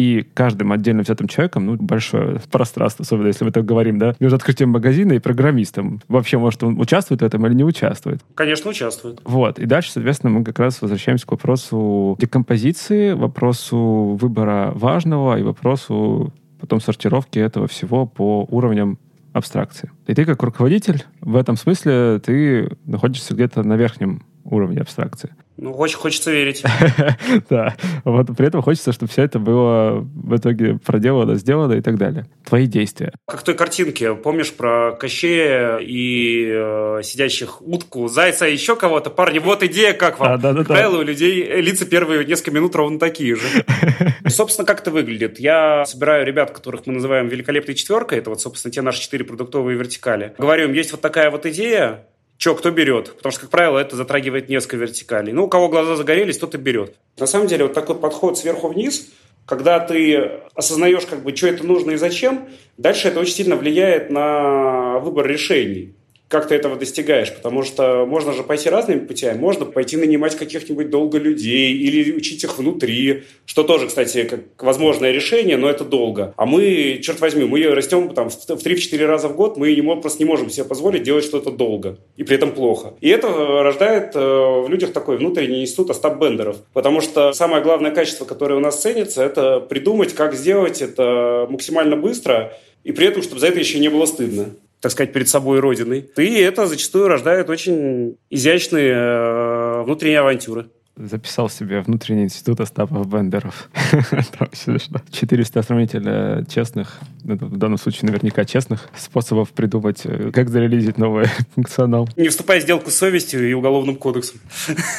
и 0.00 0.22
каждым 0.34 0.72
отдельно 0.72 1.02
взятым 1.02 1.28
человеком, 1.28 1.66
ну, 1.66 1.76
большое 1.76 2.40
пространство, 2.50 3.02
особенно 3.02 3.26
если 3.26 3.44
мы 3.44 3.52
так 3.52 3.66
говорим, 3.66 3.98
да, 3.98 4.14
между 4.18 4.36
открытием 4.36 4.70
магазина 4.70 5.12
и 5.12 5.18
программистом. 5.18 6.00
Вообще, 6.08 6.38
может, 6.38 6.62
он 6.62 6.80
участвует 6.80 7.20
в 7.20 7.24
этом 7.24 7.46
или 7.46 7.52
не 7.52 7.64
участвует? 7.64 8.20
Конечно, 8.34 8.70
участвует. 8.70 9.20
Вот. 9.24 9.58
И 9.58 9.66
дальше, 9.66 9.92
соответственно, 9.92 10.30
мы 10.30 10.44
как 10.44 10.58
раз 10.58 10.80
возвращаемся 10.80 11.26
к 11.26 11.32
вопросу 11.32 12.16
декомпозиции, 12.18 13.12
вопросу 13.12 14.16
выбора 14.18 14.72
важного 14.74 15.38
и 15.38 15.42
вопросу 15.42 16.32
потом 16.58 16.80
сортировки 16.80 17.38
этого 17.38 17.66
всего 17.66 18.06
по 18.06 18.46
уровням 18.50 18.98
абстракции. 19.32 19.90
И 20.06 20.14
ты 20.14 20.24
как 20.24 20.42
руководитель 20.42 21.04
в 21.20 21.36
этом 21.36 21.56
смысле 21.56 22.20
ты 22.24 22.70
находишься 22.84 23.34
где-то 23.34 23.62
на 23.62 23.74
верхнем 23.74 24.22
уровне 24.44 24.80
абстракции. 24.80 25.30
Ну, 25.62 25.72
очень 25.72 25.98
хочется 25.98 26.30
верить. 26.30 26.62
да. 27.50 27.76
Вот 28.04 28.34
при 28.34 28.46
этом 28.46 28.62
хочется, 28.62 28.92
чтобы 28.92 29.12
все 29.12 29.24
это 29.24 29.38
было 29.38 30.00
в 30.00 30.34
итоге 30.34 30.78
проделано, 30.78 31.34
сделано 31.34 31.74
и 31.74 31.82
так 31.82 31.98
далее. 31.98 32.24
Твои 32.48 32.66
действия. 32.66 33.12
Как 33.26 33.40
в 33.40 33.44
той 33.44 33.54
картинке, 33.54 34.14
помнишь 34.14 34.54
про 34.54 34.92
Кощея 34.92 35.76
и 35.76 36.48
э, 36.50 37.00
сидящих 37.02 37.60
утку, 37.60 38.08
зайца 38.08 38.46
и 38.48 38.54
еще 38.54 38.74
кого-то? 38.74 39.10
Парни, 39.10 39.38
вот 39.38 39.62
идея, 39.62 39.92
как 39.92 40.18
вам? 40.18 40.32
А, 40.32 40.38
да, 40.38 40.52
да, 40.52 40.60
как 40.60 40.68
правило, 40.68 40.96
у 40.96 41.02
людей 41.02 41.60
лица 41.60 41.84
первые 41.84 42.24
несколько 42.24 42.52
минут 42.52 42.74
ровно 42.74 42.98
такие 42.98 43.36
же. 43.36 43.46
собственно, 44.28 44.64
как 44.66 44.80
это 44.80 44.90
выглядит? 44.90 45.38
Я 45.38 45.84
собираю 45.84 46.24
ребят, 46.24 46.52
которых 46.52 46.86
мы 46.86 46.94
называем 46.94 47.28
великолепной 47.28 47.74
четверкой, 47.74 48.18
это 48.18 48.30
вот, 48.30 48.40
собственно, 48.40 48.72
те 48.72 48.80
наши 48.80 49.02
четыре 49.02 49.26
продуктовые 49.26 49.76
вертикали. 49.76 50.32
Говорю 50.38 50.68
им, 50.68 50.72
есть 50.72 50.92
вот 50.92 51.02
такая 51.02 51.30
вот 51.30 51.44
идея, 51.44 52.06
Че, 52.40 52.54
кто 52.54 52.70
берет? 52.70 53.16
Потому 53.16 53.32
что, 53.32 53.42
как 53.42 53.50
правило, 53.50 53.78
это 53.78 53.96
затрагивает 53.96 54.48
несколько 54.48 54.78
вертикалей. 54.78 55.30
Ну, 55.30 55.44
у 55.44 55.48
кого 55.48 55.68
глаза 55.68 55.94
загорелись, 55.94 56.38
тот 56.38 56.54
и 56.54 56.58
берет. 56.58 56.96
На 57.18 57.26
самом 57.26 57.48
деле, 57.48 57.64
вот 57.64 57.74
такой 57.74 57.96
подход 57.96 58.38
сверху 58.38 58.68
вниз, 58.68 59.10
когда 59.44 59.78
ты 59.78 60.40
осознаешь, 60.54 61.04
как 61.04 61.22
бы, 61.22 61.36
что 61.36 61.48
это 61.48 61.66
нужно 61.66 61.90
и 61.90 61.96
зачем, 61.96 62.48
дальше 62.78 63.08
это 63.08 63.20
очень 63.20 63.34
сильно 63.34 63.56
влияет 63.56 64.08
на 64.08 65.00
выбор 65.00 65.26
решений 65.26 65.94
как 66.30 66.46
ты 66.46 66.54
этого 66.54 66.76
достигаешь, 66.76 67.34
потому 67.34 67.64
что 67.64 68.06
можно 68.06 68.32
же 68.32 68.44
пойти 68.44 68.70
разными 68.70 69.00
путями. 69.00 69.36
Можно 69.36 69.64
пойти 69.64 69.96
нанимать 69.96 70.36
каких-нибудь 70.36 70.88
долго 70.88 71.18
людей 71.18 71.72
или 71.72 72.12
учить 72.12 72.44
их 72.44 72.56
внутри, 72.56 73.24
что 73.46 73.64
тоже, 73.64 73.88
кстати, 73.88 74.22
как 74.22 74.62
возможное 74.62 75.10
решение, 75.10 75.56
но 75.56 75.68
это 75.68 75.84
долго. 75.84 76.32
А 76.36 76.46
мы, 76.46 77.00
черт 77.02 77.18
возьми, 77.20 77.44
мы 77.44 77.60
растем 77.74 78.14
там 78.14 78.30
в 78.30 78.48
3-4 78.48 79.06
раза 79.06 79.26
в 79.26 79.34
год, 79.34 79.56
мы 79.56 79.74
не, 79.74 79.82
просто 79.96 80.22
не 80.22 80.24
можем 80.24 80.50
себе 80.50 80.64
позволить 80.64 81.02
делать 81.02 81.24
что-то 81.24 81.50
долго 81.50 81.98
и 82.16 82.22
при 82.22 82.36
этом 82.36 82.52
плохо. 82.52 82.94
И 83.00 83.08
это 83.08 83.26
рождает 83.64 84.14
э, 84.14 84.20
в 84.20 84.68
людях 84.68 84.92
такой 84.92 85.16
внутренний 85.16 85.62
институт 85.62 85.90
Остап-Бендеров, 85.90 86.58
потому 86.72 87.00
что 87.00 87.32
самое 87.32 87.60
главное 87.60 87.90
качество, 87.90 88.24
которое 88.24 88.54
у 88.54 88.60
нас 88.60 88.80
ценится, 88.80 89.24
это 89.24 89.58
придумать, 89.58 90.14
как 90.14 90.34
сделать 90.34 90.80
это 90.80 91.48
максимально 91.50 91.96
быстро, 91.96 92.56
и 92.84 92.92
при 92.92 93.08
этом, 93.08 93.20
чтобы 93.24 93.40
за 93.40 93.48
это 93.48 93.58
еще 93.58 93.80
не 93.80 93.88
было 93.88 94.06
стыдно 94.06 94.54
так 94.80 94.92
сказать, 94.92 95.12
перед 95.12 95.28
собой 95.28 95.58
и 95.58 95.60
родиной. 95.60 96.10
И 96.16 96.34
это 96.34 96.66
зачастую 96.66 97.08
рождает 97.08 97.50
очень 97.50 98.16
изящные 98.30 98.92
э, 98.92 99.82
внутренние 99.82 100.20
авантюры. 100.20 100.66
Записал 100.96 101.48
себе 101.48 101.80
внутренний 101.80 102.24
институт 102.24 102.60
Остапов 102.60 103.06
Бендеров. 103.06 103.70
Четыреста 105.10 105.62
сравнительно 105.62 106.44
честных, 106.46 106.98
ну, 107.24 107.36
в 107.36 107.56
данном 107.56 107.78
случае 107.78 108.10
наверняка 108.10 108.44
честных, 108.44 108.88
способов 108.96 109.50
придумать, 109.50 110.00
э, 110.04 110.30
как 110.32 110.48
зарелизить 110.48 110.98
новый 110.98 111.26
функционал. 111.54 112.08
Не 112.16 112.28
вступая 112.28 112.60
в 112.60 112.62
сделку 112.62 112.90
с 112.90 112.94
совестью 112.94 113.48
и 113.48 113.52
уголовным 113.52 113.96
кодексом. 113.96 114.40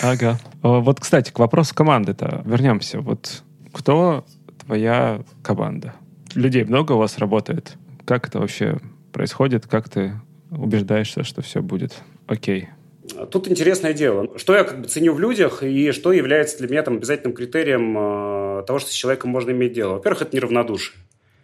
Ага. 0.02 0.40
Вот, 0.62 1.00
кстати, 1.00 1.32
к 1.32 1.40
вопросу 1.40 1.76
команды-то 1.76 2.44
вернемся. 2.46 3.00
Вот 3.00 3.44
кто 3.72 4.26
твоя 4.66 5.24
команда? 5.44 5.94
Людей 6.34 6.64
много 6.64 6.94
у 6.94 6.98
вас 6.98 7.18
работает? 7.18 7.74
Как 8.06 8.28
это 8.28 8.40
вообще 8.40 8.80
происходит, 9.12 9.68
как 9.68 9.90
ты 9.90 10.14
убеждаешься, 10.52 11.24
что 11.24 11.42
все 11.42 11.62
будет 11.62 11.94
окей? 12.28 12.70
Тут 13.32 13.48
интересное 13.50 13.94
дело. 13.94 14.38
Что 14.38 14.56
я 14.56 14.64
как 14.64 14.82
бы 14.82 14.88
ценю 14.88 15.14
в 15.14 15.20
людях 15.20 15.64
и 15.64 15.92
что 15.92 16.12
является 16.12 16.58
для 16.60 16.68
меня 16.68 16.84
там 16.84 16.98
обязательным 16.98 17.34
критерием 17.34 17.98
э, 17.98 18.64
того, 18.66 18.80
что 18.80 18.92
с 18.92 18.94
человеком 18.94 19.32
можно 19.32 19.52
иметь 19.52 19.74
дело. 19.74 19.94
Во-первых, 19.94 20.22
это 20.22 20.36
неравнодушие. 20.36 20.98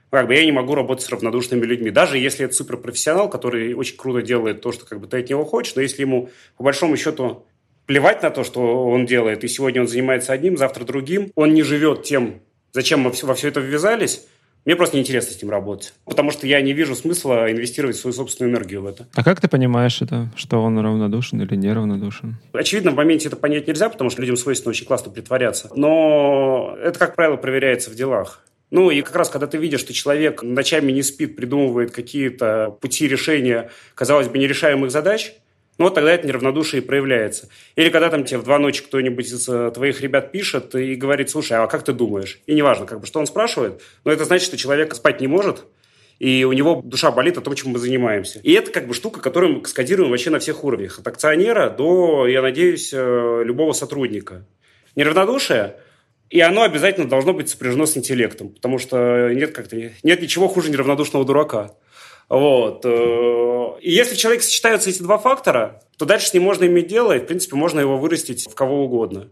Как 0.09 0.27
бы 0.27 0.35
я 0.35 0.45
не 0.45 0.51
могу 0.51 0.75
работать 0.75 1.03
с 1.05 1.09
равнодушными 1.09 1.65
людьми. 1.65 1.89
Даже 1.89 2.17
если 2.17 2.45
это 2.45 2.53
суперпрофессионал, 2.53 3.29
который 3.29 3.73
очень 3.73 3.97
круто 3.97 4.21
делает 4.21 4.61
то, 4.61 4.71
что 4.71 4.85
как 4.85 5.01
бы 5.01 5.07
ты 5.07 5.19
от 5.19 5.29
него 5.29 5.43
хочешь, 5.43 5.75
но 5.75 5.81
если 5.81 6.01
ему 6.01 6.29
по 6.57 6.63
большому 6.63 6.95
счету 6.95 7.45
плевать 7.87 8.23
на 8.23 8.29
то, 8.29 8.43
что 8.43 8.87
он 8.87 9.05
делает, 9.05 9.43
и 9.43 9.47
сегодня 9.47 9.81
он 9.81 9.87
занимается 9.87 10.31
одним, 10.31 10.57
завтра 10.57 10.85
другим, 10.85 11.31
он 11.35 11.53
не 11.53 11.63
живет 11.63 12.03
тем, 12.03 12.41
зачем 12.71 13.01
мы 13.01 13.11
во 13.21 13.33
все 13.33 13.49
это 13.49 13.59
ввязались, 13.59 14.25
мне 14.67 14.75
просто 14.75 14.97
неинтересно 14.97 15.31
с 15.31 15.41
ним 15.41 15.49
работать, 15.49 15.93
потому 16.03 16.29
что 16.29 16.45
я 16.45 16.59
не 16.59 16.73
вижу 16.73 16.93
смысла 16.93 17.49
инвестировать 17.49 17.95
свою 17.95 18.13
собственную 18.13 18.53
энергию 18.53 18.81
в 18.81 18.85
это. 18.85 19.07
А 19.15 19.23
как 19.23 19.39
ты 19.39 19.47
понимаешь 19.47 20.01
это, 20.01 20.29
что 20.35 20.61
он 20.61 20.77
равнодушен 20.77 21.41
или 21.41 21.55
неравнодушен? 21.55 22.35
Очевидно, 22.51 22.91
в 22.91 22.95
моменте 22.95 23.29
это 23.29 23.37
понять 23.37 23.65
нельзя, 23.65 23.87
потому 23.87 24.09
что 24.09 24.19
людям 24.19 24.35
свойственно 24.35 24.71
очень 24.71 24.85
классно 24.85 25.09
притворяться. 25.09 25.69
Но 25.73 26.75
это, 26.83 26.99
как 26.99 27.15
правило, 27.15 27.37
проверяется 27.37 27.89
в 27.89 27.95
делах. 27.95 28.43
Ну 28.69 28.91
и 28.91 29.01
как 29.03 29.15
раз, 29.15 29.29
когда 29.29 29.47
ты 29.47 29.57
видишь, 29.57 29.79
что 29.79 29.93
человек 29.93 30.43
ночами 30.43 30.91
не 30.91 31.01
спит, 31.01 31.37
придумывает 31.37 31.91
какие-то 31.91 32.75
пути 32.81 33.07
решения, 33.07 33.69
казалось 33.95 34.27
бы, 34.27 34.37
нерешаемых 34.37 34.91
задач– 34.91 35.31
ну, 35.77 35.85
вот 35.85 35.95
тогда 35.95 36.11
это 36.11 36.27
неравнодушие 36.27 36.81
и 36.81 36.85
проявляется. 36.85 37.49
Или 37.75 37.89
когда 37.89 38.09
там 38.09 38.23
тебе 38.23 38.39
в 38.39 38.43
два 38.43 38.57
ночи 38.59 38.83
кто-нибудь 38.83 39.27
из 39.27 39.47
э, 39.47 39.71
твоих 39.71 40.01
ребят 40.01 40.31
пишет 40.31 40.73
и 40.75 40.95
говорит, 40.95 41.29
слушай, 41.29 41.53
а 41.57 41.67
как 41.67 41.83
ты 41.83 41.93
думаешь? 41.93 42.39
И 42.47 42.55
неважно, 42.55 42.85
как 42.85 42.99
бы, 42.99 43.05
что 43.05 43.19
он 43.19 43.27
спрашивает, 43.27 43.81
но 44.03 44.11
это 44.11 44.25
значит, 44.25 44.45
что 44.47 44.57
человек 44.57 44.95
спать 44.95 45.21
не 45.21 45.27
может, 45.27 45.65
и 46.19 46.43
у 46.45 46.53
него 46.53 46.81
душа 46.83 47.11
болит 47.11 47.37
о 47.37 47.41
том, 47.41 47.53
чем 47.53 47.71
мы 47.71 47.79
занимаемся. 47.79 48.39
И 48.41 48.51
это 48.53 48.71
как 48.71 48.87
бы 48.87 48.93
штука, 48.93 49.21
которую 49.21 49.53
мы 49.53 49.61
каскадируем 49.61 50.09
вообще 50.09 50.31
на 50.31 50.39
всех 50.39 50.63
уровнях. 50.63 50.97
От 50.99 51.07
акционера 51.07 51.69
до, 51.69 52.25
я 52.27 52.41
надеюсь, 52.41 52.91
э, 52.93 53.43
любого 53.45 53.73
сотрудника. 53.73 54.45
Неравнодушие 54.95 55.75
и 56.29 56.41
оно 56.41 56.63
обязательно 56.63 57.07
должно 57.07 57.33
быть 57.33 57.49
сопряжено 57.49 57.85
с 57.85 57.95
интеллектом, 57.95 58.49
потому 58.49 58.79
что 58.79 59.29
нет, 59.33 59.53
как-то, 59.53 59.77
нет 59.77 60.21
ничего 60.21 60.47
хуже 60.47 60.69
неравнодушного 60.69 61.25
дурака. 61.25 61.75
Вот. 62.29 62.85
Э, 62.85 63.79
и 63.81 63.91
если 63.91 64.15
в 64.15 64.17
человеке 64.17 64.43
сочетаются 64.43 64.89
эти 64.89 65.01
два 65.01 65.17
фактора, 65.17 65.81
то 65.97 66.05
дальше 66.05 66.27
с 66.27 66.33
ним 66.33 66.43
можно 66.43 66.65
иметь 66.65 66.87
дело, 66.87 67.15
и, 67.15 67.19
в 67.19 67.25
принципе, 67.25 67.55
можно 67.55 67.79
его 67.79 67.97
вырастить 67.97 68.49
в 68.49 68.55
кого 68.55 68.83
угодно. 68.85 69.29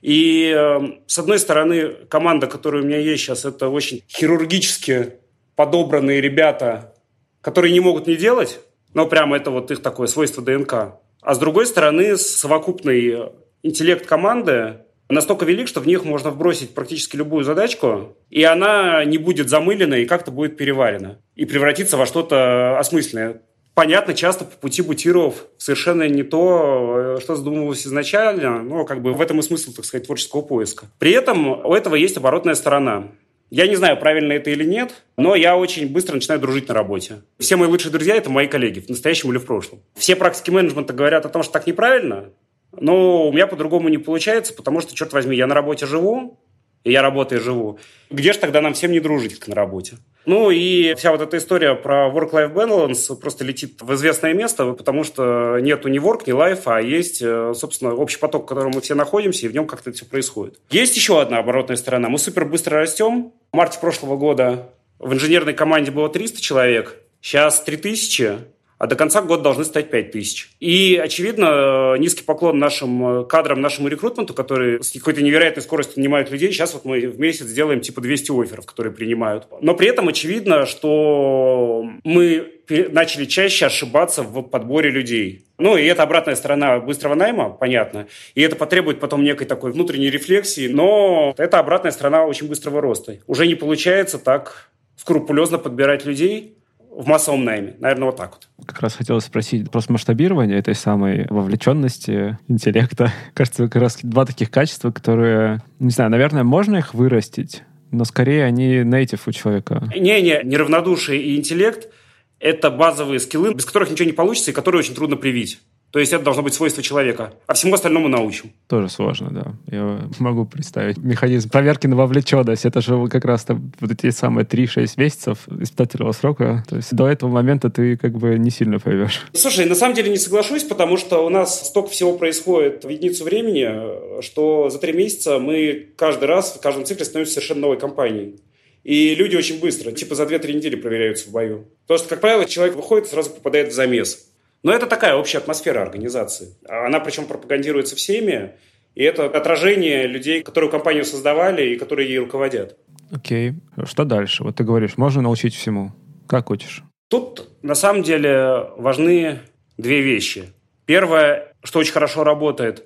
И, 0.00 0.54
э, 0.56 0.80
с 1.06 1.18
одной 1.18 1.38
стороны, 1.38 1.90
команда, 2.08 2.46
которая 2.46 2.82
у 2.82 2.86
меня 2.86 2.98
есть 2.98 3.22
сейчас, 3.22 3.44
это 3.44 3.68
очень 3.68 4.02
хирургически 4.08 5.14
подобранные 5.56 6.20
ребята, 6.20 6.94
которые 7.40 7.72
не 7.72 7.80
могут 7.80 8.06
не 8.06 8.16
делать, 8.16 8.60
но 8.94 9.06
прямо 9.06 9.36
это 9.36 9.50
вот 9.50 9.70
их 9.70 9.82
такое 9.82 10.06
свойство 10.06 10.42
ДНК. 10.42 10.72
А 11.20 11.34
с 11.34 11.38
другой 11.38 11.66
стороны, 11.66 12.16
совокупный 12.16 13.32
интеллект 13.62 14.06
команды 14.06 14.78
настолько 15.08 15.44
велик, 15.44 15.68
что 15.68 15.80
в 15.80 15.86
них 15.86 16.04
можно 16.04 16.30
вбросить 16.30 16.74
практически 16.74 17.16
любую 17.16 17.44
задачку, 17.44 18.16
и 18.30 18.42
она 18.42 19.04
не 19.04 19.18
будет 19.18 19.48
замылена 19.48 19.94
и 19.94 20.06
как-то 20.06 20.30
будет 20.30 20.56
переварена 20.56 21.18
и 21.34 21.44
превратиться 21.44 21.96
во 21.96 22.06
что-то 22.06 22.78
осмысленное. 22.78 23.42
Понятно, 23.74 24.12
часто 24.12 24.44
по 24.44 24.56
пути 24.56 24.82
бутировав 24.82 25.46
совершенно 25.56 26.08
не 26.08 26.24
то, 26.24 27.18
что 27.20 27.36
задумывалось 27.36 27.86
изначально, 27.86 28.60
но 28.60 28.84
как 28.84 29.02
бы 29.02 29.12
в 29.12 29.20
этом 29.20 29.38
и 29.38 29.42
смысл, 29.42 29.72
так 29.72 29.84
сказать, 29.84 30.06
творческого 30.06 30.42
поиска. 30.42 30.86
При 30.98 31.12
этом 31.12 31.64
у 31.64 31.72
этого 31.72 31.94
есть 31.94 32.16
оборотная 32.16 32.56
сторона. 32.56 33.08
Я 33.50 33.66
не 33.66 33.76
знаю, 33.76 33.96
правильно 33.96 34.32
это 34.32 34.50
или 34.50 34.64
нет, 34.64 34.92
но 35.16 35.34
я 35.34 35.56
очень 35.56 35.88
быстро 35.88 36.16
начинаю 36.16 36.40
дружить 36.40 36.68
на 36.68 36.74
работе. 36.74 37.22
Все 37.38 37.56
мои 37.56 37.68
лучшие 37.68 37.92
друзья– 37.92 38.14
это 38.16 38.28
мои 38.28 38.46
коллеги, 38.46 38.80
в 38.80 38.88
настоящем 38.88 39.30
или 39.30 39.38
в 39.38 39.46
прошлом. 39.46 39.80
Все 39.94 40.16
практики 40.16 40.50
менеджмента 40.50 40.92
говорят 40.92 41.24
о 41.24 41.28
том, 41.28 41.42
что 41.42 41.52
так 41.52 41.66
неправильно, 41.66 42.30
но 42.72 43.28
у 43.28 43.32
меня 43.32 43.46
по-другому 43.46 43.88
не 43.88 43.98
получается, 43.98 44.54
потому 44.54 44.80
что, 44.80 44.94
черт 44.94 45.12
возьми, 45.12 45.36
я 45.36 45.46
на 45.46 45.54
работе 45.54 45.86
живу, 45.86 46.38
и 46.84 46.92
я 46.92 47.02
работаю 47.02 47.40
и 47.40 47.44
живу. 47.44 47.78
Где 48.10 48.32
же 48.32 48.38
тогда 48.38 48.60
нам 48.60 48.74
всем 48.74 48.92
не 48.92 49.00
дружить, 49.00 49.38
как 49.38 49.48
на 49.48 49.54
работе? 49.54 49.96
Ну 50.26 50.50
и 50.50 50.94
вся 50.94 51.10
вот 51.10 51.20
эта 51.20 51.38
история 51.38 51.74
про 51.74 52.08
work-life 52.08 52.52
balance 52.52 53.16
просто 53.16 53.44
летит 53.44 53.80
в 53.80 53.94
известное 53.94 54.34
место, 54.34 54.72
потому 54.72 55.04
что 55.04 55.58
нету 55.60 55.88
ни 55.88 56.00
work, 56.00 56.22
ни 56.26 56.34
life, 56.34 56.62
а 56.66 56.80
есть, 56.80 57.22
э, 57.22 57.52
собственно, 57.54 57.94
общий 57.94 58.18
поток, 58.18 58.44
в 58.44 58.46
котором 58.46 58.72
мы 58.74 58.80
все 58.80 58.94
находимся, 58.94 59.46
и 59.46 59.48
в 59.48 59.54
нем 59.54 59.66
как-то 59.66 59.90
это 59.90 59.98
все 59.98 60.06
происходит. 60.06 60.58
Есть 60.70 60.96
еще 60.96 61.20
одна 61.20 61.38
оборотная 61.38 61.76
сторона. 61.76 62.08
Мы 62.08 62.18
супер 62.18 62.44
быстро 62.44 62.78
растем. 62.78 63.32
В 63.52 63.56
марте 63.56 63.78
прошлого 63.80 64.16
года 64.16 64.70
в 64.98 65.12
инженерной 65.12 65.54
команде 65.54 65.90
было 65.90 66.08
300 66.08 66.40
человек, 66.40 66.96
сейчас 67.20 67.62
3000, 67.62 68.38
а 68.78 68.86
до 68.86 68.96
конца 68.96 69.22
года 69.22 69.42
должны 69.42 69.64
стать 69.64 69.90
5 69.90 70.10
тысяч. 70.12 70.50
И, 70.60 71.00
очевидно, 71.02 71.96
низкий 71.98 72.22
поклон 72.22 72.58
нашим 72.58 73.20
э, 73.20 73.24
кадрам, 73.24 73.60
нашему 73.60 73.88
рекрутменту, 73.88 74.34
которые 74.34 74.82
с 74.82 74.92
какой-то 74.92 75.20
невероятной 75.20 75.62
скоростью 75.62 75.98
нанимают 75.98 76.30
людей. 76.30 76.52
Сейчас 76.52 76.74
вот 76.74 76.84
мы 76.84 77.00
в 77.08 77.18
месяц 77.18 77.46
сделаем 77.46 77.80
типа 77.80 78.00
200 78.00 78.42
офферов, 78.42 78.66
которые 78.66 78.92
принимают. 78.92 79.46
Но 79.60 79.74
при 79.74 79.88
этом 79.88 80.08
очевидно, 80.08 80.64
что 80.66 81.84
мы 82.04 82.52
начали 82.68 83.24
чаще 83.24 83.66
ошибаться 83.66 84.22
в 84.22 84.42
подборе 84.42 84.90
людей. 84.90 85.46
Ну, 85.58 85.76
и 85.76 85.84
это 85.84 86.02
обратная 86.02 86.36
сторона 86.36 86.78
быстрого 86.78 87.14
найма, 87.14 87.50
понятно. 87.50 88.06
И 88.34 88.42
это 88.42 88.54
потребует 88.54 89.00
потом 89.00 89.24
некой 89.24 89.46
такой 89.46 89.72
внутренней 89.72 90.10
рефлексии, 90.10 90.68
но 90.68 91.34
это 91.36 91.58
обратная 91.58 91.90
сторона 91.90 92.24
очень 92.24 92.46
быстрого 92.46 92.80
роста. 92.80 93.18
Уже 93.26 93.46
не 93.46 93.56
получается 93.56 94.18
так 94.18 94.70
скрупулезно 94.96 95.58
подбирать 95.58 96.04
людей, 96.04 96.57
в 96.98 97.06
массовом 97.06 97.44
найме. 97.44 97.76
Наверное, 97.78 98.06
вот 98.06 98.16
так 98.16 98.32
вот. 98.32 98.66
Как 98.66 98.80
раз 98.80 98.96
хотел 98.96 99.20
спросить 99.20 99.70
про 99.70 99.80
масштабирование 99.88 100.58
этой 100.58 100.74
самой 100.74 101.28
вовлеченности, 101.30 102.36
интеллекта. 102.48 103.12
Кажется, 103.34 103.68
как 103.68 103.80
раз 103.80 103.98
два 104.02 104.26
таких 104.26 104.50
качества, 104.50 104.90
которые, 104.90 105.62
не 105.78 105.90
знаю, 105.90 106.10
наверное, 106.10 106.42
можно 106.42 106.76
их 106.76 106.94
вырастить, 106.94 107.62
но 107.92 108.04
скорее 108.04 108.44
они 108.44 108.78
native 108.78 109.20
у 109.26 109.32
человека. 109.32 109.88
Не-не, 109.94 110.42
неравнодушие 110.42 111.22
и 111.22 111.36
интеллект– 111.36 111.88
это 112.40 112.68
базовые 112.72 113.20
скиллы, 113.20 113.54
без 113.54 113.64
которых 113.64 113.92
ничего 113.92 114.06
не 114.06 114.12
получится 114.12 114.50
и 114.50 114.54
которые 114.54 114.80
очень 114.80 114.96
трудно 114.96 115.16
привить. 115.16 115.60
То 115.90 115.98
есть 115.98 116.12
это 116.12 116.22
должно 116.22 116.42
быть 116.42 116.52
свойство 116.52 116.82
человека. 116.82 117.32
А 117.46 117.54
всему 117.54 117.74
остальному 117.74 118.08
научим. 118.08 118.52
Тоже 118.66 118.90
сложно, 118.90 119.30
да. 119.30 119.54
Я 119.74 120.00
могу 120.18 120.44
представить 120.44 120.98
механизм 120.98 121.48
проверки 121.48 121.86
на 121.86 121.96
вовлеченность. 121.96 122.66
Это 122.66 122.80
же 122.82 123.08
как 123.08 123.24
раз 123.24 123.44
там 123.44 123.72
вот 123.80 123.90
эти 123.90 124.10
самые 124.10 124.44
3-6 124.44 124.94
месяцев 124.96 125.48
испытательного 125.48 126.12
срока. 126.12 126.64
То 126.68 126.76
есть 126.76 126.94
до 126.94 127.08
этого 127.08 127.30
момента 127.30 127.70
ты 127.70 127.96
как 127.96 128.18
бы 128.18 128.38
не 128.38 128.50
сильно 128.50 128.78
поймешь. 128.78 129.26
Слушай, 129.32 129.64
на 129.64 129.74
самом 129.74 129.94
деле 129.94 130.10
не 130.10 130.18
соглашусь, 130.18 130.64
потому 130.64 130.98
что 130.98 131.24
у 131.24 131.30
нас 131.30 131.68
столько 131.68 131.88
всего 131.88 132.18
происходит 132.18 132.84
в 132.84 132.88
единицу 132.88 133.24
времени, 133.24 134.20
что 134.22 134.68
за 134.68 134.78
три 134.78 134.92
месяца 134.92 135.38
мы 135.38 135.88
каждый 135.96 136.24
раз 136.24 136.52
в 136.52 136.60
каждом 136.60 136.84
цикле 136.84 137.06
становимся 137.06 137.34
совершенно 137.34 137.62
новой 137.62 137.78
компанией. 137.78 138.36
И 138.84 139.14
люди 139.14 139.36
очень 139.36 139.60
быстро, 139.60 139.92
типа 139.92 140.14
за 140.14 140.24
2-3 140.24 140.52
недели 140.52 140.76
проверяются 140.76 141.28
в 141.28 141.32
бою. 141.32 141.66
Потому 141.86 141.98
что, 141.98 142.08
как 142.08 142.20
правило, 142.20 142.44
человек 142.44 142.76
выходит 142.76 143.06
и 143.06 143.10
сразу 143.10 143.30
попадает 143.30 143.72
в 143.72 143.74
замес. 143.74 144.27
Но 144.62 144.72
это 144.72 144.86
такая 144.86 145.14
общая 145.14 145.38
атмосфера 145.38 145.82
организации. 145.82 146.56
Она 146.68 147.00
причем 147.00 147.26
пропагандируется 147.26 147.96
всеми, 147.96 148.52
и 148.94 149.04
это 149.04 149.26
отражение 149.26 150.06
людей, 150.06 150.42
которые 150.42 150.70
компанию 150.70 151.04
создавали 151.04 151.74
и 151.74 151.78
которые 151.78 152.08
ей 152.08 152.18
руководят. 152.18 152.76
Окей. 153.12 153.54
Что 153.84 154.04
дальше? 154.04 154.42
Вот 154.42 154.56
ты 154.56 154.64
говоришь, 154.64 154.96
можно 154.96 155.22
научить 155.22 155.54
всему. 155.54 155.92
Как 156.26 156.50
учишь? 156.50 156.82
Тут 157.08 157.48
на 157.62 157.74
самом 157.74 158.02
деле 158.02 158.70
важны 158.76 159.38
две 159.76 160.02
вещи. 160.02 160.52
Первое, 160.84 161.54
что 161.62 161.78
очень 161.78 161.92
хорошо 161.92 162.24
работает, 162.24 162.84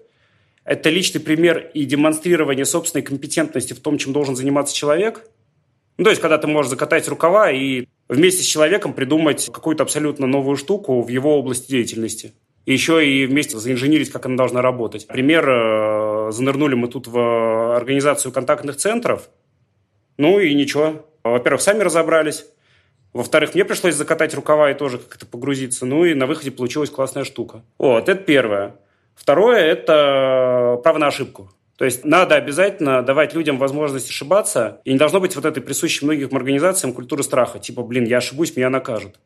это 0.65 0.91
личный 0.91 1.21
пример 1.21 1.71
и 1.75 1.85
демонстрирование 1.85 2.65
собственной 2.65 3.03
компетентности 3.03 3.73
в 3.73 3.81
том, 3.81 3.99
чем 3.99 4.13
должен 4.13 4.37
заниматься 4.37 4.77
человек. 4.77 5.27
Ну, 6.03 6.05
то 6.05 6.11
есть, 6.11 6.21
когда 6.21 6.37
ты 6.37 6.49
можешь 6.49 6.69
закатать 6.69 7.07
рукава 7.07 7.53
и 7.53 7.87
вместе 8.09 8.43
с 8.43 8.47
человеком 8.47 8.93
придумать 8.93 9.49
какую-то 9.53 9.85
абсолютно 9.85 10.27
новую 10.27 10.57
штуку 10.57 11.01
в 11.01 11.07
его 11.07 11.39
области 11.39 11.71
деятельности. 11.71 12.33
И 12.67 12.73
еще 12.73 13.07
и 13.09 13.25
вместе 13.25 13.57
заинженерить, 13.57 14.11
как 14.11 14.27
она 14.27 14.37
должна 14.37 14.63
работать. 14.63 15.07
Пример, 15.07 15.49
э, 15.49 16.33
занырнули 16.33 16.75
мы 16.75 16.89
тут 16.89 17.07
в 17.07 17.77
организацию 17.77 18.33
контактных 18.33 18.79
центров. 18.79 19.31
Ну 20.19 20.41
и 20.41 20.53
ничего. 20.55 21.07
Во-первых, 21.23 21.63
сами 21.63 21.85
разобрались. 21.85 22.47
Во-вторых, 23.13 23.55
мне 23.55 23.65
пришлось 23.65 23.95
закатать 23.95 24.35
рукава 24.35 24.73
и 24.73 24.75
тоже 24.75 24.99
как-то 24.99 25.25
погрузиться. 25.25 25.87
Ну 25.87 26.05
и 26.05 26.15
на 26.15 26.27
выходе 26.27 26.51
получилась 26.51 26.91
классная 26.91 27.23
штука. 27.23 27.63
Вот, 27.79 28.09
это 28.09 28.21
первое. 28.21 28.75
Второе– 29.15 29.61
это 29.61 30.81
право 30.83 30.99
на 30.99 31.07
ошибку. 31.07 31.53
То 31.77 31.85
есть 31.85 32.05
надо 32.05 32.37
обязательно 32.37 33.03
давать 33.03 33.35
людям 33.35 33.59
возможность 33.59 34.09
ошибаться, 34.09 34.81
и 34.85 34.93
не 34.93 34.99
должно 34.99 35.21
быть 35.21 35.35
вот 35.37 35.45
этой 35.45 35.63
присущей 35.63 36.05
многим 36.05 36.37
организациям 36.37 36.93
культуры 36.93 37.23
страха, 37.23 37.59
типа, 37.59 37.83
блин, 37.83 38.05
я 38.05 38.19
ошибусь, 38.19 38.57
меня 38.57 38.71
накажут. 38.71 39.17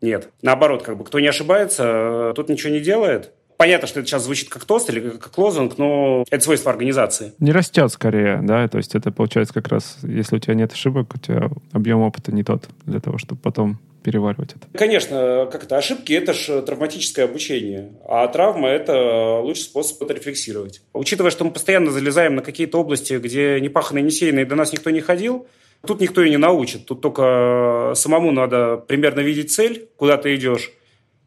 Нет. 0.00 0.30
Наоборот, 0.42 0.82
как 0.82 0.96
бы, 0.96 1.04
кто 1.04 1.20
не 1.20 1.28
ошибается, 1.28 2.32
тот 2.34 2.48
ничего 2.48 2.72
не 2.72 2.80
делает. 2.80 3.32
Понятно, 3.60 3.86
что 3.86 4.00
это 4.00 4.08
сейчас 4.08 4.24
звучит 4.24 4.48
как 4.48 4.64
тост 4.64 4.88
или 4.88 5.00
как 5.18 5.36
лозунг, 5.36 5.76
но 5.76 6.24
это 6.30 6.42
свойство 6.42 6.72
организации. 6.72 7.34
Не 7.40 7.52
растет 7.52 7.92
скорее, 7.92 8.40
да? 8.42 8.66
То 8.68 8.78
есть 8.78 8.94
это 8.94 9.10
получается 9.10 9.52
как 9.52 9.68
раз, 9.68 9.98
если 10.02 10.36
у 10.36 10.38
тебя 10.38 10.54
нет 10.54 10.72
ошибок, 10.72 11.12
у 11.14 11.18
тебя 11.18 11.50
объем 11.70 12.00
опыта 12.00 12.32
не 12.32 12.42
тот 12.42 12.70
для 12.86 13.00
того, 13.00 13.18
чтобы 13.18 13.38
потом 13.42 13.78
переваривать 14.02 14.52
это. 14.56 14.66
Конечно, 14.72 15.46
как 15.52 15.64
это, 15.64 15.76
ошибки– 15.76 16.10
это 16.14 16.32
же 16.32 16.62
травматическое 16.62 17.26
обучение, 17.26 17.90
а 18.08 18.26
травма– 18.28 18.68
это 18.70 19.40
лучший 19.40 19.64
способ 19.64 20.00
это 20.00 20.14
рефлексировать. 20.14 20.80
Учитывая, 20.94 21.30
что 21.30 21.44
мы 21.44 21.50
постоянно 21.50 21.90
залезаем 21.90 22.36
на 22.36 22.40
какие-то 22.40 22.80
области, 22.80 23.18
где 23.18 23.60
не 23.60 23.68
пахано, 23.68 23.98
не 23.98 24.10
сеяно, 24.10 24.38
и 24.38 24.46
до 24.46 24.54
нас 24.54 24.72
никто 24.72 24.88
не 24.88 25.02
ходил, 25.02 25.46
тут 25.86 26.00
никто 26.00 26.22
и 26.22 26.30
не 26.30 26.38
научит. 26.38 26.86
Тут 26.86 27.02
только 27.02 27.92
самому 27.94 28.32
надо 28.32 28.78
примерно 28.78 29.20
видеть 29.20 29.52
цель, 29.52 29.90
куда 29.98 30.16
ты 30.16 30.34
идешь, 30.34 30.72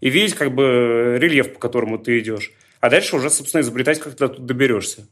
и 0.04 0.10
видеть 0.10 0.36
как 0.36 0.54
бы 0.54 1.16
рельеф, 1.18 1.54
по 1.54 1.60
которому 1.60 1.98
ты 1.98 2.20
идешь. 2.20 2.52
А 2.82 2.90
дальше 2.90 3.16
уже, 3.16 3.30
собственно, 3.30 3.62
изобретать, 3.62 4.02
как 4.02 4.16
ты 4.16 4.28
тут 4.28 4.46
доберешься. 4.46 5.08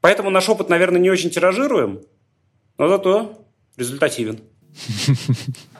Поэтому 0.00 0.30
наш 0.30 0.48
опыт, 0.48 0.68
наверное, 0.68 1.00
не 1.00 1.10
очень 1.10 1.30
тиражируем, 1.30 2.00
но 2.76 2.88
зато 2.88 3.46
результативен. 3.76 4.40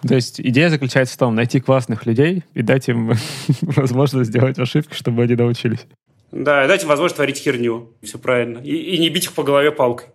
То 0.07 0.15
есть 0.15 0.41
идея 0.41 0.69
заключается 0.71 1.17
в 1.17 1.19
том, 1.19 1.35
найти 1.35 1.59
классных 1.59 2.07
людей 2.07 2.45
и 2.55 2.63
дать 2.63 2.89
им 2.89 3.15
возможность 3.63 4.31
сделать 4.31 4.61
ошибки, 4.61 4.95
чтобы 4.95 5.25
они 5.25 5.35
научились. 5.35 5.85
Да, 6.31 6.69
дать 6.69 6.85
им 6.85 6.89
возможность 6.89 7.17
творить 7.17 7.39
херню. 7.39 7.95
Все 8.05 8.17
правильно. 8.17 8.59
И, 8.59 8.77
и 8.77 8.99
не 8.99 9.11
бить 9.11 9.25
их 9.25 9.33
по 9.33 9.43
голове 9.43 9.73
палкой. 9.73 10.07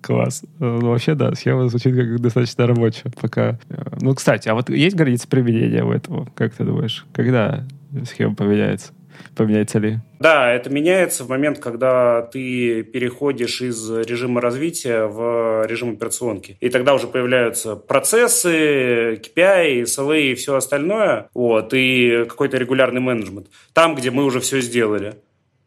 Класс. 0.00 0.44
Ну, 0.60 0.78
вообще, 0.90 1.16
да, 1.16 1.34
схема 1.34 1.68
звучит 1.68 1.96
как 1.96 2.20
достаточно 2.20 2.68
рабочая. 2.68 3.10
Пока... 3.20 3.58
Э, 3.68 3.96
ну, 4.00 4.14
кстати, 4.14 4.48
а 4.48 4.54
вот 4.54 4.70
есть 4.70 4.94
граница 4.94 5.26
применения 5.26 5.82
у 5.82 5.90
этого? 5.90 6.28
Как 6.36 6.54
ты 6.54 6.62
думаешь? 6.62 7.04
Когда 7.12 7.66
схема 8.04 8.34
поменяется? 8.34 8.92
Поменяется 9.36 9.78
ли? 9.78 9.98
Да, 10.18 10.50
это 10.52 10.70
меняется 10.70 11.24
в 11.24 11.28
момент, 11.28 11.58
когда 11.58 12.22
ты 12.22 12.82
переходишь 12.82 13.60
из 13.60 13.90
режима 13.90 14.40
развития 14.40 15.06
в 15.06 15.66
режим 15.66 15.92
операционки. 15.92 16.56
И 16.60 16.68
тогда 16.68 16.94
уже 16.94 17.06
появляются 17.06 17.76
процессы, 17.76 19.14
KPI, 19.14 19.82
SLA 19.82 20.32
и 20.32 20.34
все 20.34 20.56
остальное. 20.56 21.28
Вот, 21.34 21.74
и 21.74 22.24
какой-то 22.28 22.56
регулярный 22.56 23.00
менеджмент. 23.00 23.48
Там, 23.72 23.94
где 23.94 24.10
мы 24.10 24.24
уже 24.24 24.40
все 24.40 24.60
сделали. 24.60 25.16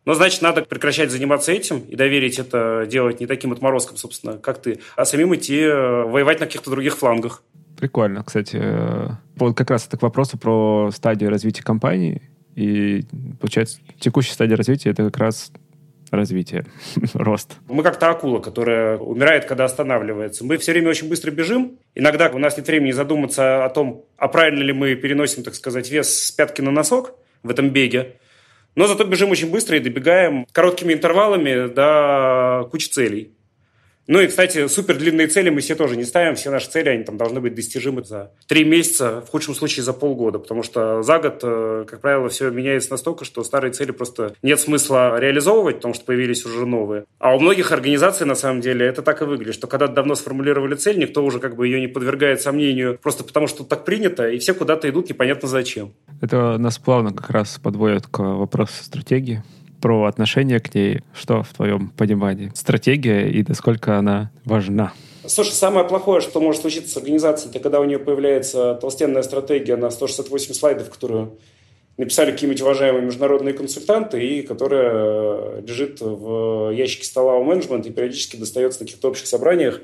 Но, 0.06 0.14
значит, 0.14 0.42
надо 0.42 0.64
прекращать 0.64 1.12
заниматься 1.12 1.52
этим 1.52 1.80
и 1.80 1.96
доверить 1.96 2.38
это 2.38 2.86
делать 2.90 3.22
не 3.22 3.28
таким 3.28 3.54
отморозком, 3.54 3.96
собственно, 3.96 4.38
как 4.38 4.62
ты, 4.62 4.80
а 4.98 5.06
самим 5.06 5.34
идти 5.34 5.62
э, 5.62 6.04
воевать 6.04 6.42
на 6.42 6.46
каких-то 6.46 6.70
других 6.72 6.98
флангах. 6.98 7.42
Прикольно, 7.84 8.24
кстати. 8.24 8.64
Вот 9.36 9.58
как 9.58 9.70
раз 9.70 9.86
это 9.88 9.98
к 9.98 10.04
вопросу 10.04 10.38
про 10.38 10.90
стадию 10.96 11.30
развития 11.30 11.64
компании. 11.64 12.22
И, 12.56 13.04
получается, 13.42 13.82
текущая 14.00 14.32
стадия 14.32 14.56
развития— 14.56 14.90
это 14.92 15.04
как 15.04 15.18
раз 15.18 15.52
развитие, 16.10 16.66
рост. 17.14 17.58
Мы 17.68 17.84
как 17.84 18.00
то 18.00 18.10
акула, 18.10 18.40
которая 18.40 18.98
умирает, 18.98 19.44
когда 19.44 19.66
останавливается. 19.66 20.46
Мы 20.46 20.56
все 20.60 20.72
время 20.72 20.92
очень 20.92 21.10
быстро 21.10 21.30
бежим. 21.32 21.78
Иногда 21.94 22.30
у 22.30 22.38
нас 22.38 22.56
нет 22.56 22.68
времени 22.68 22.92
задуматься 22.92 23.66
о 23.66 23.70
том, 23.70 24.06
а 24.16 24.30
правильно 24.30 24.64
ли 24.64 24.72
мы 24.72 24.96
переносим, 24.96 25.44
так 25.44 25.54
сказать, 25.54 25.92
вес 25.92 26.08
с 26.08 26.32
пятки 26.32 26.62
на 26.62 26.72
носок 26.72 27.16
в 27.44 27.50
этом 27.50 27.72
беге. 27.72 28.16
Но 28.76 28.88
зато 28.88 29.04
бежим 29.04 29.30
очень 29.30 29.52
быстро 29.52 29.76
и 29.76 29.82
добегаем 29.82 30.48
короткими 30.54 30.94
интервалами 30.94 31.68
до 31.68 32.66
кучи 32.72 32.88
целей. 32.88 33.34
Ну 34.08 34.20
и, 34.20 34.28
кстати, 34.28 34.68
супер 34.68 34.98
длинные 34.98 35.28
цели 35.28 35.50
мы 35.50 35.62
все 35.62 35.76
тоже 35.76 35.96
не 35.96 36.04
ставим. 36.04 36.36
Все 36.36 36.52
наши 36.52 36.70
цели, 36.70 36.90
они 36.90 37.04
там 37.04 37.18
должны 37.18 37.40
быть 37.40 37.56
достижимы 37.56 38.04
за 38.04 38.32
три 38.48 38.66
месяца, 38.66 39.24
в 39.26 39.30
худшем 39.30 39.56
случае 39.56 39.84
за 39.84 39.94
полгода. 39.94 40.40
Потому 40.40 40.62
что 40.62 41.02
за 41.04 41.20
год, 41.20 41.40
э, 41.44 41.86
как 41.88 42.02
правило, 42.02 42.28
все 42.28 42.50
меняется 42.50 42.92
настолько, 42.92 43.24
что 43.24 43.44
старые 43.44 43.72
цели 43.72 43.92
просто 43.92 44.36
нет 44.42 44.60
смысла 44.60 45.18
реализовывать, 45.20 45.78
потому 45.78 45.94
что 45.94 46.04
появились 46.06 46.46
уже 46.46 46.66
новые. 46.66 47.06
А 47.20 47.34
у 47.36 47.40
многих 47.40 47.72
организаций, 47.72 48.26
на 48.26 48.36
самом 48.36 48.60
деле, 48.60 48.86
это 48.86 49.02
так 49.02 49.22
и 49.22 49.26
выглядит, 49.26 49.54
что 49.54 49.68
когда 49.68 49.88
давно 49.88 50.16
сформулировали 50.16 50.76
цель, 50.76 51.00
никто 51.00 51.24
уже 51.24 51.40
как 51.40 51.56
бы 51.56 51.66
ее 51.66 51.80
не 51.80 51.88
подвергает 51.88 52.42
сомнению, 52.42 53.00
просто 53.02 53.24
потому 53.24 53.48
что 53.48 53.64
так 53.64 53.86
принято, 53.86 54.28
и 54.28 54.38
все 54.38 54.54
куда-то 54.54 54.90
идут 54.90 55.10
непонятно 55.10 55.48
зачем. 55.48 55.94
Это 56.22 56.58
нас 56.58 56.78
плавно 56.78 57.14
как 57.14 57.30
раз 57.30 57.58
подводит 57.62 58.08
к 58.08 58.20
вопросу 58.20 58.84
стратегии 58.84 59.44
про 59.84 60.06
отношение 60.06 60.62
к 60.62 60.74
ней. 60.74 61.02
Что 61.14 61.44
в 61.44 61.50
твоем 61.50 61.90
понимании? 61.90 62.54
Стратегия 62.56 63.28
и 63.28 63.44
насколько 63.46 63.98
она 63.98 64.32
важна? 64.46 64.94
Слушай, 65.28 65.52
самое 65.52 65.86
плохое, 65.86 66.22
что 66.22 66.40
может 66.40 66.62
случиться 66.62 66.90
с 66.90 66.98
организацией, 66.98 67.50
это 67.50 67.60
когда 67.60 67.82
у 67.82 67.84
нее 67.84 68.00
появляется 68.00 68.76
толстенная 68.76 69.24
стратегия 69.24 69.76
на 69.76 69.90
168 69.90 70.54
слайдов, 70.54 70.90
которую 70.90 71.38
написали 71.98 72.32
какие-нибудь 72.32 72.62
уважаемые 72.62 73.06
международные 73.06 73.54
консультанты, 73.54 74.24
и 74.26 74.42
которая 74.42 74.92
э, 74.94 75.62
лежит 75.68 76.02
в 76.02 76.72
ящике 76.72 77.06
стола 77.06 77.36
у 77.36 77.44
менеджмента 77.44 77.90
и 77.90 77.92
периодически 77.92 78.36
достается 78.36 78.82
на 78.82 78.86
каких-то 78.88 79.10
общих 79.10 79.28
собраниях. 79.28 79.82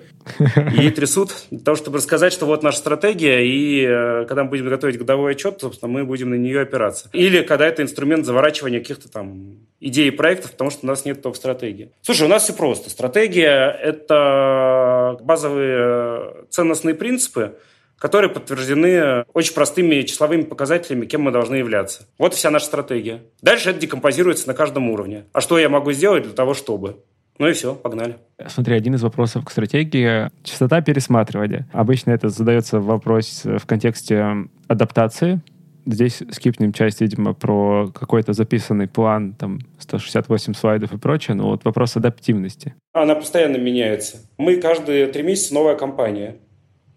И 0.79 0.89
трясут 0.89 1.31
для 1.51 1.59
того, 1.59 1.75
чтобы 1.75 1.97
рассказать, 1.97 2.33
что 2.33 2.45
вот 2.45 2.63
наша 2.63 2.79
стратегия, 2.79 3.45
и 3.45 3.85
э, 3.85 4.25
когда 4.27 4.43
мы 4.43 4.49
будем 4.49 4.69
готовить 4.69 4.97
годовой 4.97 5.33
отчет, 5.33 5.59
собственно, 5.61 5.91
мы 5.91 6.03
будем 6.03 6.31
на 6.31 6.35
нее 6.35 6.61
опираться. 6.61 7.09
Или 7.13 7.41
когда 7.41 7.67
это 7.67 7.83
инструмент 7.83 8.25
заворачивания 8.25 8.79
каких-то 8.79 9.09
там 9.09 9.59
идей 9.79 10.07
и 10.07 10.11
проектов, 10.11 10.51
потому 10.51 10.71
что 10.71 10.81
у 10.83 10.87
нас 10.87 11.05
нет 11.05 11.21
только 11.21 11.37
стратегии. 11.37 11.91
Слушай, 12.01 12.23
у 12.23 12.29
нас 12.29 12.43
все 12.43 12.53
просто. 12.53 12.89
Стратегия– 12.89 13.69
это 13.83 15.17
базовые 15.21 15.77
э, 15.79 16.43
ценностные 16.49 16.95
принципы, 16.95 17.55
которые 17.99 18.31
подтверждены 18.31 19.25
очень 19.33 19.53
простыми 19.53 20.01
числовыми 20.01 20.43
показателями, 20.43 21.05
кем 21.05 21.21
мы 21.21 21.31
должны 21.31 21.55
являться. 21.55 22.07
Вот 22.17 22.33
вся 22.33 22.49
наша 22.49 22.65
стратегия. 22.65 23.21
Дальше 23.41 23.69
это 23.69 23.79
декомпозируется 23.79 24.47
на 24.47 24.53
каждом 24.53 24.89
уровне. 24.89 25.25
А 25.33 25.41
что 25.41 25.59
я 25.59 25.69
могу 25.69 25.91
сделать 25.91 26.23
для 26.23 26.33
того, 26.33 26.53
чтобы? 26.53 26.97
Ну 27.37 27.47
и 27.47 27.53
все, 27.53 27.73
погнали. 27.73 28.17
Смотри, 28.47 28.75
один 28.75 28.95
из 28.95 29.01
вопросов 29.01 29.45
к 29.45 29.51
стратегии— 29.51 30.29
частота 30.43 30.81
пересматривания. 30.81 31.69
Обычно 31.71 32.11
это 32.11 32.27
задается 32.27 32.81
вопрос 32.81 33.43
в 33.45 33.65
контексте 33.65 34.25
адаптации. 34.67 35.41
Здесь 35.85 36.21
скипнем 36.31 36.73
часть, 36.73 36.99
видимо, 36.99 37.33
про 37.33 37.89
какой-то 37.95 38.33
записанный 38.33 38.87
план, 38.87 39.33
там, 39.33 39.59
168 39.79 40.53
слайдов 40.53 40.91
и 40.91 40.97
прочее, 40.97 41.35
но 41.35 41.49
вот 41.49 41.63
вопрос 41.63 41.95
адаптивности. 41.95 42.75
Она 42.91 43.15
постоянно 43.15 43.55
меняется. 43.55 44.17
Мы 44.37 44.57
каждые 44.57 45.07
три 45.07 45.23
месяца 45.23 45.53
новая 45.53 45.75
компания. 45.75 46.35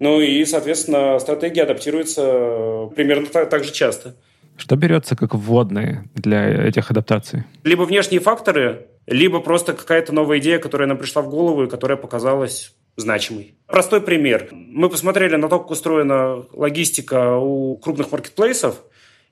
Ну 0.02 0.20
и, 0.20 0.44
соответственно, 0.44 1.16
стратегия 1.20 1.62
адаптируется 1.62 2.22
э, 2.24 2.88
примерно 2.96 3.26
так, 3.26 3.48
так 3.48 3.62
же 3.62 3.70
часто. 3.70 4.16
Что 4.56 4.74
берется 4.74 5.14
как 5.14 5.32
вводные 5.32 6.10
для 6.16 6.66
этих 6.66 6.90
адаптаций? 6.90 7.44
Либо 7.62 7.82
внешние 7.82 8.20
факторы, 8.20 8.88
либо 9.06 9.38
просто 9.38 9.74
какая-то 9.74 10.12
новая 10.12 10.40
идея, 10.40 10.58
которая 10.58 10.88
нам 10.88 10.98
пришла 10.98 11.22
в 11.22 11.30
голову 11.30 11.62
и 11.62 11.70
которая 11.70 11.96
показалась 11.96 12.74
значимой. 12.96 13.54
Простой 13.68 14.00
пример. 14.00 14.48
Мы 14.50 14.90
посмотрели 14.90 15.36
на 15.36 15.48
то, 15.48 15.60
как 15.60 15.70
устроена 15.70 16.46
логистика 16.52 17.36
у 17.36 17.76
крупных 17.76 18.10
маркетплейсов, 18.10 18.82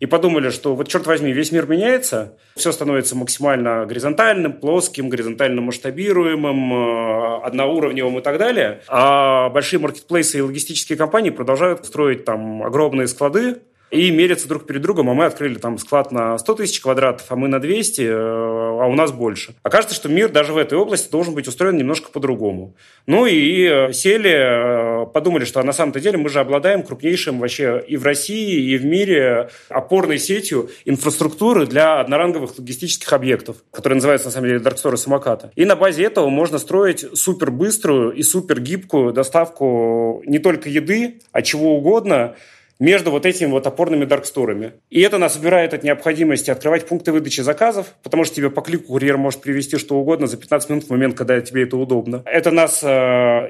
и 0.01 0.07
подумали, 0.07 0.49
что 0.49 0.75
вот 0.75 0.89
черт 0.89 1.07
возьми, 1.07 1.31
весь 1.33 1.53
мир 1.53 1.67
меняется, 1.67 2.37
все 2.57 2.73
становится 2.73 3.15
максимально 3.15 3.85
горизонтальным, 3.85 4.55
плоским, 4.55 5.11
горизонтально 5.11 5.61
масштабируемым, 5.61 6.73
э, 6.73 7.41
одноуровневым 7.45 8.19
и 8.19 8.23
так 8.23 8.39
далее. 8.39 8.81
А 8.89 9.51
большие 9.51 9.79
маркетплейсы 9.79 10.39
и 10.39 10.41
логистические 10.41 10.97
компании 10.97 11.31
продолжают 11.31 11.85
строить 11.85 12.25
там 12.25 12.63
огромные 12.63 13.07
склады, 13.09 13.61
и 13.91 14.11
мерятся 14.11 14.49
друг 14.49 14.67
перед 14.67 14.83
другом, 14.83 15.11
а 15.11 15.15
мы 15.15 15.25
открыли 15.25 15.59
там 15.59 15.79
склад 15.79 16.13
на 16.13 16.39
100 16.39 16.55
тысяч 16.55 16.81
квадратов, 16.81 17.27
а 17.29 17.37
мы 17.37 17.49
на 17.49 17.61
200, 17.61 18.03
э, 18.03 18.11
а 18.13 18.87
у 18.87 18.95
нас 18.95 19.13
больше. 19.13 19.55
Окажется, 19.63 19.95
что 19.95 20.09
мир 20.09 20.31
даже 20.31 20.53
в 20.53 20.57
этой 20.57 20.79
области 20.79 21.11
должен 21.11 21.35
быть 21.35 21.49
устроен 21.49 21.77
немножко 21.77 22.11
по-другому. 22.11 22.77
Ну 23.07 23.27
и 23.27 23.65
э, 23.65 23.93
сели, 23.93 25.07
подумали, 25.13 25.45
что 25.45 25.63
на 25.63 25.73
самом-то 25.73 26.01
деле 26.01 26.19
мы 26.19 26.29
же 26.29 26.41
обладаем 26.41 26.83
крупнейшим 26.83 27.41
вообще 27.41 27.83
и 27.87 27.97
в 27.97 28.05
России, 28.05 28.73
и 28.73 28.79
в 28.79 28.85
мире 28.85 29.51
опорной 29.69 30.19
сетью 30.19 30.71
инфраструктуры 30.85 31.67
для 31.67 32.01
одноранговых 32.01 32.59
логистических 32.59 33.13
объектов, 33.13 33.57
которые 33.73 33.97
называются 33.97 34.29
на 34.29 34.33
самом 34.33 34.49
деле 34.49 34.61
дарксторы 34.61 34.97
самоката. 34.97 35.51
И 35.57 35.65
на 35.65 35.75
базе 35.75 36.05
этого 36.05 36.29
можно 36.29 36.59
строить 36.59 37.05
супер 37.15 37.51
быструю 37.51 38.13
и 38.13 38.23
супер 38.23 38.61
гибкую 38.61 39.13
доставку 39.13 40.23
не 40.27 40.39
только 40.39 40.69
еды, 40.69 41.21
а 41.33 41.43
чего 41.43 41.77
угодно– 41.77 42.37
между 42.81 43.13
вот 43.13 43.27
этими 43.27 43.51
вот 43.51 43.67
опорными 43.67 44.05
дарксторами. 44.05 44.73
И 44.89 45.01
это 45.03 45.19
нас 45.19 45.37
убирает 45.37 45.75
от 45.75 45.85
необходимости 45.85 46.51
открывать 46.51 46.89
пункты 46.89 47.13
выдачи 47.13 47.43
заказов, 47.43 47.95
потому 48.03 48.25
что 48.25 48.35
тебе 48.35 48.51
по 48.51 48.63
клику 48.63 48.89
курьер 48.89 49.19
может 49.19 49.41
привезти 49.41 49.77
что 49.77 49.97
угодно 49.97 50.27
за 50.27 50.37
15 50.37 50.71
минут 50.71 50.85
в 50.85 50.91
момент, 50.91 51.17
когда 51.17 51.41
тебе 51.41 51.63
это 51.63 51.77
удобно. 51.77 52.23
Это 52.25 52.51
нас 52.51 52.81
э, 52.83 52.87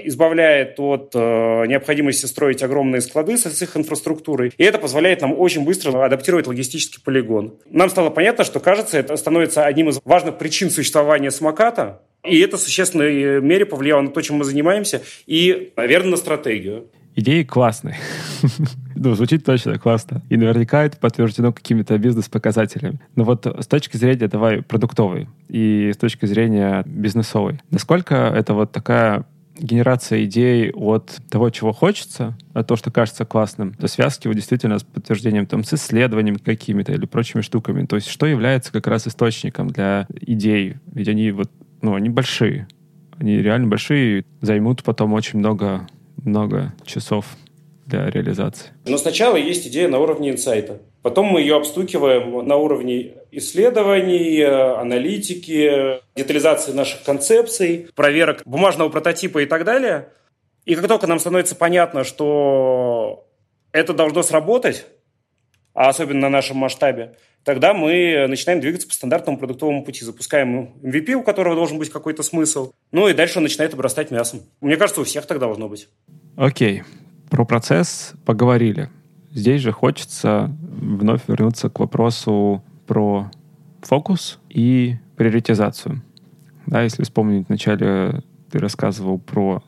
избавляет 0.05 0.79
от 0.79 1.12
э, 1.14 1.66
необходимости 1.66 2.27
строить 2.27 2.62
огромные 2.62 3.01
склады 3.01 3.38
с, 3.38 3.45
с 3.45 3.62
их 3.62 3.77
инфраструктурой. 3.77 4.53
И 4.59 4.64
это 4.64 4.79
позволяет 4.79 5.23
нам 5.23 5.38
очень 5.38 5.64
быстро 5.64 6.05
адаптировать 6.05 6.47
логистический 6.49 7.01
полигон. 7.03 7.55
Нам 7.71 7.88
стало 7.88 8.11
понятно, 8.11 8.45
что, 8.45 8.59
кажется, 8.59 8.99
это 8.99 9.16
становится 9.16 9.64
одним 9.64 9.88
из 9.88 10.01
важных 10.05 10.38
причин 10.38 10.71
существования 10.71 11.31
самоката, 11.31 12.03
и 12.25 12.40
это 12.40 12.57
в 12.57 12.61
существенной 12.61 13.40
мере 13.40 13.64
повлияло 13.64 14.03
на 14.03 14.11
то, 14.11 14.21
чем 14.21 14.37
мы 14.37 14.45
занимаемся, 14.45 15.03
и, 15.27 15.73
наверное, 15.77 16.12
на 16.12 16.16
стратегию. 16.16 16.88
Идеи 17.20 17.42
классные. 17.42 17.96
ну, 18.94 19.12
звучит 19.12 19.44
точно 19.44 19.78
классно. 19.78 20.22
И 20.30 20.38
наверняка 20.38 20.85
это 20.85 20.96
подтверждено 20.96 21.52
какими-то 21.52 21.98
бизнес-показателями. 21.98 22.98
Но 23.14 23.24
вот 23.24 23.44
с 23.44 23.66
точки 23.66 23.98
зрения, 23.98 24.26
давай, 24.26 24.62
продуктовой 24.62 25.28
и 25.46 25.90
с 25.92 25.98
точки 25.98 26.24
зрения 26.24 26.83
бизнесовой, 26.87 27.61
насколько 27.70 28.14
это 28.14 28.54
вот 28.54 28.72
такая 28.72 29.26
генерация 29.59 30.24
идей 30.24 30.70
от 30.72 31.18
того, 31.28 31.50
чего 31.50 31.72
хочется, 31.72 32.38
от 32.54 32.68
того, 32.68 32.78
что 32.78 32.90
кажется 32.90 33.26
классным, 33.26 33.74
до 33.78 33.87
связки 33.87 34.26
его 34.26 34.33
действительно 34.33 34.78
с 34.78 34.83
подтверждением, 34.83 35.44
там, 35.44 35.62
с 35.62 35.74
исследованиями 35.74 36.38
какими-то 36.38 36.92
или 36.92 37.04
прочими 37.04 37.42
штуками. 37.42 37.85
То 37.85 37.96
есть 37.96 38.09
что 38.09 38.24
является 38.24 38.72
как 38.72 38.87
раз 38.87 39.06
источником 39.06 39.68
для 39.68 40.06
идей? 40.22 40.76
Ведь 40.94 41.09
они 41.09 41.33
вот, 41.33 41.50
ну, 41.83 41.96
они 41.96 42.09
большие. 42.09 42.66
Они 43.18 43.37
реально 43.42 43.66
большие, 43.66 44.24
займут 44.40 44.83
потом 44.83 45.12
очень 45.12 45.38
много 45.38 45.87
много 46.24 46.72
часов 46.85 47.26
для 47.87 48.09
реализации. 48.09 48.70
Но 48.87 48.98
сначала 48.98 49.37
есть 49.37 49.66
идея 49.66 49.88
на 49.88 49.98
уровне 49.98 50.30
инсайта. 50.30 50.80
Потом 51.02 51.26
мы 51.26 51.40
ее 51.40 51.56
обстукиваем 51.56 52.46
на 52.46 52.56
уровне 52.56 53.14
исследований, 53.33 54.42
аналитики, 54.42 56.00
детализации 56.14 56.72
наших 56.72 57.02
концепций, 57.02 57.88
проверок 57.94 58.42
бумажного 58.44 58.90
прототипа 58.90 59.38
и 59.38 59.46
так 59.46 59.64
далее. 59.64 60.11
И 60.66 60.74
как 60.74 60.87
только 60.88 61.06
нам 61.06 61.18
становится 61.18 61.56
понятно, 61.56 62.04
что 62.04 63.26
это 63.72 63.94
должно 63.94 64.22
сработать, 64.22 64.87
а 65.74 65.88
особенно 65.88 66.20
на 66.20 66.28
нашем 66.28 66.56
масштабе, 66.59 67.16
тогда 67.44 67.74
мы 67.74 68.26
начинаем 68.28 68.61
двигаться 68.61 68.87
по 68.87 68.94
стандартному 68.94 69.38
продуктовому 69.38 69.85
пути. 69.85 70.04
Запускаем 70.04 70.74
MVP, 70.83 71.12
у 71.14 71.22
которого 71.22 71.54
должен 71.54 71.78
быть 71.78 71.90
какой-то 71.90 72.22
смысл. 72.22 72.72
Ну 72.92 73.09
и 73.09 73.14
дальше 73.14 73.38
он 73.38 73.44
начинает 73.44 73.74
обрастать 73.74 74.11
мясом. 74.11 74.40
Мне 74.61 74.76
кажется, 74.76 75.00
у 75.00 75.04
всех 75.04 75.26
так 75.26 75.38
должно 75.38 75.68
быть. 75.68 75.88
Окей. 76.37 76.83
Про 77.30 77.44
процесс 77.44 78.14
поговорили. 78.24 78.90
Здесь 79.33 79.61
же 79.61 79.70
хочется 79.70 80.50
вновь 80.61 81.22
вернуться 81.28 81.70
к 81.70 81.78
вопросу 81.78 82.64
про 82.87 83.30
фокус 83.83 84.40
и 84.48 84.96
приоритизацию. 85.16 86.02
Да, 86.66 86.83
если 86.83 87.04
вспомнить, 87.04 87.46
вначале 87.48 88.22
ты 88.50 88.59
рассказывал 88.59 89.18
про 89.18 89.62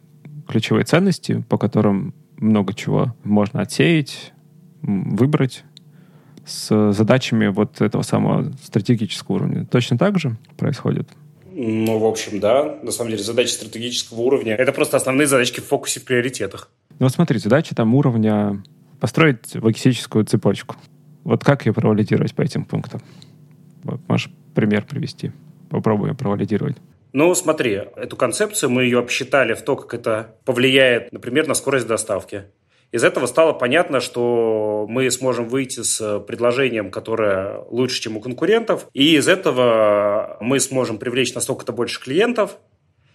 ключевые 0.49 0.85
ценности, 0.85 1.45
по 1.49 1.57
которым 1.59 2.15
много 2.37 2.75
чего 2.75 3.15
можно 3.23 3.61
отсеять, 3.61 4.33
выбрать, 4.83 5.65
с 6.45 6.93
задачами 6.93 7.47
вот 7.47 7.81
этого 7.81 8.03
самого 8.03 8.53
стратегического 8.63 9.37
уровня. 9.37 9.67
Точно 9.67 9.99
так 9.99 10.19
же 10.19 10.37
происходит? 10.57 11.09
Ну, 11.55 11.99
в 11.99 12.07
общем, 12.07 12.41
да. 12.41 12.79
На 12.83 12.91
самом 12.91 13.11
деле, 13.11 13.23
задачи 13.23 13.51
стратегического 13.51 14.21
уровня– 14.23 14.55
это 14.59 14.73
просто 14.73 14.97
основные 14.97 15.27
задачки 15.27 15.61
в 15.61 15.67
фокусе, 15.67 16.01
в 16.01 16.05
приоритетах. 16.05 16.71
Ну, 16.99 17.07
вот 17.07 17.13
смотри, 17.13 17.39
задача 17.39 17.75
там 17.75 17.95
уровня 17.95 18.63
построить 19.01 19.55
логистическую 19.55 20.25
цепочку. 20.25 20.77
Вот 21.25 21.45
как 21.45 21.67
ее 21.67 21.73
провалидировать 21.73 22.35
по 22.35 22.43
этим 22.43 22.65
пунктам? 22.65 23.03
Вот, 23.85 24.01
можешь 24.09 24.31
пример 24.55 24.85
привести? 24.85 25.33
Попробуем 25.69 26.17
провалидировать. 26.17 26.77
Ну, 27.13 27.35
смотри, 27.35 27.73
эту 27.97 28.17
концепцию 28.17 28.71
мы 28.71 28.85
ее 28.85 28.99
обсчитали 28.99 29.53
в 29.53 29.63
то, 29.63 29.77
как 29.77 29.93
это 29.93 30.35
повлияет, 30.45 31.13
например, 31.13 31.47
на 31.47 31.55
скорость 31.55 31.87
доставки. 31.87 32.45
Из 32.93 33.03
этого 33.05 33.27
стало 33.27 33.55
понятно, 33.55 34.01
что 34.01 34.87
мы 34.89 35.11
сможем 35.11 35.49
выйти 35.49 35.83
с 35.83 36.21
предложением, 36.21 36.91
которое 36.91 37.65
лучше, 37.71 38.03
чем 38.03 38.19
у 38.19 38.21
конкурентов, 38.21 38.87
и 38.93 39.17
из 39.17 39.29
этого 39.29 40.37
мы 40.41 40.61
сможем 40.61 40.99
привлечь 40.99 41.35
настолько-то 41.35 41.73
больше 41.73 42.01
клиентов 42.01 42.59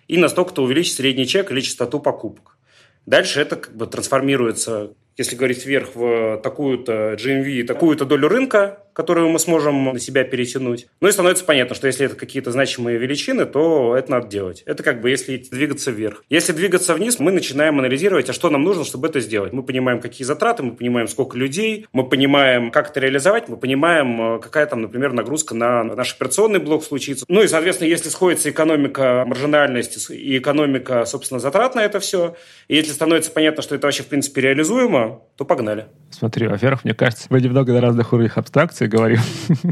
и 0.08 0.18
настолько-то 0.18 0.64
увеличить 0.64 0.96
средний 0.96 1.28
чек 1.28 1.52
или 1.52 1.62
частоту 1.62 2.00
покупок. 2.00 2.58
Дальше 3.06 3.40
это 3.40 3.56
как 3.56 3.76
бы 3.76 3.86
трансформируется 3.86 4.92
если 5.18 5.36
говорить 5.36 5.66
вверх, 5.66 5.96
в 5.96 6.38
такую-то 6.44 7.14
GMV, 7.14 7.64
такую-то 7.64 8.06
долю 8.06 8.28
рынка, 8.28 8.84
которую 8.98 9.30
мы 9.30 9.38
сможем 9.38 9.94
на 9.94 10.00
себя 10.00 10.24
перетянуть. 10.24 10.88
Ну 11.02 11.08
и 11.08 11.12
становится 11.12 11.46
понятно, 11.46 11.76
что 11.76 11.86
если 11.86 12.08
это 12.08 12.16
какие-то 12.16 12.52
значимые 12.52 12.98
величины, 12.98 13.46
то 13.46 13.96
это 13.96 14.10
надо 14.10 14.28
делать. 14.28 14.64
Это 14.66 14.82
как 14.82 15.02
бы 15.02 15.12
если 15.12 15.38
двигаться 15.38 15.92
вверх. 15.92 16.24
Если 16.32 16.52
двигаться 16.52 16.96
вниз, 16.96 17.20
мы 17.20 17.32
начинаем 17.32 17.78
анализировать, 17.78 18.28
а 18.32 18.34
что 18.34 18.50
нам 18.50 18.64
нужно, 18.64 18.86
чтобы 18.86 19.08
это 19.08 19.20
сделать. 19.20 19.54
Мы 19.54 19.62
понимаем, 19.62 20.02
какие 20.02 20.26
затраты, 20.26 20.64
мы 20.64 20.76
понимаем, 20.76 21.08
сколько 21.08 21.38
людей, 21.38 21.86
мы 21.94 22.10
понимаем, 22.10 22.72
как 22.72 22.90
это 22.90 23.00
реализовать, 23.00 23.48
мы 23.48 23.58
понимаем, 23.58 24.42
какая 24.42 24.66
там, 24.66 24.82
например, 24.82 25.14
нагрузка 25.14 25.54
на 25.54 25.84
наш 25.84 26.16
операционный 26.16 26.60
блок 26.60 26.84
случится. 26.84 27.24
Ну 27.28 27.44
и, 27.44 27.48
соответственно, 27.48 27.90
если 27.90 28.10
сходится 28.10 28.50
экономика 28.50 29.26
маржинальности 29.28 30.12
и 30.12 30.40
экономика, 30.40 31.06
собственно, 31.06 31.40
затрат 31.40 31.76
на 31.76 31.82
это 31.82 32.00
все, 32.00 32.36
и 32.68 32.76
если 32.76 32.94
становится 32.94 33.30
понятно, 33.30 33.62
что 33.62 33.76
это 33.76 33.86
вообще, 33.86 34.02
в 34.02 34.08
принципе, 34.08 34.42
реализуемо, 34.42 35.22
то 35.36 35.46
погнали. 35.46 35.86
Смотри, 36.10 36.48
во-первых, 36.48 36.84
мне 36.84 36.96
кажется, 36.96 37.28
мы 37.30 37.40
немного 37.42 37.74
на 37.74 37.82
разных 37.82 38.12
уровнях 38.12 38.40
абстракции 38.40 38.87
говорим. 38.88 39.20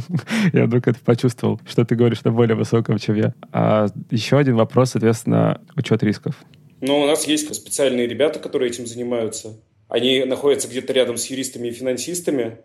я 0.53 0.65
вдруг 0.65 0.87
это 0.87 0.99
почувствовал, 0.99 1.59
что 1.67 1.85
ты 1.85 1.95
говоришь 1.95 2.23
на 2.23 2.31
более 2.31 2.55
высоком, 2.55 2.97
чем 2.97 3.15
я. 3.15 3.33
А 3.51 3.87
еще 4.11 4.37
один 4.37 4.55
вопрос, 4.55 4.91
соответственно, 4.91 5.61
учет 5.75 6.03
рисков. 6.03 6.35
Ну, 6.81 7.01
у 7.01 7.05
нас 7.07 7.27
есть 7.27 7.53
специальные 7.53 8.07
ребята, 8.07 8.39
которые 8.39 8.69
этим 8.69 8.85
занимаются. 8.85 9.59
Они 9.87 10.23
находятся 10.23 10.67
где-то 10.67 10.93
рядом 10.93 11.17
с 11.17 11.27
юристами 11.27 11.69
и 11.69 11.71
финансистами, 11.71 12.57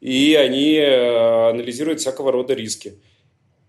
и 0.00 0.34
они 0.34 0.74
э, 0.74 1.50
анализируют 1.50 2.00
всякого 2.00 2.32
рода 2.32 2.54
риски. 2.54 2.94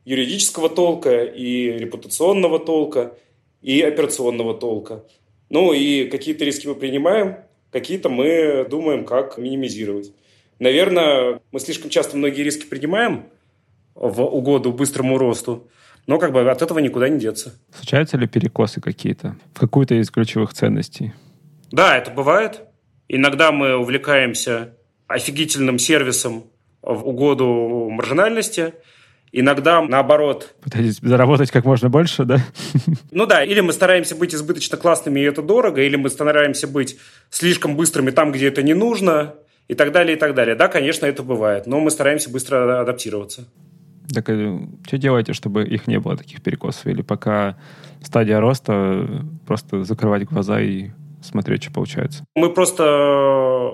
Юридического 0.06 0.70
толка 0.70 1.24
и 1.24 1.72
репутационного 1.78 2.60
толка, 2.60 3.16
и 3.62 3.82
операционного 3.82 4.54
толка. 4.54 5.04
Ну 5.50 5.74
и 5.74 6.06
какие-то 6.06 6.46
риски 6.46 6.68
мы 6.68 6.76
принимаем, 6.76 7.38
какие-то 7.72 8.10
мы 8.10 8.66
думаем, 8.70 9.06
как 9.06 9.38
минимизировать. 9.38 10.12
Наверное, 10.60 11.40
мы 11.52 11.60
слишком 11.60 11.90
часто 11.90 12.18
многие 12.18 12.42
риски 12.44 12.66
принимаем 12.66 13.26
в 13.96 14.22
угоду 14.22 14.72
быстрому 14.72 15.18
росту, 15.18 15.70
но 16.06 16.20
как 16.20 16.32
бы 16.32 16.50
от 16.50 16.62
этого 16.62 16.80
никуда 16.80 17.10
не 17.10 17.20
деться. 17.20 17.60
Случаются 17.74 18.18
ли 18.18 18.28
перекосы 18.28 18.82
какие-то 18.82 19.36
в 19.54 19.60
какую-то 19.60 19.96
из 19.96 20.10
ключевых 20.10 20.54
ценностей? 20.54 21.14
Да, 21.72 21.98
это 21.98 22.12
бывает. 22.12 22.62
Иногда 23.08 23.52
мы 23.52 23.76
увлекаемся 23.76 24.74
офигительным 25.08 25.80
сервисом 25.80 26.46
в 26.82 27.08
угоду 27.08 27.90
маржинальности– 27.90 28.74
Иногда, 29.32 29.82
наоборот... 29.82 30.56
Пытаетесь 30.62 31.00
заработать 31.02 31.52
как 31.52 31.66
можно 31.66 31.90
больше, 31.90 32.24
да? 32.24 32.40
Ну 33.12 33.26
да, 33.26 33.44
или 33.44 33.60
мы 33.60 33.74
стараемся 33.74 34.16
быть 34.16 34.34
избыточно 34.34 34.78
классными, 34.78 35.20
и 35.20 35.24
это 35.24 35.42
дорого, 35.42 35.82
или 35.82 35.96
мы 35.96 36.10
стараемся 36.10 36.68
быть 36.68 36.98
слишком 37.30 37.76
быстрыми 37.76 38.12
там, 38.12 38.32
где 38.32 38.48
это 38.48 38.64
не 38.64 38.74
нужно, 38.74 39.36
и 39.68 39.76
так 39.76 39.92
далее, 39.92 40.16
и 40.16 40.20
так 40.20 40.34
далее. 40.34 40.56
Да, 40.56 40.68
конечно, 40.68 41.06
это 41.06 41.24
бывает, 41.24 41.68
но 41.68 41.80
мы 41.80 41.92
стараемся 41.92 42.30
быстро 42.30 42.82
адаптироваться. 42.82 43.48
Так 44.14 44.30
э, 44.30 44.60
что 44.86 44.98
делаете, 44.98 45.34
чтобы 45.34 45.66
их 45.66 45.88
не 45.88 46.00
было, 46.00 46.16
таких 46.16 46.42
перекосов? 46.42 46.88
Или 46.88 47.02
пока 47.02 47.58
стадия 48.02 48.40
роста, 48.40 49.26
просто 49.46 49.84
закрывать 49.84 50.24
глаза 50.24 50.62
и 50.62 50.92
смотреть, 51.22 51.64
что 51.64 51.74
получается? 51.74 52.24
Мы 52.36 52.54
просто 52.54 53.74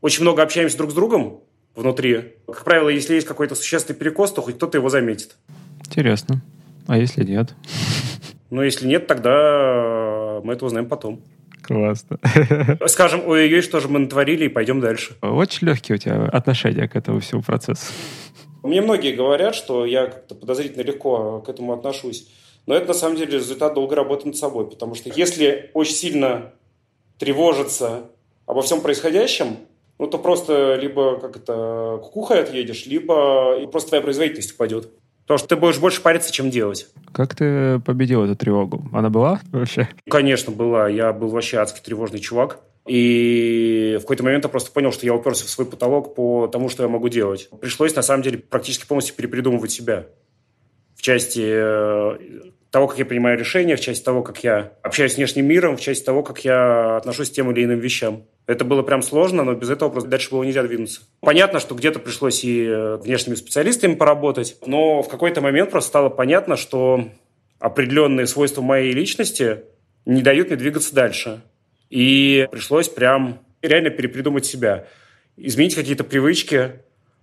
очень 0.00 0.22
много 0.22 0.42
общаемся 0.42 0.76
друг 0.76 0.90
с 0.90 0.94
другом, 0.94 1.40
внутри. 1.74 2.34
Как 2.46 2.64
правило, 2.64 2.88
если 2.88 3.14
есть 3.14 3.26
какой-то 3.26 3.54
существенный 3.54 3.96
перекос, 3.96 4.32
то 4.32 4.42
хоть 4.42 4.56
кто-то 4.56 4.78
его 4.78 4.88
заметит. 4.88 5.36
Интересно. 5.86 6.42
А 6.86 6.98
если 6.98 7.24
нет? 7.24 7.54
Ну, 8.50 8.62
если 8.62 8.86
нет, 8.86 9.06
тогда 9.06 10.40
мы 10.42 10.54
это 10.54 10.64
узнаем 10.64 10.86
потом. 10.86 11.22
Классно. 11.68 12.18
Скажем, 12.86 13.28
ой-ой-ой, 13.28 13.60
что 13.60 13.78
же 13.80 13.88
мы 13.88 13.98
натворили, 13.98 14.46
и 14.46 14.48
пойдем 14.48 14.80
дальше. 14.80 15.16
Очень 15.20 15.68
легкие 15.68 15.96
у 15.96 15.98
тебя 15.98 16.24
отношения 16.24 16.88
к 16.88 16.96
этому 16.96 17.20
всему 17.20 17.42
процессу. 17.42 17.92
Мне 18.62 18.80
многие 18.80 19.12
говорят, 19.12 19.54
что 19.54 19.84
я 19.84 20.06
как-то 20.06 20.34
подозрительно 20.34 20.80
легко 20.80 21.40
к 21.40 21.48
этому 21.50 21.74
отношусь. 21.74 22.26
Но 22.64 22.74
это 22.74 22.88
на 22.88 22.94
самом 22.94 23.16
деле 23.16 23.34
результат 23.34 23.74
долгой 23.74 23.98
работы 23.98 24.26
над 24.26 24.36
собой. 24.38 24.66
Потому 24.66 24.94
что 24.94 25.10
если 25.14 25.70
очень 25.74 25.92
сильно 25.92 26.54
тревожиться 27.18 28.10
обо 28.46 28.62
всем 28.62 28.80
происходящем, 28.80 29.58
ну 29.98 30.06
то 30.06 30.16
просто 30.16 30.76
либо 30.76 31.20
как 31.20 31.36
это 31.36 32.00
кукухой 32.02 32.40
отъедешь, 32.40 32.86
либо 32.86 33.66
просто 33.66 33.90
твоя 33.90 34.02
производительность 34.02 34.54
упадет. 34.54 34.88
Потому 35.28 35.40
что 35.40 35.48
ты 35.48 35.56
будешь 35.56 35.78
больше 35.78 36.00
париться, 36.00 36.32
чем 36.32 36.48
делать. 36.48 36.88
Как 37.12 37.34
ты 37.34 37.80
победил 37.80 38.24
эту 38.24 38.34
тревогу? 38.34 38.88
Она 38.94 39.10
была 39.10 39.42
вообще? 39.52 39.86
Конечно, 40.08 40.54
была. 40.54 40.88
Я 40.88 41.12
был 41.12 41.28
вообще 41.28 41.58
адский 41.58 41.82
тревожный 41.84 42.18
чувак. 42.18 42.60
И 42.86 43.96
в 43.98 44.00
какой-то 44.00 44.24
момент 44.24 44.44
я 44.44 44.48
просто 44.48 44.70
понял, 44.70 44.90
что 44.90 45.04
я 45.04 45.12
уперся 45.12 45.44
в 45.44 45.50
свой 45.50 45.66
потолок 45.66 46.14
по 46.14 46.46
тому, 46.46 46.70
что 46.70 46.82
я 46.82 46.88
могу 46.88 47.10
делать. 47.10 47.50
Пришлось, 47.60 47.94
на 47.94 48.00
самом 48.00 48.22
деле, 48.22 48.38
практически 48.38 48.86
полностью 48.86 49.16
перепридумывать 49.16 49.70
себя. 49.70 50.06
В 50.96 51.02
части 51.02 51.42
э, 51.44 52.50
того, 52.70 52.86
как 52.86 52.98
я 52.98 53.06
принимаю 53.06 53.38
решения, 53.38 53.76
в 53.76 53.80
части 53.80 54.04
того, 54.04 54.22
как 54.22 54.44
я 54.44 54.72
общаюсь 54.82 55.14
с 55.14 55.16
внешним 55.16 55.46
миром, 55.46 55.76
в 55.76 55.80
части 55.80 56.04
того, 56.04 56.22
как 56.22 56.44
я 56.44 56.96
отношусь 56.96 57.30
к 57.30 57.32
тем 57.32 57.50
или 57.50 57.64
иным 57.64 57.78
вещам. 57.78 58.24
Это 58.46 58.64
было 58.64 58.82
прям 58.82 59.02
сложно, 59.02 59.44
но 59.44 59.54
без 59.54 59.70
этого 59.70 59.90
просто 59.90 60.08
дальше 60.08 60.30
было 60.30 60.42
нельзя 60.42 60.62
двинуться. 60.62 61.02
Понятно, 61.20 61.60
что 61.60 61.74
где-то 61.74 61.98
пришлось 61.98 62.44
и 62.44 62.64
э, 62.64 62.96
внешними 62.96 63.34
специалистами 63.34 63.94
поработать, 63.94 64.56
но 64.66 65.02
в 65.02 65.08
какой-то 65.08 65.40
момент 65.40 65.70
просто 65.70 65.88
стало 65.88 66.08
понятно, 66.08 66.56
что 66.56 67.08
определенные 67.58 68.26
свойства 68.26 68.62
моей 68.62 68.92
личности 68.92 69.62
не 70.06 70.22
дают 70.22 70.48
мне 70.48 70.56
двигаться 70.56 70.94
дальше. 70.94 71.42
И 71.90 72.48
пришлось 72.50 72.88
прям 72.88 73.40
реально 73.62 73.90
перепридумать 73.90 74.46
себя, 74.46 74.86
изменить 75.36 75.74
какие-то 75.74 76.04
привычки, 76.04 76.72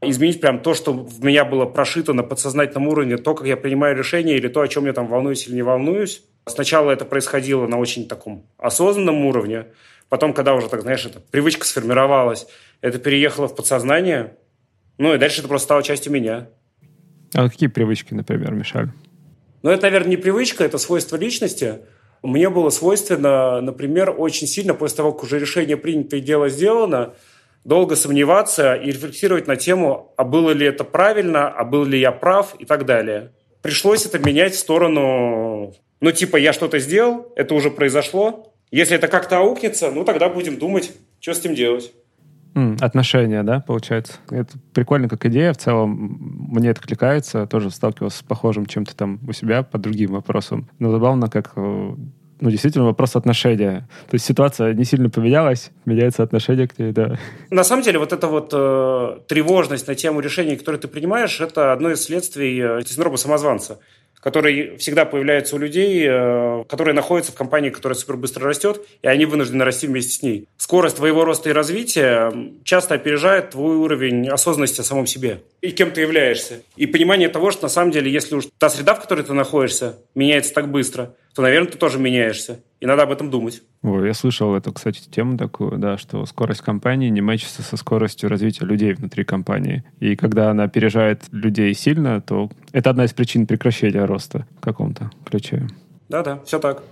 изменить 0.02 0.42
прям 0.42 0.60
то, 0.60 0.74
что 0.74 0.94
в 0.94 1.24
меня 1.24 1.46
было 1.46 1.66
прошито 1.66 2.14
на 2.14 2.24
подсознательном 2.24 2.88
уровне, 2.88 3.18
то, 3.18 3.34
как 3.34 3.48
я 3.48 3.58
принимаю 3.58 3.98
решения 3.98 4.36
или 4.36 4.48
то, 4.48 4.62
о 4.62 4.68
чем 4.68 4.86
я 4.86 4.94
там 4.94 5.08
волнуюсь 5.08 5.48
или 5.48 5.56
не 5.56 5.62
волнуюсь. 5.62 6.24
Сначала 6.46 6.92
это 6.92 7.06
происходило 7.06 7.66
на 7.68 7.80
очень 7.80 8.08
таком 8.08 8.46
осознанном 8.58 9.26
уровне, 9.26 9.66
Потом, 10.10 10.34
когда 10.34 10.54
уже, 10.54 10.70
так 10.70 10.82
знаешь, 10.82 11.06
эта 11.06 11.20
привычка 11.20 11.66
сформировалась, 11.66 12.48
это 12.82 13.00
переехало 13.00 13.48
в 13.48 13.56
подсознание, 13.56 14.36
ну 14.98 15.14
и 15.14 15.18
дальше 15.18 15.40
это 15.40 15.48
просто 15.48 15.66
стало 15.66 15.84
частью 15.84 16.14
меня. 16.14 16.50
А 17.34 17.50
какие 17.50 17.68
привычки, 17.68 18.14
например, 18.14 18.54
мешали? 18.54 18.94
Ну, 19.64 19.72
это, 19.72 19.84
наверное, 19.84 20.12
не 20.12 20.18
привычка, 20.18 20.64
это 20.64 20.78
свойство 20.78 21.16
личности. 21.18 21.80
Мне 22.22 22.50
было 22.50 22.70
свойственно, 22.70 23.62
например, 23.62 24.14
очень 24.16 24.48
сильно 24.48 24.74
после 24.74 24.98
того, 24.98 25.12
как 25.12 25.24
уже 25.24 25.40
решение 25.40 25.76
принято 25.76 26.18
и 26.18 26.22
дело 26.22 26.50
сделано, 26.50 27.16
долго 27.66 27.96
сомневаться 27.98 28.76
и 28.76 28.88
рефлексировать 28.92 29.48
на 29.48 29.58
тему, 29.58 30.14
а 30.16 30.24
было 30.24 30.52
ли 30.52 30.66
это 30.66 30.86
правильно, 30.86 31.50
а 31.50 31.66
был 31.66 31.84
ли 31.84 32.00
я 32.00 32.12
прав 32.12 32.56
и 32.60 32.66
так 32.66 32.86
далее. 32.86 33.32
Пришлось 33.62 34.06
это 34.06 34.20
менять 34.20 34.54
в 34.54 34.60
сторону, 34.60 35.74
ну, 36.00 36.12
типа, 36.12 36.38
я 36.38 36.54
что-то 36.54 36.80
сделал, 36.80 37.34
это 37.36 37.56
уже 37.56 37.72
произошло, 37.72 38.54
если 38.72 38.96
это 38.96 39.08
как-то 39.08 39.40
аукнется, 39.40 39.92
ну 39.92 40.04
тогда 40.04 40.30
будем 40.30 40.58
думать, 40.58 40.92
что 41.20 41.34
с 41.34 41.40
этим 41.40 41.56
делать. 41.56 41.92
отношения, 42.80 43.44
да, 43.44 43.60
получается. 43.60 44.14
Это 44.30 44.58
прикольно 44.74 45.10
как 45.10 45.26
идея. 45.26 45.54
В 45.54 45.58
целом, 45.58 46.48
мне 46.52 46.70
это 46.70 46.82
кликается. 46.82 47.48
Тоже 47.48 47.70
сталкивался 47.70 48.20
с 48.20 48.24
похожим 48.24 48.66
чем-то 48.66 48.96
там 48.96 49.20
у 49.28 49.34
себя 49.34 49.64
по 49.64 49.78
другим 49.78 50.12
вопросам. 50.12 50.70
Но 50.80 50.90
забавно, 50.92 51.30
как 51.30 51.52
э, 51.58 51.96
ну, 52.40 52.50
действительно, 52.50 52.86
вопрос 52.86 53.16
отношения. 53.16 53.88
То 54.10 54.16
есть 54.16 54.26
ситуация 54.26 54.74
не 54.74 54.84
сильно 54.86 55.10
поменялась, 55.10 55.72
меняется 55.86 56.24
отношение 56.24 56.68
к 56.68 56.78
ней, 56.78 56.92
да. 56.92 57.18
На 57.50 57.64
самом 57.64 57.84
деле, 57.84 58.00
вот 58.00 58.14
эта 58.14 58.28
вот 58.28 58.50
э, 58.54 59.20
тревожность 59.28 59.88
на 59.88 59.96
тему 59.96 60.20
решений, 60.20 60.56
которые 60.56 60.80
ты 60.80 60.88
принимаешь, 60.88 61.40
это 61.40 61.72
одно 61.72 61.92
из 61.92 62.04
следствий 62.04 62.60
э, 62.60 62.82
синдрома 62.86 63.18
самозванца 63.18 63.80
который 64.26 64.78
всегда 64.78 65.06
появляется 65.06 65.56
у 65.56 65.60
людей, 65.60 66.04
э, 66.04 66.64
которые 66.68 66.96
находятся 66.96 67.32
в 67.32 67.36
компании, 67.36 67.70
которая 67.70 67.96
супер 67.96 68.18
быстро 68.18 68.48
растет, 68.48 68.82
и 69.04 69.08
они 69.08 69.26
вынуждены 69.26 69.64
расти 69.64 69.86
вместе 69.86 70.14
с 70.14 70.24
ней. 70.24 70.48
Скорость 70.58 70.96
твоего 70.96 71.26
роста 71.26 71.52
и 71.52 71.54
развития 71.54 72.34
часто 72.64 72.96
опережает 72.96 73.52
твой 73.52 73.76
уровень 73.76 74.28
осознанности 74.28 74.82
о 74.82 74.84
самом 74.84 75.06
себе 75.06 75.42
и 75.62 75.70
кем 75.70 75.92
ты 75.92 76.02
являешься. 76.02 76.64
И 76.76 76.88
понимание 76.88 77.30
того, 77.30 77.52
что 77.52 77.64
на 77.64 77.70
самом 77.70 77.92
деле, 77.92 78.12
если 78.12 78.34
уж 78.34 78.46
та 78.58 78.70
среда, 78.70 78.96
в 78.96 79.02
которой 79.02 79.24
ты 79.24 79.34
находишься, 79.34 80.00
меняется 80.16 80.56
так 80.56 80.72
быстро, 80.72 81.14
то, 81.36 81.42
наверное, 81.42 81.70
ты 81.70 81.78
тоже 81.78 82.00
меняешься. 82.00 82.62
И 82.80 82.86
надо 82.86 83.04
об 83.04 83.12
этом 83.12 83.30
думать. 83.30 83.62
Ой, 83.84 84.08
я 84.08 84.14
слышал 84.14 84.56
эту, 84.56 84.72
кстати, 84.72 85.02
тему 85.10 85.38
такую, 85.38 85.78
да, 85.78 85.98
что 85.98 86.26
скорость 86.26 86.62
компании 86.62 87.10
не 87.10 87.22
мэчится 87.22 87.62
со 87.62 87.76
скоростью 87.76 88.30
развития 88.30 88.66
людей 88.66 88.94
внутри 88.94 89.26
компании. 89.26 89.84
И 90.00 90.16
когда 90.16 90.52
она 90.52 90.64
опережает 90.64 91.24
людей 91.32 91.74
сильно, 91.74 92.22
то 92.22 92.50
это 92.72 92.90
одна 92.90 93.04
из 93.04 93.14
причин 93.14 93.48
прекращения 93.48 94.06
роста 94.06 94.48
в 94.58 94.62
каком-то 94.62 95.12
ключе. 95.26 95.68
Да-да, 96.08 96.40
все 96.46 96.58
так. 96.58 96.84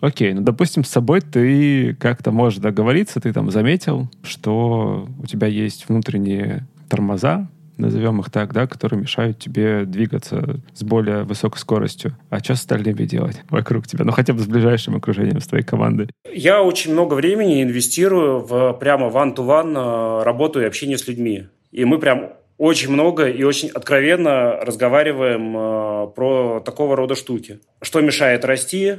Окей, 0.00 0.32
ну, 0.32 0.40
допустим, 0.40 0.82
с 0.82 0.88
собой 0.88 1.20
ты 1.20 1.94
как-то 1.94 2.32
можешь 2.32 2.58
договориться, 2.58 3.20
ты 3.20 3.32
там 3.32 3.52
заметил, 3.52 4.08
что 4.24 5.08
у 5.22 5.26
тебя 5.26 5.46
есть 5.46 5.88
внутренние 5.88 6.66
тормоза, 6.88 7.48
назовем 7.76 8.20
их 8.20 8.30
так, 8.30 8.52
да, 8.52 8.66
которые 8.66 9.00
мешают 9.00 9.38
тебе 9.38 9.84
двигаться 9.84 10.60
с 10.74 10.82
более 10.82 11.24
высокой 11.24 11.58
скоростью. 11.58 12.16
А 12.30 12.38
что 12.38 12.54
с 12.54 12.60
остальными 12.60 13.04
делать 13.04 13.40
вокруг 13.50 13.86
тебя? 13.86 14.04
Ну, 14.04 14.12
хотя 14.12 14.32
бы 14.32 14.40
с 14.40 14.46
ближайшим 14.46 14.96
окружением, 14.96 15.40
с 15.40 15.46
твоей 15.46 15.64
командой. 15.64 16.08
Я 16.32 16.62
очень 16.62 16.92
много 16.92 17.14
времени 17.14 17.62
инвестирую 17.62 18.40
в 18.40 18.72
прямо 18.74 19.08
one-to-one 19.08 20.20
э, 20.20 20.24
работу 20.24 20.60
и 20.60 20.64
общение 20.64 20.98
с 20.98 21.06
людьми. 21.08 21.46
И 21.70 21.84
мы 21.84 21.98
прям 21.98 22.32
очень 22.58 22.90
много 22.90 23.28
и 23.28 23.42
очень 23.42 23.68
откровенно 23.68 24.56
разговариваем 24.60 25.56
э, 25.56 26.06
про 26.14 26.60
такого 26.60 26.96
рода 26.96 27.14
штуки. 27.14 27.60
Что 27.80 28.00
мешает 28.00 28.44
расти, 28.44 28.98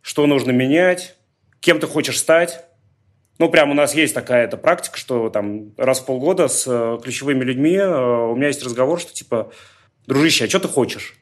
что 0.00 0.26
нужно 0.26 0.50
менять, 0.50 1.16
кем 1.60 1.80
ты 1.80 1.86
хочешь 1.86 2.18
стать, 2.18 2.64
ну, 3.38 3.48
прям 3.48 3.70
у 3.70 3.74
нас 3.74 3.94
есть 3.94 4.14
такая 4.14 4.44
эта 4.44 4.56
практика, 4.56 4.96
что 4.96 5.28
там 5.28 5.74
раз 5.76 6.00
в 6.00 6.06
полгода 6.06 6.46
с 6.46 6.64
э, 6.66 6.98
ключевыми 7.02 7.42
людьми 7.42 7.74
э, 7.74 8.28
у 8.30 8.36
меня 8.36 8.46
есть 8.46 8.62
разговор, 8.62 9.00
что 9.00 9.12
типа, 9.12 9.50
дружище, 10.06 10.44
а 10.44 10.48
что 10.48 10.60
ты 10.60 10.68
хочешь? 10.68 11.16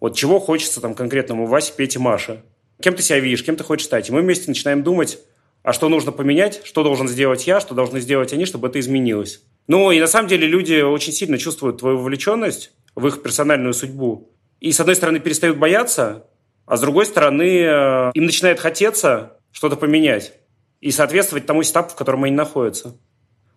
Вот 0.00 0.16
чего 0.16 0.40
хочется 0.40 0.80
там 0.80 0.94
конкретному 0.94 1.46
Васе, 1.46 1.74
Пете, 1.76 1.98
Маше? 1.98 2.42
Кем 2.80 2.94
ты 2.94 3.02
себя 3.02 3.20
видишь, 3.20 3.44
кем 3.44 3.56
ты 3.56 3.64
хочешь 3.64 3.86
стать? 3.86 4.08
И 4.08 4.12
мы 4.12 4.22
вместе 4.22 4.48
начинаем 4.48 4.82
думать, 4.82 5.18
а 5.62 5.72
что 5.72 5.88
нужно 5.88 6.10
поменять, 6.12 6.62
что 6.64 6.82
должен 6.82 7.08
сделать 7.08 7.46
я, 7.46 7.60
что 7.60 7.74
должны 7.74 8.00
сделать 8.00 8.32
они, 8.32 8.46
чтобы 8.46 8.68
это 8.68 8.80
изменилось. 8.80 9.42
Ну, 9.66 9.90
и 9.90 10.00
на 10.00 10.06
самом 10.06 10.28
деле 10.28 10.46
люди 10.46 10.80
очень 10.80 11.12
сильно 11.12 11.38
чувствуют 11.38 11.78
твою 11.78 11.98
вовлеченность 11.98 12.72
в 12.94 13.06
их 13.08 13.22
персональную 13.22 13.74
судьбу. 13.74 14.30
И, 14.60 14.72
с 14.72 14.80
одной 14.80 14.96
стороны, 14.96 15.20
перестают 15.20 15.58
бояться, 15.58 16.26
а 16.66 16.76
с 16.76 16.80
другой 16.80 17.04
стороны, 17.04 17.60
э, 17.60 18.10
им 18.14 18.24
начинает 18.24 18.58
хотеться 18.58 19.38
что-то 19.52 19.76
поменять 19.76 20.32
и 20.80 20.90
соответствовать 20.90 21.46
тому 21.46 21.62
этапу, 21.62 21.90
в 21.90 21.94
котором 21.94 22.24
они 22.24 22.34
находятся. 22.34 22.96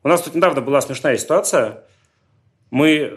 У 0.04 0.08
нас 0.08 0.22
тут 0.22 0.36
недавно 0.36 0.62
была 0.62 0.82
смешная 0.82 1.18
ситуация. 1.18 1.84
Мы 2.72 3.12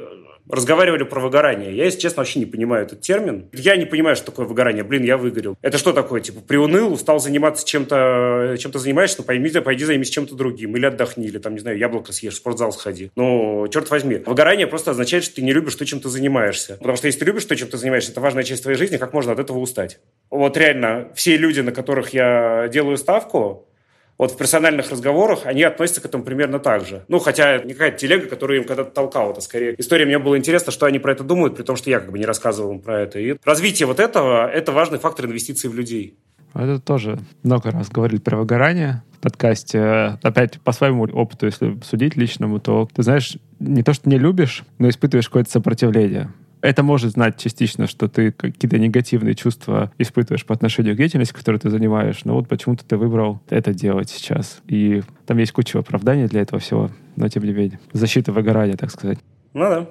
разговаривали 0.51 1.05
про 1.05 1.21
выгорание. 1.21 1.75
Я, 1.75 1.85
если 1.85 2.01
честно, 2.01 2.21
вообще 2.21 2.41
не 2.41 2.47
понимаю 2.47 2.85
этот 2.85 3.01
термин. 3.01 3.49
Я 3.53 3.77
не 3.77 3.87
понимаю, 3.87 4.17
что 4.17 4.27
такое 4.27 4.47
выгорание. 4.47 4.83
Блин, 4.83 5.05
я 5.05 5.17
выгорел. 5.17 5.57
Это 5.63 5.79
что 5.79 5.93
такое? 5.93 6.21
Типа, 6.21 6.41
приуныл, 6.41 6.93
устал 6.93 7.21
заниматься 7.21 7.67
чем-то, 7.67 8.57
чем-то 8.59 8.79
занимаешься, 8.79 9.17
ну, 9.19 9.25
пойми, 9.25 9.51
пойди 9.51 9.85
займись 9.85 10.11
чем-то 10.11 10.35
другим. 10.35 10.77
Или 10.77 10.87
отдохни, 10.87 11.27
или 11.27 11.39
там, 11.39 11.55
не 11.55 11.61
знаю, 11.61 11.79
яблоко 11.79 12.13
съешь, 12.13 12.35
в 12.35 12.37
спортзал 12.37 12.73
сходи. 12.73 13.11
Ну, 13.15 13.67
черт 13.69 13.89
возьми. 13.91 14.17
Выгорание 14.27 14.67
просто 14.67 14.91
означает, 14.91 15.25
что 15.25 15.37
ты 15.37 15.43
не 15.43 15.53
любишь 15.53 15.77
то, 15.77 15.87
чем 15.87 16.01
ты 16.01 16.09
занимаешься. 16.09 16.77
Потому 16.77 16.97
что 16.97 17.07
если 17.07 17.21
ты 17.21 17.27
любишь 17.27 17.45
то, 17.45 17.55
чем 17.55 17.69
ты 17.69 17.77
занимаешься, 17.77 18.13
это 18.13 18.21
важная 18.21 18.43
часть 18.43 18.63
твоей 18.63 18.77
жизни, 18.77 18.97
как 18.97 19.13
можно 19.13 19.33
от 19.33 19.39
этого 19.39 19.59
устать? 19.59 20.01
Вот 20.31 20.57
реально, 20.57 21.13
все 21.15 21.37
люди, 21.37 21.61
на 21.61 21.73
которых 21.73 22.11
я 22.15 22.69
делаю 22.69 22.97
ставку, 22.97 23.69
вот 24.19 24.33
в 24.33 24.37
персональных 24.37 24.91
разговорах 24.91 25.47
они 25.47 25.63
относятся 25.63 26.01
к 26.01 26.05
этому 26.05 26.25
примерно 26.25 26.59
так 26.59 26.87
же. 26.87 27.05
Ну, 27.09 27.19
хотя 27.19 27.59
не 27.59 27.73
какая-то 27.73 27.99
телега, 27.99 28.27
которую 28.29 28.61
им 28.61 28.67
когда-то 28.67 28.91
толкал, 28.91 29.33
это 29.33 29.41
скорее 29.41 29.75
история. 29.79 30.07
Мне 30.07 30.19
было 30.19 30.37
интересно, 30.39 30.73
что 30.73 30.87
они 30.87 30.99
про 30.99 31.13
это 31.13 31.25
думают, 31.25 31.57
при 31.57 31.63
том, 31.63 31.77
что 31.77 31.91
я 31.91 32.01
как 32.01 32.11
бы 32.11 32.19
не 32.19 32.27
рассказывал 32.27 32.73
им 32.73 32.81
про 32.81 33.01
это. 33.01 33.19
И 33.19 33.37
развитие 33.45 33.87
вот 33.87 34.01
этого– 34.01 34.49
это 34.53 34.73
важный 34.73 34.99
фактор 34.99 35.27
инвестиций 35.27 35.71
в 35.71 35.75
людей. 35.75 36.17
Это 36.55 36.79
тоже 36.81 37.19
много 37.43 37.71
раз 37.71 37.89
говорили 37.89 38.21
про 38.21 38.37
выгорание 38.37 39.03
в 39.17 39.21
подкасте. 39.21 40.19
Опять 40.23 40.61
по 40.61 40.73
своему 40.73 41.05
опыту, 41.05 41.47
если 41.47 41.79
судить 41.83 42.17
личному, 42.17 42.61
то 42.61 42.89
ты 42.95 43.03
знаешь, 43.03 43.39
не 43.59 43.83
то, 43.83 43.95
что 43.95 44.09
не 44.09 44.19
любишь, 44.19 44.65
но 44.79 44.89
испытываешь 44.89 45.29
какое-то 45.29 45.51
сопротивление. 45.51 46.31
Это 46.63 46.85
может 46.85 47.11
знать 47.11 47.39
частично, 47.39 47.89
что 47.89 48.09
ты 48.09 48.31
какие-то 48.31 48.79
негативные 48.79 49.35
чувства 49.35 49.93
испытываешь 49.99 50.47
по 50.47 50.55
отношению 50.55 50.95
к 50.95 50.97
деятельности, 50.97 51.35
которую 51.35 51.61
ты 51.61 51.71
занимаешь, 51.71 52.25
но 52.25 52.35
вот 52.35 52.49
почему-то 52.49 52.85
ты 52.85 52.97
выбрал 52.97 53.41
это 53.51 53.75
делать 53.75 54.09
сейчас. 54.09 54.63
И 54.69 55.03
там 55.27 55.39
есть 55.39 55.51
куча 55.51 55.81
оправданий 55.81 56.29
для 56.29 56.41
этого 56.41 56.61
всего, 56.61 56.91
но 57.17 57.29
тем 57.29 57.43
не 57.43 57.53
менее. 57.53 57.81
Защита 57.93 58.31
выгорания, 58.31 58.77
так 58.77 58.93
сказать. 58.93 59.19
Ну 59.55 59.61
да. 59.69 59.91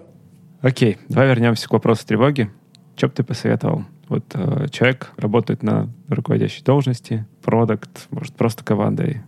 Окей, 0.62 0.98
давай 1.10 1.28
вернемся 1.28 1.68
к 1.68 1.74
вопросу 1.74 2.08
тревоги. 2.08 2.50
Что 2.96 3.08
бы 3.08 3.14
ты 3.16 3.24
посоветовал 3.24 3.84
Вот 4.08 4.24
э, 4.34 4.68
человек 4.72 5.12
работает 5.18 5.64
на 5.64 5.90
руководящей 6.08 6.64
должности, 6.64 7.26
продукт, 7.42 8.08
может, 8.12 8.34
просто 8.36 8.64
командой, 8.64 9.24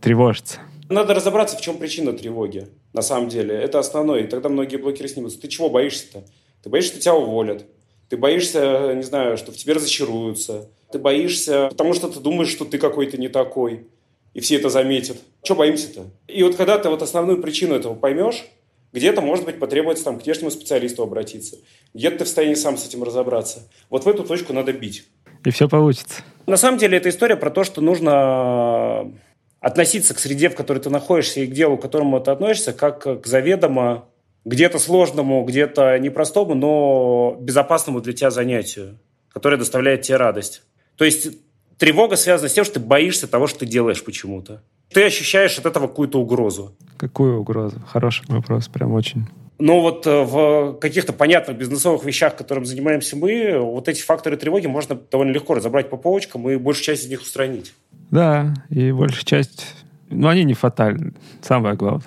тревожится. 0.00 0.58
Надо 0.88 1.14
разобраться, 1.14 1.56
в 1.56 1.60
чем 1.60 1.76
причина 1.76 2.12
тревоги. 2.12 2.66
На 2.92 3.02
самом 3.02 3.28
деле, 3.28 3.54
это 3.54 3.78
основное. 3.78 4.20
И 4.20 4.26
тогда 4.26 4.48
многие 4.48 4.78
блокеры 4.78 5.08
снимутся. 5.08 5.40
Ты 5.40 5.48
чего 5.48 5.68
боишься-то? 5.68 6.24
Ты 6.62 6.70
боишься, 6.70 6.92
что 6.92 7.00
тебя 7.00 7.14
уволят. 7.14 7.64
Ты 8.08 8.16
боишься, 8.16 8.94
не 8.94 9.02
знаю, 9.02 9.36
что 9.36 9.52
в 9.52 9.56
тебе 9.56 9.74
разочаруются. 9.74 10.70
Ты 10.90 10.98
боишься, 10.98 11.68
потому 11.68 11.92
что 11.92 12.08
ты 12.08 12.20
думаешь, 12.20 12.48
что 12.48 12.64
ты 12.64 12.78
какой-то 12.78 13.18
не 13.18 13.28
такой. 13.28 13.86
И 14.34 14.40
все 14.40 14.56
это 14.56 14.68
заметят. 14.70 15.18
Чего 15.42 15.58
боимся-то? 15.58 16.06
И 16.26 16.42
вот 16.42 16.56
когда 16.56 16.78
ты 16.78 16.88
вот 16.88 17.02
основную 17.02 17.42
причину 17.42 17.74
этого 17.74 17.94
поймешь, 17.94 18.44
где-то, 18.92 19.20
может 19.20 19.44
быть, 19.44 19.58
потребуется 19.58 20.04
там, 20.04 20.18
к 20.18 20.24
внешнему 20.24 20.50
специалисту 20.50 21.02
обратиться. 21.02 21.56
Где-то 21.92 22.18
ты 22.18 22.24
в 22.24 22.26
состоянии 22.28 22.54
сам 22.54 22.78
с 22.78 22.86
этим 22.86 23.02
разобраться. 23.02 23.68
Вот 23.90 24.04
в 24.04 24.08
эту 24.08 24.24
точку 24.24 24.52
надо 24.52 24.72
бить. 24.72 25.04
И 25.44 25.50
все 25.50 25.68
получится. 25.68 26.22
На 26.46 26.56
самом 26.56 26.78
деле, 26.78 26.96
это 26.96 27.10
история 27.10 27.36
про 27.36 27.50
то, 27.50 27.64
что 27.64 27.80
нужно 27.80 29.12
относиться 29.60 30.14
к 30.14 30.18
среде, 30.18 30.48
в 30.48 30.54
которой 30.54 30.78
ты 30.78 30.88
находишься, 30.88 31.40
и 31.40 31.46
к 31.46 31.52
делу, 31.52 31.76
к 31.76 31.82
которому 31.82 32.20
ты 32.20 32.30
относишься, 32.30 32.72
как 32.72 33.02
к 33.02 33.26
заведомо 33.26 34.08
где-то 34.44 34.78
сложному, 34.78 35.44
где-то 35.44 35.98
непростому, 35.98 36.54
но 36.54 37.36
безопасному 37.40 38.00
для 38.00 38.12
тебя 38.12 38.30
занятию, 38.30 38.98
которое 39.32 39.56
доставляет 39.56 40.02
тебе 40.02 40.16
радость. 40.16 40.62
То 40.96 41.04
есть 41.04 41.28
тревога 41.76 42.16
связана 42.16 42.48
с 42.48 42.52
тем, 42.52 42.64
что 42.64 42.74
ты 42.74 42.80
боишься 42.80 43.28
того, 43.28 43.46
что 43.46 43.60
ты 43.60 43.66
делаешь 43.66 44.04
почему-то. 44.04 44.62
Ты 44.90 45.04
ощущаешь 45.04 45.58
от 45.58 45.66
этого 45.66 45.86
какую-то 45.86 46.20
угрозу. 46.20 46.74
Какую 46.96 47.40
угрозу? 47.40 47.80
Хороший 47.86 48.24
вопрос, 48.28 48.68
прям 48.68 48.92
очень. 48.92 49.26
Но 49.58 49.80
вот 49.80 50.06
э, 50.06 50.22
в 50.22 50.78
каких-то 50.80 51.12
понятных 51.12 51.58
бизнесовых 51.58 52.04
вещах, 52.04 52.36
которым 52.36 52.64
занимаемся 52.64 53.16
мы, 53.16 53.58
вот 53.58 53.88
эти 53.88 54.00
факторы 54.02 54.36
тревоги 54.36 54.68
можно 54.68 54.94
довольно 54.94 55.32
легко 55.32 55.54
разобрать 55.54 55.90
по 55.90 55.96
полочкам 55.96 56.48
и 56.48 56.56
большую 56.56 56.84
часть 56.84 57.04
из 57.04 57.10
них 57.10 57.22
устранить. 57.22 57.74
Да, 58.10 58.54
и 58.70 58.92
большая 58.92 59.24
часть... 59.24 59.66
Ну, 60.10 60.28
они 60.28 60.44
не 60.44 60.54
фатальны. 60.54 61.12
Самое 61.42 61.74
главное. 61.74 62.06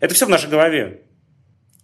Это 0.00 0.14
все 0.14 0.26
в 0.26 0.28
нашей 0.28 0.50
голове. 0.50 1.00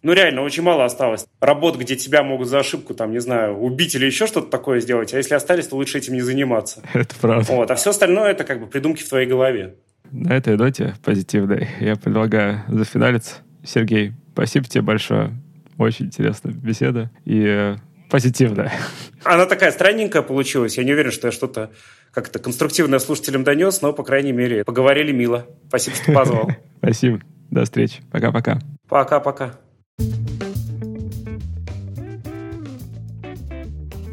Ну, 0.05 0.13
реально, 0.13 0.43
очень 0.43 0.63
мало 0.63 0.85
осталось 0.85 1.27
работ, 1.41 1.79
где 1.79 1.97
тебя 1.97 2.23
могут 2.23 2.47
за 2.47 2.59
ошибку, 2.59 2.93
там, 2.93 3.11
не 3.11 3.21
знаю, 3.21 3.57
убить 3.57 3.95
или 3.95 4.05
еще 4.05 4.27
что-то 4.27 4.51
такое 4.51 4.81
сделать. 4.81 5.15
А 5.15 5.17
если 5.17 5.35
остались, 5.35 5.67
то 5.69 5.77
лучше 5.77 5.97
этим 5.97 6.13
не 6.13 6.21
заниматься. 6.21 6.83
Это 6.93 7.15
правда. 7.19 7.51
Вот. 7.51 7.71
А 7.71 7.75
все 7.75 7.89
остальное 7.89 8.33
это 8.33 8.45
как 8.45 8.61
бы 8.61 8.67
придумки 8.67 9.03
в 9.03 9.09
твоей 9.09 9.27
голове. 9.27 9.77
На 10.11 10.37
этой 10.37 10.59
ноте 10.59 10.95
позитивной 11.03 11.69
я 11.81 11.97
предлагаю 11.97 12.63
зафиналиться. 12.69 13.37
Сергей, 13.65 14.13
спасибо 14.35 14.67
тебе 14.67 14.83
большое. 14.83 15.33
Очень 15.79 16.07
интересная 16.07 16.53
беседа 16.53 17.11
и 17.25 17.43
э, 17.43 17.77
позитивная. 18.11 18.73
Она 19.25 19.47
такая 19.47 19.73
странненькая 19.73 20.21
получилась. 20.21 20.77
Я 20.77 20.85
не 20.85 20.93
уверен, 20.93 21.13
что 21.13 21.29
я 21.29 21.33
что-то 21.33 21.71
как-то 22.13 22.39
конструктивное 22.39 22.99
слушателям 22.99 23.43
донес, 23.43 23.81
но, 23.81 23.95
по 23.95 24.05
крайней 24.05 24.33
мере, 24.33 24.65
поговорили 24.65 25.13
мило. 25.13 25.47
Спасибо, 25.69 25.97
что 25.97 26.13
позвал. 26.13 26.51
Спасибо. 26.79 27.21
До 27.51 27.65
встречи. 27.65 28.03
Пока-пока. 28.13 28.59
Пока-пока. 28.87 29.64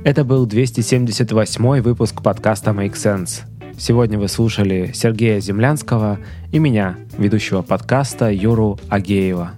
Это 0.03 0.23
был 0.23 0.47
278 0.47 1.81
выпуск 1.81 2.23
подкаста 2.23 2.71
Make 2.71 2.93
Sense. 2.93 3.41
Сегодня 3.77 4.17
вы 4.17 4.29
слушали 4.29 4.89
Сергея 4.95 5.39
Землянского 5.39 6.17
и 6.51 6.57
меня, 6.57 6.97
ведущего 7.19 7.61
подкаста 7.61 8.31
Юру 8.31 8.79
Агеева. 8.89 9.51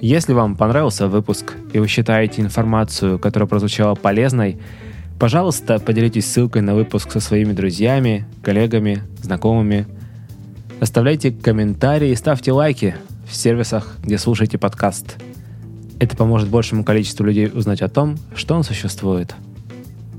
Если 0.00 0.32
вам 0.32 0.56
понравился 0.56 1.06
выпуск 1.06 1.52
и 1.74 1.78
вы 1.80 1.86
считаете 1.86 2.40
информацию, 2.40 3.18
которая 3.18 3.46
прозвучала 3.46 3.94
полезной, 3.94 4.56
пожалуйста, 5.18 5.78
поделитесь 5.78 6.24
ссылкой 6.32 6.62
на 6.62 6.74
выпуск 6.74 7.12
со 7.12 7.20
своими 7.20 7.52
друзьями, 7.52 8.24
коллегами, 8.42 9.02
знакомыми. 9.20 9.86
Оставляйте 10.80 11.30
комментарии 11.30 12.08
и 12.08 12.16
ставьте 12.16 12.52
лайки 12.52 12.96
в 13.28 13.36
сервисах, 13.36 13.98
где 14.02 14.16
слушаете 14.16 14.56
подкаст. 14.56 15.18
Это 16.00 16.16
поможет 16.16 16.48
большему 16.48 16.84
количеству 16.84 17.26
людей 17.26 17.50
узнать 17.52 17.82
о 17.82 17.88
том, 17.90 18.16
что 18.34 18.54
он 18.54 18.64
существует. 18.64 19.34